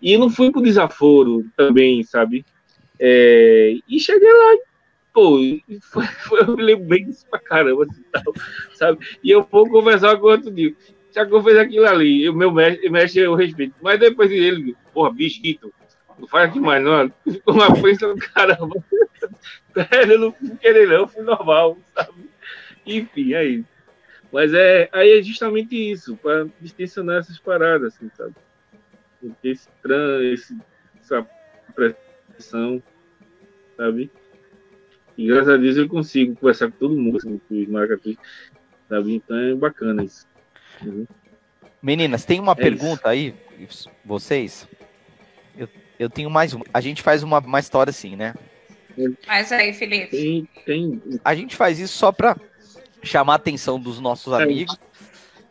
E 0.00 0.14
eu 0.14 0.18
não 0.18 0.28
fui 0.28 0.50
pro 0.50 0.60
desaforo 0.60 1.46
também, 1.56 2.02
sabe? 2.02 2.44
É, 2.98 3.76
e 3.88 4.00
cheguei 4.00 4.32
lá 4.32 4.56
pô, 5.12 5.38
foi, 5.80 6.06
foi, 6.06 6.40
eu 6.40 6.56
me 6.56 6.62
lembro 6.62 6.86
bem 6.86 7.04
disso 7.04 7.26
pra 7.30 7.38
caramba, 7.38 7.84
assim, 7.84 8.02
tal, 8.10 8.34
sabe? 8.74 9.18
E 9.22 9.30
eu 9.30 9.42
vou 9.50 9.68
conversar 9.68 10.16
com 10.16 10.26
outro 10.26 10.50
dia. 10.50 10.74
Chacon 11.12 11.42
fez 11.42 11.58
aquilo 11.58 11.86
ali, 11.86 12.28
o 12.28 12.34
meu 12.34 12.50
mestre, 12.50 12.88
mestre 12.88 13.20
eu 13.20 13.34
respeito. 13.34 13.74
Mas 13.82 14.00
depois 14.00 14.30
ele, 14.30 14.74
porra, 14.94 15.12
bichito, 15.12 15.72
não 16.18 16.26
faz 16.26 16.48
aqui 16.48 16.58
mais, 16.58 16.82
não. 16.82 17.12
Ficou 17.30 17.54
uma 17.54 17.74
frente 17.76 17.98
do 17.98 18.16
caramba. 18.16 18.82
eu 20.08 20.18
não 20.18 20.32
fui 20.32 20.56
querer, 20.56 20.88
não, 20.88 21.06
fui 21.06 21.22
normal, 21.22 21.78
sabe? 21.94 22.30
Enfim, 22.86 23.34
é 23.34 23.44
isso. 23.44 23.68
Mas 24.32 24.54
é, 24.54 24.88
aí 24.92 25.18
é 25.18 25.22
justamente 25.22 25.76
isso, 25.76 26.16
para 26.16 26.46
distensionar 26.58 27.18
essas 27.18 27.38
paradas, 27.38 27.94
assim, 27.94 28.10
sabe? 28.16 28.34
Esse, 29.44 29.68
esse, 30.32 30.58
essa 31.00 31.26
pressão, 31.74 32.82
sabe? 33.76 34.10
E 35.16 35.26
graças 35.26 35.48
a 35.48 35.56
Deus 35.56 35.76
eu 35.76 35.88
consigo 35.88 36.34
conversar 36.36 36.70
com 36.70 36.78
todo 36.78 36.96
mundo, 36.96 37.18
assim, 37.18 37.40
com 37.48 37.54
os 37.54 37.68
maracatus, 37.68 38.16
sabe? 38.88 39.14
Então 39.14 39.36
é 39.36 39.54
bacana 39.54 40.04
isso. 40.04 40.26
Uhum. 40.82 41.06
Meninas, 41.82 42.24
tem 42.24 42.40
uma 42.40 42.52
é 42.52 42.56
pergunta 42.56 43.14
isso. 43.14 43.38
aí, 43.58 43.68
vocês? 44.04 44.68
Eu, 45.56 45.68
eu 45.98 46.08
tenho 46.08 46.30
mais 46.30 46.54
uma. 46.54 46.64
A 46.72 46.80
gente 46.80 47.02
faz 47.02 47.22
uma, 47.22 47.38
uma 47.38 47.60
história 47.60 47.90
assim, 47.90 48.16
né? 48.16 48.34
Faz 49.26 49.50
aí, 49.52 49.72
Felipe. 49.72 50.10
Tem, 50.10 50.48
tem... 50.64 51.02
A 51.24 51.34
gente 51.34 51.56
faz 51.56 51.78
isso 51.78 51.96
só 51.96 52.12
para 52.12 52.36
chamar 53.02 53.34
a 53.34 53.36
atenção 53.36 53.80
dos 53.80 53.98
nossos 54.00 54.32
é. 54.32 54.42
amigos, 54.42 54.78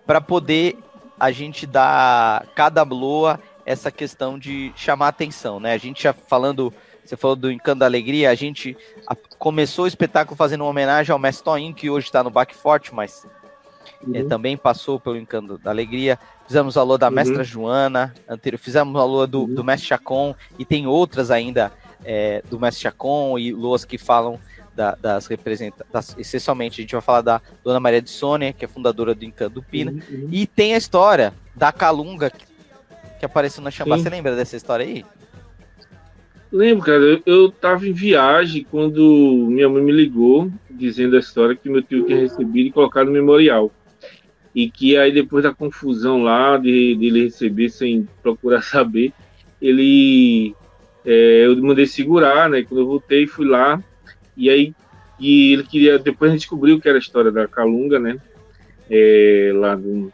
para 0.06 0.22
poder 0.22 0.78
a 1.20 1.32
gente 1.32 1.68
dar 1.68 2.48
cada 2.56 2.84
bloa 2.84 3.40
essa 3.66 3.92
questão 3.92 4.40
de 4.40 4.72
chamar 4.76 5.08
a 5.08 5.10
atenção, 5.10 5.60
né? 5.60 5.74
A 5.74 5.78
gente 5.78 6.04
já 6.04 6.14
falando 6.14 6.74
você 7.04 7.18
falou 7.18 7.36
do 7.36 7.52
Encanto 7.52 7.80
da 7.80 7.86
Alegria, 7.86 8.30
a 8.30 8.36
gente 8.36 8.78
começou 9.38 9.86
o 9.86 9.88
espetáculo 9.88 10.36
fazendo 10.36 10.62
uma 10.62 10.70
homenagem 10.70 11.12
ao 11.12 11.20
Mestre 11.20 11.44
Toinho, 11.44 11.74
que 11.74 11.90
hoje 11.90 12.06
está 12.08 12.24
no 12.24 12.30
Baque 12.30 12.56
Forte, 12.56 12.94
mas 12.94 13.26
uhum. 14.06 14.16
é, 14.16 14.24
também 14.24 14.56
passou 14.56 15.00
pelo 15.00 15.18
Encanto 15.18 15.58
da 15.58 15.72
Alegria. 15.72 16.18
Fizemos 16.46 16.78
a 16.78 16.84
lua 16.84 16.98
da 16.98 17.08
uhum. 17.08 17.14
Mestra 17.14 17.44
Joana, 17.44 18.14
anterior, 18.28 18.60
fizemos 18.60 18.96
a 18.96 19.04
lua 19.04 19.26
do, 19.26 19.42
uhum. 19.42 19.54
do 19.54 19.64
Mestre 19.64 19.88
Chacon, 19.88 20.36
e 20.60 20.66
tem 20.66 20.88
outras 20.88 21.32
ainda 21.32 21.72
é, 22.04 22.44
do 22.50 22.60
Mestre 22.60 22.84
Chacon 22.84 23.38
e 23.38 23.52
luas 23.52 23.86
que 23.86 23.98
falam 23.98 24.40
da, 24.76 24.96
das 24.96 25.28
representantes. 25.28 26.16
Essencialmente, 26.18 26.80
a 26.80 26.84
gente 26.84 26.94
vai 26.94 27.02
falar 27.02 27.22
da 27.22 27.42
Dona 27.64 27.80
Maria 27.80 28.02
de 28.02 28.10
Sônia, 28.10 28.54
que 28.54 28.66
é 28.66 28.68
fundadora 28.68 29.14
do 29.14 29.26
Encanto 29.26 29.56
do 29.56 29.64
Pina. 29.64 29.92
Uhum, 29.92 30.02
uhum. 30.10 30.30
E 30.32 30.48
tem 30.48 30.74
a 30.74 30.78
história 30.78 31.34
da 31.56 31.72
Calunga 31.72 32.30
que, 32.30 33.26
apareceu 33.26 33.62
na 33.62 33.70
Xambá. 33.70 33.98
Você 33.98 34.10
lembra 34.10 34.36
dessa 34.36 34.56
história 34.56 34.86
aí? 34.86 35.06
Lembro, 36.52 36.86
cara. 36.86 37.02
Eu, 37.02 37.22
eu 37.26 37.52
tava 37.52 37.88
em 37.88 37.94
viagem 37.94 38.66
quando 38.70 39.48
minha 39.50 39.70
mãe 39.70 39.82
me 39.82 39.92
ligou 39.92 40.52
dizendo 40.70 41.16
a 41.16 41.20
história 41.20 41.56
que 41.56 41.70
meu 41.70 41.82
tio 41.82 42.06
tinha 42.06 42.20
recebido 42.20 42.68
e 42.68 42.72
colocado 42.72 43.08
no 43.08 43.14
memorial. 43.14 43.72
E 44.54 44.70
que 44.70 44.98
aí, 44.98 45.12
depois 45.12 45.44
da 45.44 45.54
confusão 45.54 46.24
lá, 46.24 46.58
de, 46.58 46.96
de 46.96 47.06
ele 47.06 47.24
receber 47.24 47.70
sem 47.70 48.08
procurar 48.22 48.62
saber, 48.64 49.14
ele. 49.62 50.54
É, 51.06 51.46
eu 51.46 51.56
mandei 51.64 51.86
segurar, 51.86 52.50
né? 52.50 52.64
Quando 52.64 52.82
eu 52.82 52.88
voltei, 52.88 53.26
fui 53.26 53.48
lá. 53.48 53.82
E 54.36 54.50
aí, 54.50 54.74
e 55.20 55.54
ele 55.54 55.64
queria. 55.64 55.98
Depois 55.98 56.30
a 56.30 56.34
gente 56.34 56.42
descobriu 56.42 56.80
que 56.80 56.90
era 56.90 56.98
a 56.98 57.00
história 57.00 57.32
da 57.32 57.48
Calunga, 57.48 57.98
né? 57.98 58.18
É, 58.90 59.52
lá 59.56 59.76
do, 59.76 60.12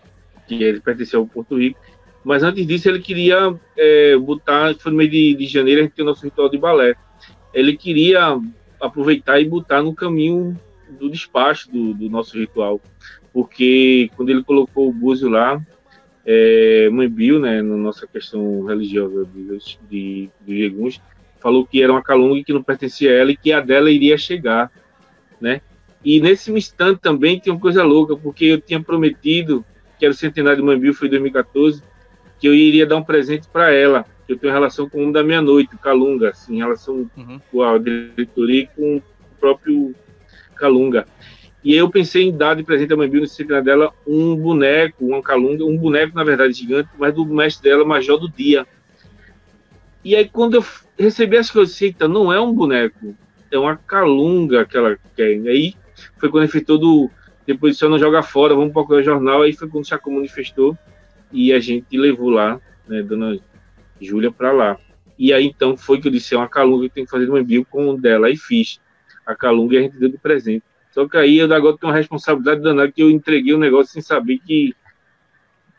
que 0.47 0.63
ele 0.63 0.79
pertencia 0.79 1.17
ao 1.17 1.25
Porto 1.25 1.57
Rico. 1.57 1.79
Mas 2.27 2.43
antes 2.43 2.67
disso, 2.67 2.89
ele 2.89 2.99
queria 2.99 3.57
é, 3.77 4.17
botar, 4.17 4.75
foi 4.75 4.91
no 4.91 4.97
mês 4.97 5.09
de, 5.09 5.33
de 5.33 5.45
janeiro, 5.45 5.79
a 5.79 5.83
gente 5.85 5.93
tem 5.93 6.03
o 6.03 6.09
nosso 6.09 6.25
ritual 6.25 6.49
de 6.49 6.57
balé. 6.57 6.93
Ele 7.53 7.77
queria 7.77 8.37
aproveitar 8.81 9.39
e 9.39 9.45
botar 9.45 9.81
no 9.81 9.95
caminho 9.95 10.59
do 10.99 11.09
despacho 11.09 11.71
do, 11.71 11.93
do 11.93 12.09
nosso 12.09 12.37
ritual. 12.37 12.81
Porque 13.31 14.11
quando 14.17 14.29
ele 14.29 14.43
colocou 14.43 14.89
o 14.89 14.93
búzio 14.93 15.29
lá, 15.29 15.65
é, 16.25 16.89
Mãe 16.91 17.07
Bill, 17.07 17.39
né, 17.39 17.61
na 17.61 17.77
nossa 17.77 18.05
questão 18.05 18.65
religiosa 18.65 19.25
de, 19.33 19.57
de, 19.89 20.29
de 20.45 21.01
falou 21.39 21.65
que 21.65 21.81
era 21.81 21.93
uma 21.93 22.03
calunga 22.03 22.43
que 22.43 22.51
não 22.51 22.61
pertencia 22.61 23.09
a 23.09 23.13
ela 23.13 23.31
e 23.31 23.37
que 23.37 23.53
a 23.53 23.61
dela 23.61 23.89
iria 23.89 24.17
chegar, 24.17 24.69
né? 25.39 25.61
E 26.03 26.19
nesse 26.19 26.51
instante 26.51 26.99
também 26.99 27.39
tem 27.39 27.53
uma 27.53 27.59
coisa 27.61 27.83
louca, 27.83 28.17
porque 28.17 28.43
eu 28.43 28.59
tinha 28.59 28.83
prometido, 28.83 29.63
que 29.97 30.03
era 30.03 30.13
o 30.13 30.17
centenário 30.17 30.61
de 30.61 30.75
Bill, 30.77 30.93
foi 30.93 31.07
em 31.07 31.11
2014, 31.11 31.81
que 32.39 32.47
eu 32.47 32.53
iria 32.53 32.85
dar 32.85 32.97
um 32.97 33.03
presente 33.03 33.47
para 33.47 33.71
ela, 33.71 34.05
que 34.25 34.33
eu 34.33 34.37
tenho 34.37 34.53
relação 34.53 34.89
com 34.89 35.07
o 35.07 35.11
da 35.11 35.23
meia-noite, 35.23 35.75
o 35.75 35.79
Calunga, 35.79 36.29
assim, 36.29 36.55
em 36.55 36.57
relação 36.59 37.09
uhum. 37.15 37.39
com 37.51 37.63
a 37.63 37.77
diretoria 37.77 38.61
e 38.63 38.67
com 38.67 38.97
o 38.97 39.03
próprio 39.39 39.95
Calunga. 40.55 41.07
E 41.63 41.75
eu 41.75 41.89
pensei 41.89 42.23
em 42.23 42.35
dar 42.35 42.55
de 42.55 42.63
presente 42.63 42.93
à 42.93 42.95
mãe 42.95 43.09
Bill, 43.09 43.21
nesse 43.21 43.43
dela, 43.43 43.91
um 44.05 44.35
boneco, 44.35 45.05
uma 45.05 45.21
calunga, 45.21 45.65
um 45.65 45.75
boneco, 45.75 46.15
na 46.15 46.23
verdade, 46.23 46.53
gigante, 46.53 46.89
mas 46.97 47.13
do 47.13 47.25
mestre 47.25 47.69
dela, 47.69 47.83
Major 47.83 48.17
do 48.17 48.29
Dia. 48.29 48.65
E 50.03 50.15
aí 50.15 50.29
quando 50.29 50.55
eu 50.55 50.65
recebi 50.97 51.35
essa 51.35 51.51
coisa, 51.51 51.83
eita, 51.83 52.07
não 52.07 52.31
é 52.31 52.39
um 52.39 52.53
boneco, 52.53 53.13
é 53.51 53.57
uma 53.57 53.75
calunga 53.75 54.65
que 54.65 54.77
ela 54.77 54.97
quer. 55.15 55.35
E 55.35 55.49
aí 55.49 55.75
foi 56.17 56.29
quando 56.29 56.43
ele 56.43 56.51
fez 56.51 56.63
todo, 56.63 57.09
depois 57.45 57.77
de 57.77 57.87
não 57.87 57.99
joga 57.99 58.23
fora, 58.23 58.55
vamos 58.55 58.71
procurar 58.71 59.01
o 59.01 59.03
jornal, 59.03 59.41
aí 59.41 59.51
foi 59.51 59.67
quando 59.67 59.83
o 59.83 59.87
Chacon 59.87 60.11
manifestou 60.11 60.77
e 61.31 61.53
a 61.53 61.59
gente 61.59 61.97
levou 61.97 62.29
lá, 62.29 62.59
né, 62.87 63.01
dona 63.01 63.37
Júlia, 63.99 64.31
para 64.31 64.51
lá. 64.51 64.77
E 65.17 65.33
aí 65.33 65.45
então 65.45 65.75
foi 65.75 65.99
que 65.99 66.07
eu 66.07 66.11
disse, 66.11 66.35
é 66.35 66.37
uma 66.37 66.47
calunga 66.47 66.87
que 66.87 66.95
tem 66.95 67.05
que 67.05 67.11
fazer 67.11 67.29
uma 67.29 67.43
bio 67.43 67.65
com 67.65 67.95
dela, 67.95 68.29
e 68.29 68.37
fiz 68.37 68.79
a 69.25 69.35
calunga 69.35 69.75
e 69.75 69.77
a 69.77 69.81
gente 69.81 69.97
deu 69.97 70.09
de 70.09 70.17
presente. 70.17 70.63
Só 70.91 71.07
que 71.07 71.17
aí 71.17 71.37
eu 71.37 71.53
agora 71.53 71.77
tenho 71.77 71.91
uma 71.91 71.97
responsabilidade 71.97 72.61
danada 72.61 72.91
que 72.91 73.01
eu 73.01 73.09
entreguei 73.09 73.53
o 73.53 73.59
negócio 73.59 73.93
sem 73.93 74.01
saber 74.01 74.39
que 74.39 74.75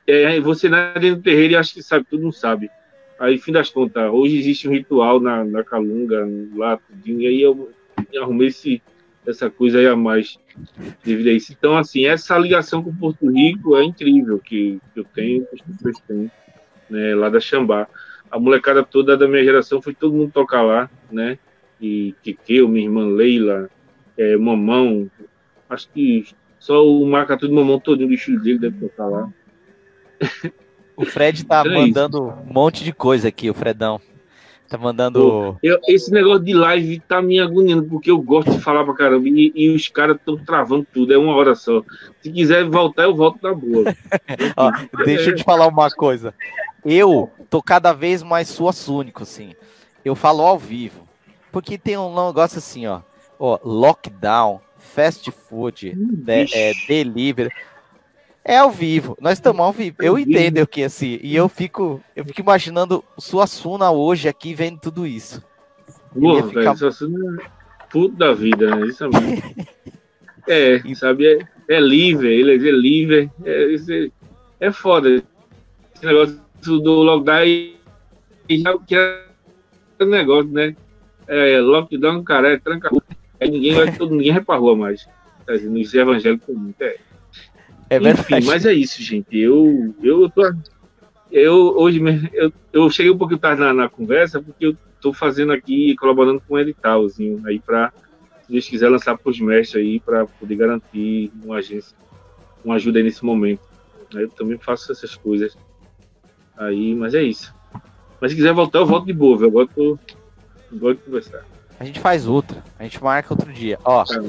é, 0.06 0.40
você 0.40 0.68
na 0.68 0.92
dentro 0.94 1.16
do 1.16 1.22
terreiro 1.22 1.52
e 1.52 1.56
acha 1.56 1.74
que 1.74 1.82
sabe, 1.82 2.06
tudo 2.08 2.22
não 2.22 2.32
sabe. 2.32 2.70
Aí, 3.18 3.36
fim 3.36 3.52
das 3.52 3.68
contas, 3.68 4.10
hoje 4.10 4.38
existe 4.38 4.68
um 4.68 4.70
ritual 4.70 5.18
na, 5.18 5.44
na 5.44 5.64
Calunga, 5.64 6.26
lá, 6.54 6.76
tudinho, 6.76 7.20
e 7.20 7.26
aí 7.26 7.42
eu 7.42 7.68
arrumei 8.22 8.46
esse, 8.46 8.80
essa 9.28 9.50
coisa 9.50 9.78
aí 9.78 9.86
a 9.86 9.94
mais 9.94 10.38
devido 11.04 11.28
a 11.28 11.32
isso. 11.32 11.52
Então, 11.52 11.76
assim, 11.76 12.06
essa 12.06 12.36
ligação 12.38 12.82
com 12.82 12.94
Porto 12.94 13.30
Rico 13.30 13.76
é 13.76 13.84
incrível 13.84 14.38
que, 14.38 14.80
eu 14.96 15.04
tenho, 15.04 15.44
que 15.46 15.56
as 15.56 15.60
pessoas 15.60 16.00
têm, 16.06 16.30
né, 16.88 17.14
lá 17.14 17.28
da 17.28 17.38
Xambá. 17.38 17.86
A 18.30 18.38
molecada 18.38 18.82
toda 18.82 19.16
da 19.16 19.28
minha 19.28 19.44
geração 19.44 19.80
foi 19.82 19.94
todo 19.94 20.14
mundo 20.14 20.32
tocar 20.32 20.62
lá, 20.62 20.90
né? 21.10 21.38
E 21.80 22.14
eu, 22.48 22.68
minha 22.68 22.84
irmã 22.84 23.06
Leila, 23.06 23.70
é, 24.16 24.36
Mamão, 24.36 25.10
acho 25.68 25.88
que 25.90 26.26
só 26.58 26.84
o 26.84 27.06
marca 27.06 27.36
tudo 27.36 27.54
Mamão 27.54 27.78
todinho 27.78 28.08
do 28.08 28.16
filho 28.16 28.40
dele 28.40 28.58
deve 28.58 28.80
tocar 28.80 29.06
lá. 29.06 29.30
O 30.96 31.06
Fred 31.06 31.44
tá 31.44 31.62
é 31.64 31.68
mandando 31.68 32.18
isso. 32.18 32.50
um 32.50 32.52
monte 32.52 32.82
de 32.82 32.92
coisa 32.92 33.28
aqui, 33.28 33.48
o 33.48 33.54
Fredão. 33.54 34.00
Tá 34.68 34.76
mandando. 34.76 35.58
Eu, 35.62 35.78
esse 35.88 36.10
negócio 36.12 36.44
de 36.44 36.52
live 36.52 37.00
tá 37.00 37.22
me 37.22 37.40
agoniando, 37.40 37.84
porque 37.84 38.10
eu 38.10 38.20
gosto 38.20 38.50
de 38.50 38.60
falar 38.60 38.84
pra 38.84 38.92
caramba 38.92 39.26
e, 39.26 39.50
e 39.54 39.70
os 39.70 39.88
caras 39.88 40.16
estão 40.16 40.36
travando 40.36 40.86
tudo, 40.92 41.12
é 41.12 41.16
uma 41.16 41.34
hora 41.34 41.54
só. 41.54 41.82
Se 42.20 42.30
quiser 42.30 42.68
voltar, 42.68 43.04
eu 43.04 43.16
volto 43.16 43.38
na 43.42 43.54
boa. 43.54 43.84
Ó, 44.56 44.70
deixa 45.04 45.30
eu 45.30 45.36
te 45.36 45.42
falar 45.42 45.66
uma 45.66 45.90
coisa. 45.90 46.34
Eu 46.84 47.30
tô 47.48 47.62
cada 47.62 47.94
vez 47.94 48.22
mais 48.22 48.48
suaçúnico, 48.48 49.22
assim. 49.22 49.54
Eu 50.04 50.14
falo 50.14 50.42
ao 50.42 50.58
vivo. 50.58 51.08
Porque 51.50 51.78
tem 51.78 51.96
um 51.96 52.26
negócio 52.26 52.58
assim, 52.58 52.86
ó. 52.86 53.00
ó 53.38 53.58
lockdown, 53.64 54.60
fast 54.76 55.30
food, 55.30 55.94
de, 55.96 56.46
é, 56.54 56.72
delivery. 56.86 57.50
É 58.48 58.56
ao 58.56 58.70
vivo, 58.70 59.14
nós 59.20 59.34
estamos 59.34 59.60
ao 59.60 59.74
vivo. 59.74 59.96
Eu 60.00 60.18
entendo 60.18 60.62
o 60.62 60.66
que 60.66 60.82
assim, 60.82 61.20
e 61.22 61.36
eu 61.36 61.50
fico, 61.50 62.02
eu 62.16 62.24
fico 62.24 62.40
imaginando 62.40 63.04
sua 63.18 63.46
Suna 63.46 63.90
hoje 63.90 64.26
aqui 64.26 64.54
vendo 64.54 64.80
tudo 64.80 65.06
isso. 65.06 65.44
Pô, 66.18 66.42
ficar... 66.44 66.72
velho, 66.72 66.78
Suassuna 66.78 67.42
é 67.42 67.46
puto 67.90 68.16
da 68.16 68.32
vida, 68.32 68.74
né? 68.74 68.86
Isso 68.86 69.04
é, 70.46 70.76
é 70.80 70.94
sabe, 70.94 71.26
é, 71.26 71.46
é 71.68 71.78
livre, 71.78 72.32
ele 72.32 72.52
é 72.54 72.72
livre, 72.72 73.30
é, 73.44 73.74
é, 73.74 74.10
é 74.60 74.72
foda. 74.72 75.22
Esse 75.94 76.06
negócio 76.06 76.40
do 76.62 77.02
lockdown 77.02 77.44
e 77.44 77.76
já 78.48 78.78
que 78.78 78.94
é 78.96 79.24
negócio, 80.06 80.50
né? 80.50 80.74
É, 81.26 81.60
lockdown, 81.60 82.24
cara, 82.24 82.54
é 82.54 82.58
tranca 82.58 82.88
aí 83.38 83.50
ninguém 83.50 83.74
vai, 83.74 83.94
todo, 83.94 84.14
ninguém 84.14 84.32
vai 84.32 84.42
pra 84.42 84.56
rua 84.56 84.74
mais. 84.74 85.06
Tá, 85.44 85.52
nos 85.52 85.92
evangélicos, 85.92 86.56
é. 86.80 86.96
É 87.90 87.96
Enfim, 87.96 88.44
mas 88.44 88.66
é 88.66 88.72
isso, 88.72 89.02
gente. 89.02 89.36
Eu, 89.36 89.94
eu 90.02 90.28
tô. 90.28 90.42
Eu 91.30 91.54
hoje 91.76 92.00
eu, 92.32 92.52
eu 92.72 92.90
cheguei 92.90 93.10
um 93.10 93.18
pouquinho 93.18 93.38
tarde 93.38 93.60
na, 93.60 93.72
na 93.72 93.88
conversa, 93.88 94.42
porque 94.42 94.66
eu 94.66 94.76
tô 95.00 95.12
fazendo 95.12 95.52
aqui, 95.52 95.94
colaborando 95.96 96.40
com 96.40 96.54
um 96.54 96.58
editalzinho 96.58 97.42
aí 97.46 97.58
para 97.58 97.92
se 98.42 98.52
Deus 98.52 98.68
quiser 98.68 98.88
lançar 98.88 99.16
para 99.16 99.30
os 99.30 99.38
mestres 99.38 99.82
aí, 99.84 100.00
para 100.00 100.26
poder 100.26 100.56
garantir 100.56 101.30
uma 101.42 101.56
agência, 101.56 101.94
uma 102.64 102.76
ajuda 102.76 102.98
aí 102.98 103.04
nesse 103.04 103.24
momento. 103.24 103.60
Eu 104.12 104.28
também 104.30 104.58
faço 104.58 104.90
essas 104.90 105.14
coisas. 105.14 105.56
Aí, 106.56 106.94
mas 106.94 107.14
é 107.14 107.22
isso. 107.22 107.54
Mas 108.20 108.32
se 108.32 108.36
quiser 108.36 108.52
voltar, 108.52 108.78
eu 108.78 108.86
volto 108.86 109.06
de 109.06 109.12
boa, 109.12 109.36
viu? 109.36 109.48
Agora 109.48 109.68
tô. 109.74 109.98
Gosto 110.72 110.98
de 110.98 111.04
conversar. 111.04 111.44
A 111.78 111.84
gente 111.84 112.00
faz 112.00 112.26
outra. 112.26 112.62
A 112.78 112.82
gente 112.82 113.02
marca 113.02 113.32
outro 113.32 113.52
dia. 113.52 113.78
Ó, 113.84 114.04
tá 114.04 114.22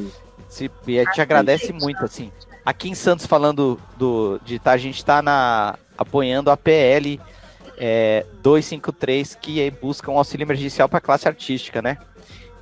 se, 0.48 0.70
e 0.88 1.00
a 1.00 1.04
gente 1.04 1.22
agradece 1.22 1.72
muito, 1.72 2.04
assim. 2.04 2.32
Aqui 2.70 2.88
em 2.88 2.94
Santos, 2.94 3.26
falando 3.26 3.82
do, 3.98 4.40
de 4.46 4.60
tá, 4.60 4.74
a 4.74 4.78
gente 4.78 4.98
está 4.98 5.24
na, 5.24 5.76
apoiando 5.98 6.52
a 6.52 6.56
PL 6.56 7.20
é, 7.80 8.24
253, 8.44 9.34
que 9.34 9.72
busca 9.72 10.12
um 10.12 10.20
auxílio 10.20 10.46
emergencial 10.46 10.88
para 10.88 11.00
a 11.00 11.02
classe 11.02 11.28
artística, 11.28 11.82
né? 11.82 11.98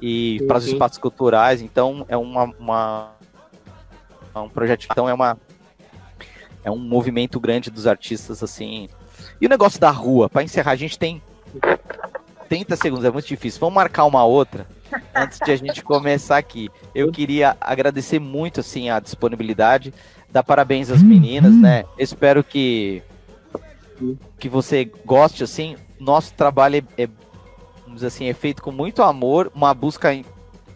E 0.01 0.41
para 0.47 0.59
os 0.59 0.65
espaços 0.65 0.97
culturais. 0.97 1.61
Então, 1.61 2.05
é 2.07 2.15
uma, 2.15 2.45
uma 2.57 3.11
é 4.33 4.39
um 4.39 4.47
projeto, 4.47 4.87
então 4.89 5.09
é 5.09 5.13
uma 5.13 5.37
é 6.63 6.71
um 6.71 6.77
movimento 6.77 7.37
grande 7.37 7.69
dos 7.69 7.85
artistas 7.85 8.41
assim. 8.41 8.87
E 9.41 9.45
o 9.45 9.49
negócio 9.49 9.77
da 9.77 9.91
rua, 9.91 10.29
para 10.29 10.41
encerrar, 10.41 10.71
a 10.71 10.77
gente 10.77 10.97
tem 10.97 11.21
30 12.47 12.77
segundos, 12.77 13.03
é 13.03 13.11
muito 13.11 13.27
difícil. 13.27 13.59
Vamos 13.59 13.75
marcar 13.75 14.05
uma 14.05 14.23
outra 14.23 14.65
antes 15.13 15.39
de 15.43 15.51
a 15.51 15.55
gente 15.55 15.83
começar 15.83 16.37
aqui. 16.37 16.69
Eu 16.93 17.11
queria 17.11 17.57
agradecer 17.59 18.19
muito 18.19 18.59
assim 18.59 18.89
a 18.89 18.99
disponibilidade, 18.99 19.93
dar 20.29 20.43
parabéns 20.43 20.89
às 20.89 21.01
meninas, 21.01 21.55
né? 21.55 21.85
Espero 21.97 22.43
que 22.43 23.01
que 24.39 24.47
você 24.47 24.89
goste 25.05 25.43
assim. 25.43 25.75
Nosso 25.99 26.33
trabalho 26.33 26.77
é, 26.97 27.03
é 27.03 27.09
vamos 27.83 27.95
dizer 27.95 28.07
assim, 28.07 28.25
é 28.27 28.33
feito 28.33 28.61
com 28.61 28.71
muito 28.71 29.01
amor, 29.01 29.51
uma 29.55 29.73
busca 29.73 30.09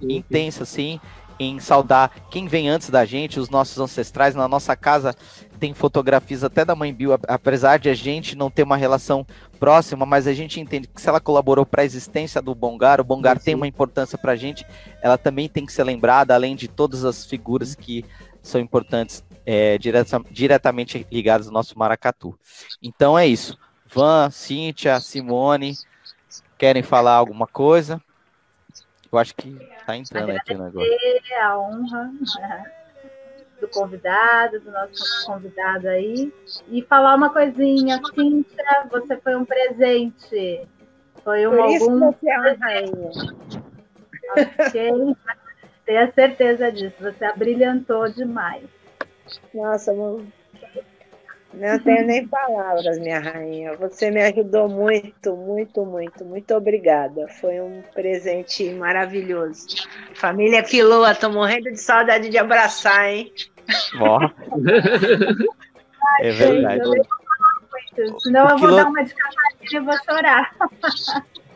intensa 0.02 0.64
assim 0.64 1.00
em 1.42 1.60
saudar 1.60 2.12
quem 2.30 2.48
vem 2.48 2.70
antes 2.70 2.90
da 2.90 3.04
gente, 3.06 3.40
os 3.40 3.50
nossos 3.50 3.78
ancestrais. 3.80 4.36
Na 4.36 4.48
nossa 4.48 4.76
casa 4.76 5.16
tem 5.60 5.74
fotografias 5.74 6.44
até 6.44 6.66
da 6.66 6.76
mãe 6.76 6.94
Bill, 6.94 7.14
apesar 7.28 7.78
de 7.78 7.90
a 7.90 7.94
gente 7.94 8.36
não 8.36 8.50
ter 8.50 8.64
uma 8.64 8.78
relação 8.78 9.26
próxima, 9.60 10.06
mas 10.06 10.26
a 10.26 10.34
gente 10.34 10.60
entende 10.60 10.88
que 10.88 11.02
se 11.02 11.08
ela 11.08 11.20
colaborou 11.20 11.66
para 11.66 11.84
a 11.84 11.86
existência 11.86 12.42
do 12.42 12.56
Bongar, 12.56 13.00
o 13.00 13.04
Bongar 13.04 13.40
tem 13.40 13.54
uma 13.54 13.68
importância 13.68 14.18
para 14.18 14.32
a 14.32 14.36
gente, 14.36 14.66
ela 15.02 15.18
também 15.18 15.48
tem 15.48 15.66
que 15.66 15.74
ser 15.74 15.84
lembrada, 15.84 16.34
além 16.34 16.56
de 16.56 16.68
todas 16.68 17.06
as 17.06 17.26
figuras 17.26 17.76
que 17.76 18.04
são 18.42 18.60
importantes 18.60 19.24
é, 19.46 19.78
direta, 19.78 20.22
diretamente 20.32 21.06
ligadas 21.12 21.48
ao 21.48 21.54
nosso 21.54 21.78
maracatu. 21.78 22.38
Então 22.82 23.18
é 23.18 23.28
isso. 23.28 23.58
Van, 23.86 24.30
Cíntia, 24.32 25.00
Simone, 25.00 25.76
querem 26.58 26.82
falar 26.82 27.16
alguma 27.16 27.46
coisa? 27.46 28.02
Eu 29.12 29.20
acho 29.20 29.36
que 29.36 29.54
tá 29.86 29.96
entrando 29.96 30.32
aqui 30.32 30.54
o 30.54 30.64
negócio. 30.64 30.90
a 31.42 31.60
honra 31.60 32.12
né, 32.40 32.72
do 33.60 33.68
convidado, 33.68 34.60
do 34.62 34.72
nosso 34.72 35.26
convidado 35.26 35.90
aí. 35.90 36.34
E 36.70 36.82
falar 36.84 37.16
uma 37.16 37.30
coisinha, 37.30 38.00
Cíntia, 38.16 38.88
você 38.90 39.18
foi 39.18 39.36
um 39.36 39.44
presente. 39.44 40.68
Foi 41.24 41.46
um 41.46 41.52
Por 41.52 41.60
algum... 41.60 42.14
é. 42.68 42.86
Ok? 44.66 45.16
Tenha 45.86 46.12
certeza 46.14 46.72
disso. 46.72 46.96
Você 47.02 47.26
abrilhantou 47.26 48.10
demais. 48.10 48.64
Nossa, 49.54 49.94
não, 49.94 50.26
não 51.54 51.80
tenho 51.80 52.06
nem 52.06 52.28
palavras, 52.28 52.98
minha 53.00 53.20
rainha. 53.20 53.76
Você 53.78 54.10
me 54.10 54.22
ajudou 54.22 54.70
muito, 54.70 55.36
muito, 55.36 55.86
muito. 55.86 56.26
Muito 56.26 56.56
obrigada. 56.56 57.28
Foi 57.40 57.60
um 57.60 57.82
presente 57.94 58.72
maravilhoso. 58.74 59.68
Família 60.14 60.64
Quiloa, 60.64 61.14
tô 61.14 61.30
morrendo 61.30 61.72
de 61.72 61.78
saudade 61.78 62.30
de 62.30 62.38
abraçar, 62.38 63.10
hein? 63.10 63.32
Ó. 64.00 64.20
é 66.22 66.32
verdade. 66.32 66.84
Senão 68.24 68.50
eu 68.50 68.58
vou 68.58 68.76
dar 68.76 68.88
uma 68.88 69.04
de 69.04 69.14
e 69.72 69.80
vou 69.80 69.96
chorar. 70.06 70.52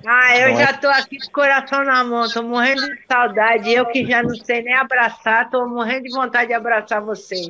Ah, 0.08 0.38
eu 0.38 0.56
já 0.56 0.70
é- 0.70 0.74
tô 0.74 0.88
aqui 0.88 1.18
com 1.18 1.30
o 1.30 1.32
coração 1.32 1.84
na 1.84 2.04
mão, 2.04 2.30
tô 2.30 2.44
morrendo 2.44 2.82
de 2.82 3.08
saudade. 3.08 3.74
Eu 3.74 3.88
que 3.88 4.06
já 4.06 4.22
não 4.22 4.36
sei 4.36 4.62
nem 4.62 4.76
abraçar, 4.76 5.50
tô 5.50 5.68
morrendo 5.68 6.04
de 6.04 6.12
vontade 6.12 6.50
de 6.50 6.54
abraçar 6.54 7.02
vocês. 7.02 7.50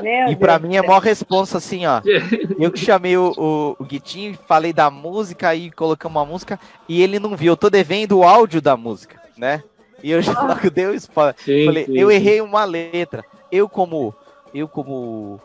Meu 0.00 0.28
E 0.28 0.36
pra 0.36 0.58
Deus 0.58 0.70
mim 0.70 0.76
é 0.76 0.82
maior 0.82 1.00
responsa 1.00 1.58
assim, 1.58 1.86
ó. 1.86 2.00
Eu 2.58 2.70
que 2.70 2.78
chamei 2.80 3.16
o, 3.16 3.32
o, 3.36 3.76
o 3.78 3.84
Guitinho, 3.84 4.38
falei 4.46 4.72
da 4.72 4.90
música 4.90 5.54
e 5.54 5.70
colocamos 5.70 6.16
uma 6.16 6.26
música 6.26 6.58
e 6.88 7.02
ele 7.02 7.18
não 7.18 7.36
viu. 7.36 7.52
Eu 7.52 7.56
tô 7.56 7.70
devendo 7.70 8.18
o 8.18 8.24
áudio 8.24 8.60
da 8.60 8.76
música, 8.76 9.20
né? 9.36 9.62
E 10.02 10.10
eu 10.10 10.22
já 10.22 10.40
logo 10.40 10.70
dei 10.70 10.86
o 10.86 10.94
spoiler. 10.94 11.34
Sim, 11.38 11.64
Falei, 11.66 11.86
sim, 11.86 11.98
eu 11.98 12.08
sim. 12.08 12.14
errei 12.14 12.40
uma 12.40 12.64
letra. 12.64 13.24
Eu 13.50 13.68
como 13.68 14.14
eu 14.54 14.68
como 14.68 15.40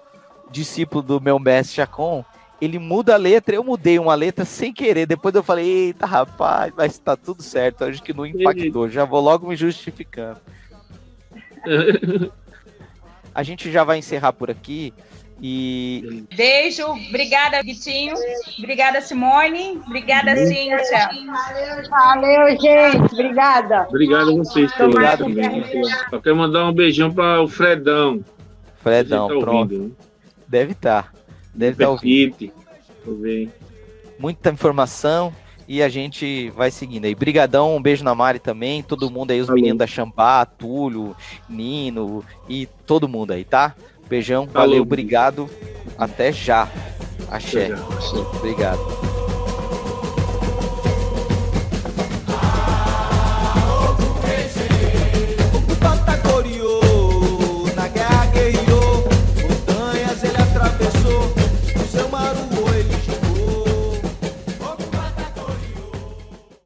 discípulo 0.51 1.01
do 1.01 1.19
meu 1.19 1.39
mestre 1.39 1.75
Chacon, 1.75 2.23
ele 2.61 2.79
muda 2.79 3.15
a 3.15 3.17
letra, 3.17 3.55
eu 3.55 3.63
mudei 3.63 3.99
uma 3.99 4.15
letra 4.15 4.45
sem 4.45 4.71
querer. 4.71 5.05
Depois 5.05 5.35
eu 5.35 5.43
falei, 5.43 5.65
eita 5.87 6.05
rapaz, 6.05 6.71
mas 6.75 6.97
tá 6.97 7.15
tudo 7.15 7.41
certo. 7.41 7.83
Acho 7.83 8.01
que 8.01 8.13
não 8.13 8.25
impactou. 8.25 8.89
Já 8.89 9.03
vou 9.03 9.19
logo 9.19 9.47
me 9.47 9.55
justificando. 9.55 10.39
A 13.33 13.43
gente 13.43 13.71
já 13.71 13.83
vai 13.83 13.97
encerrar 13.97 14.33
por 14.33 14.49
aqui 14.49 14.93
e 15.41 16.25
Beijo, 16.35 16.85
obrigada, 16.85 17.61
Vitinho. 17.61 18.13
Obrigada, 18.57 19.01
Simone. 19.01 19.81
Obrigada, 19.85 20.37
Cíntia. 20.37 21.09
Valeu, 21.89 22.49
gente. 22.59 23.13
Obrigada. 23.13 23.85
Obrigado 23.89 24.31
a 24.31 24.35
vocês 24.35 24.71
todos. 24.73 24.95
Obrigado, 24.95 25.25
também. 25.25 25.83
Só 26.09 26.19
quero 26.19 26.35
mandar 26.37 26.65
um 26.65 26.73
beijão 26.73 27.13
para 27.13 27.41
o 27.41 27.47
Fredão. 27.47 28.23
Fredão, 28.77 29.27
tá 29.27 29.33
pronto. 29.33 29.73
ouvindo, 29.73 29.83
né? 29.83 29.91
Deve 30.47 30.71
estar. 30.71 31.13
Deve 31.53 31.71
estar 31.73 31.89
ouvindo. 31.89 32.31
Petite. 32.31 32.53
Vou 33.05 33.17
ver. 33.17 33.49
Muita 34.17 34.49
informação 34.49 35.33
e 35.67 35.81
a 35.81 35.89
gente 35.89 36.49
vai 36.51 36.71
seguindo 36.71 37.05
aí. 37.05 37.15
Brigadão, 37.15 37.75
um 37.75 37.81
beijo 37.81 38.03
na 38.03 38.13
Mari 38.15 38.39
também, 38.39 38.81
todo 38.83 39.09
mundo 39.09 39.31
aí, 39.31 39.39
os 39.39 39.47
Falou. 39.47 39.55
meninos 39.61 39.79
da 39.79 39.87
Xambá, 39.87 40.45
Túlio, 40.45 41.15
Nino 41.49 42.23
e 42.47 42.65
todo 42.85 43.07
mundo 43.07 43.31
aí, 43.31 43.43
tá? 43.43 43.75
Beijão, 44.07 44.47
Falou. 44.47 44.67
valeu, 44.67 44.81
obrigado. 44.83 45.49
Até 45.97 46.31
já. 46.31 46.67
Axé. 47.29 47.67
Até 47.67 47.75
já. 47.75 48.17
Obrigado. 48.37 49.12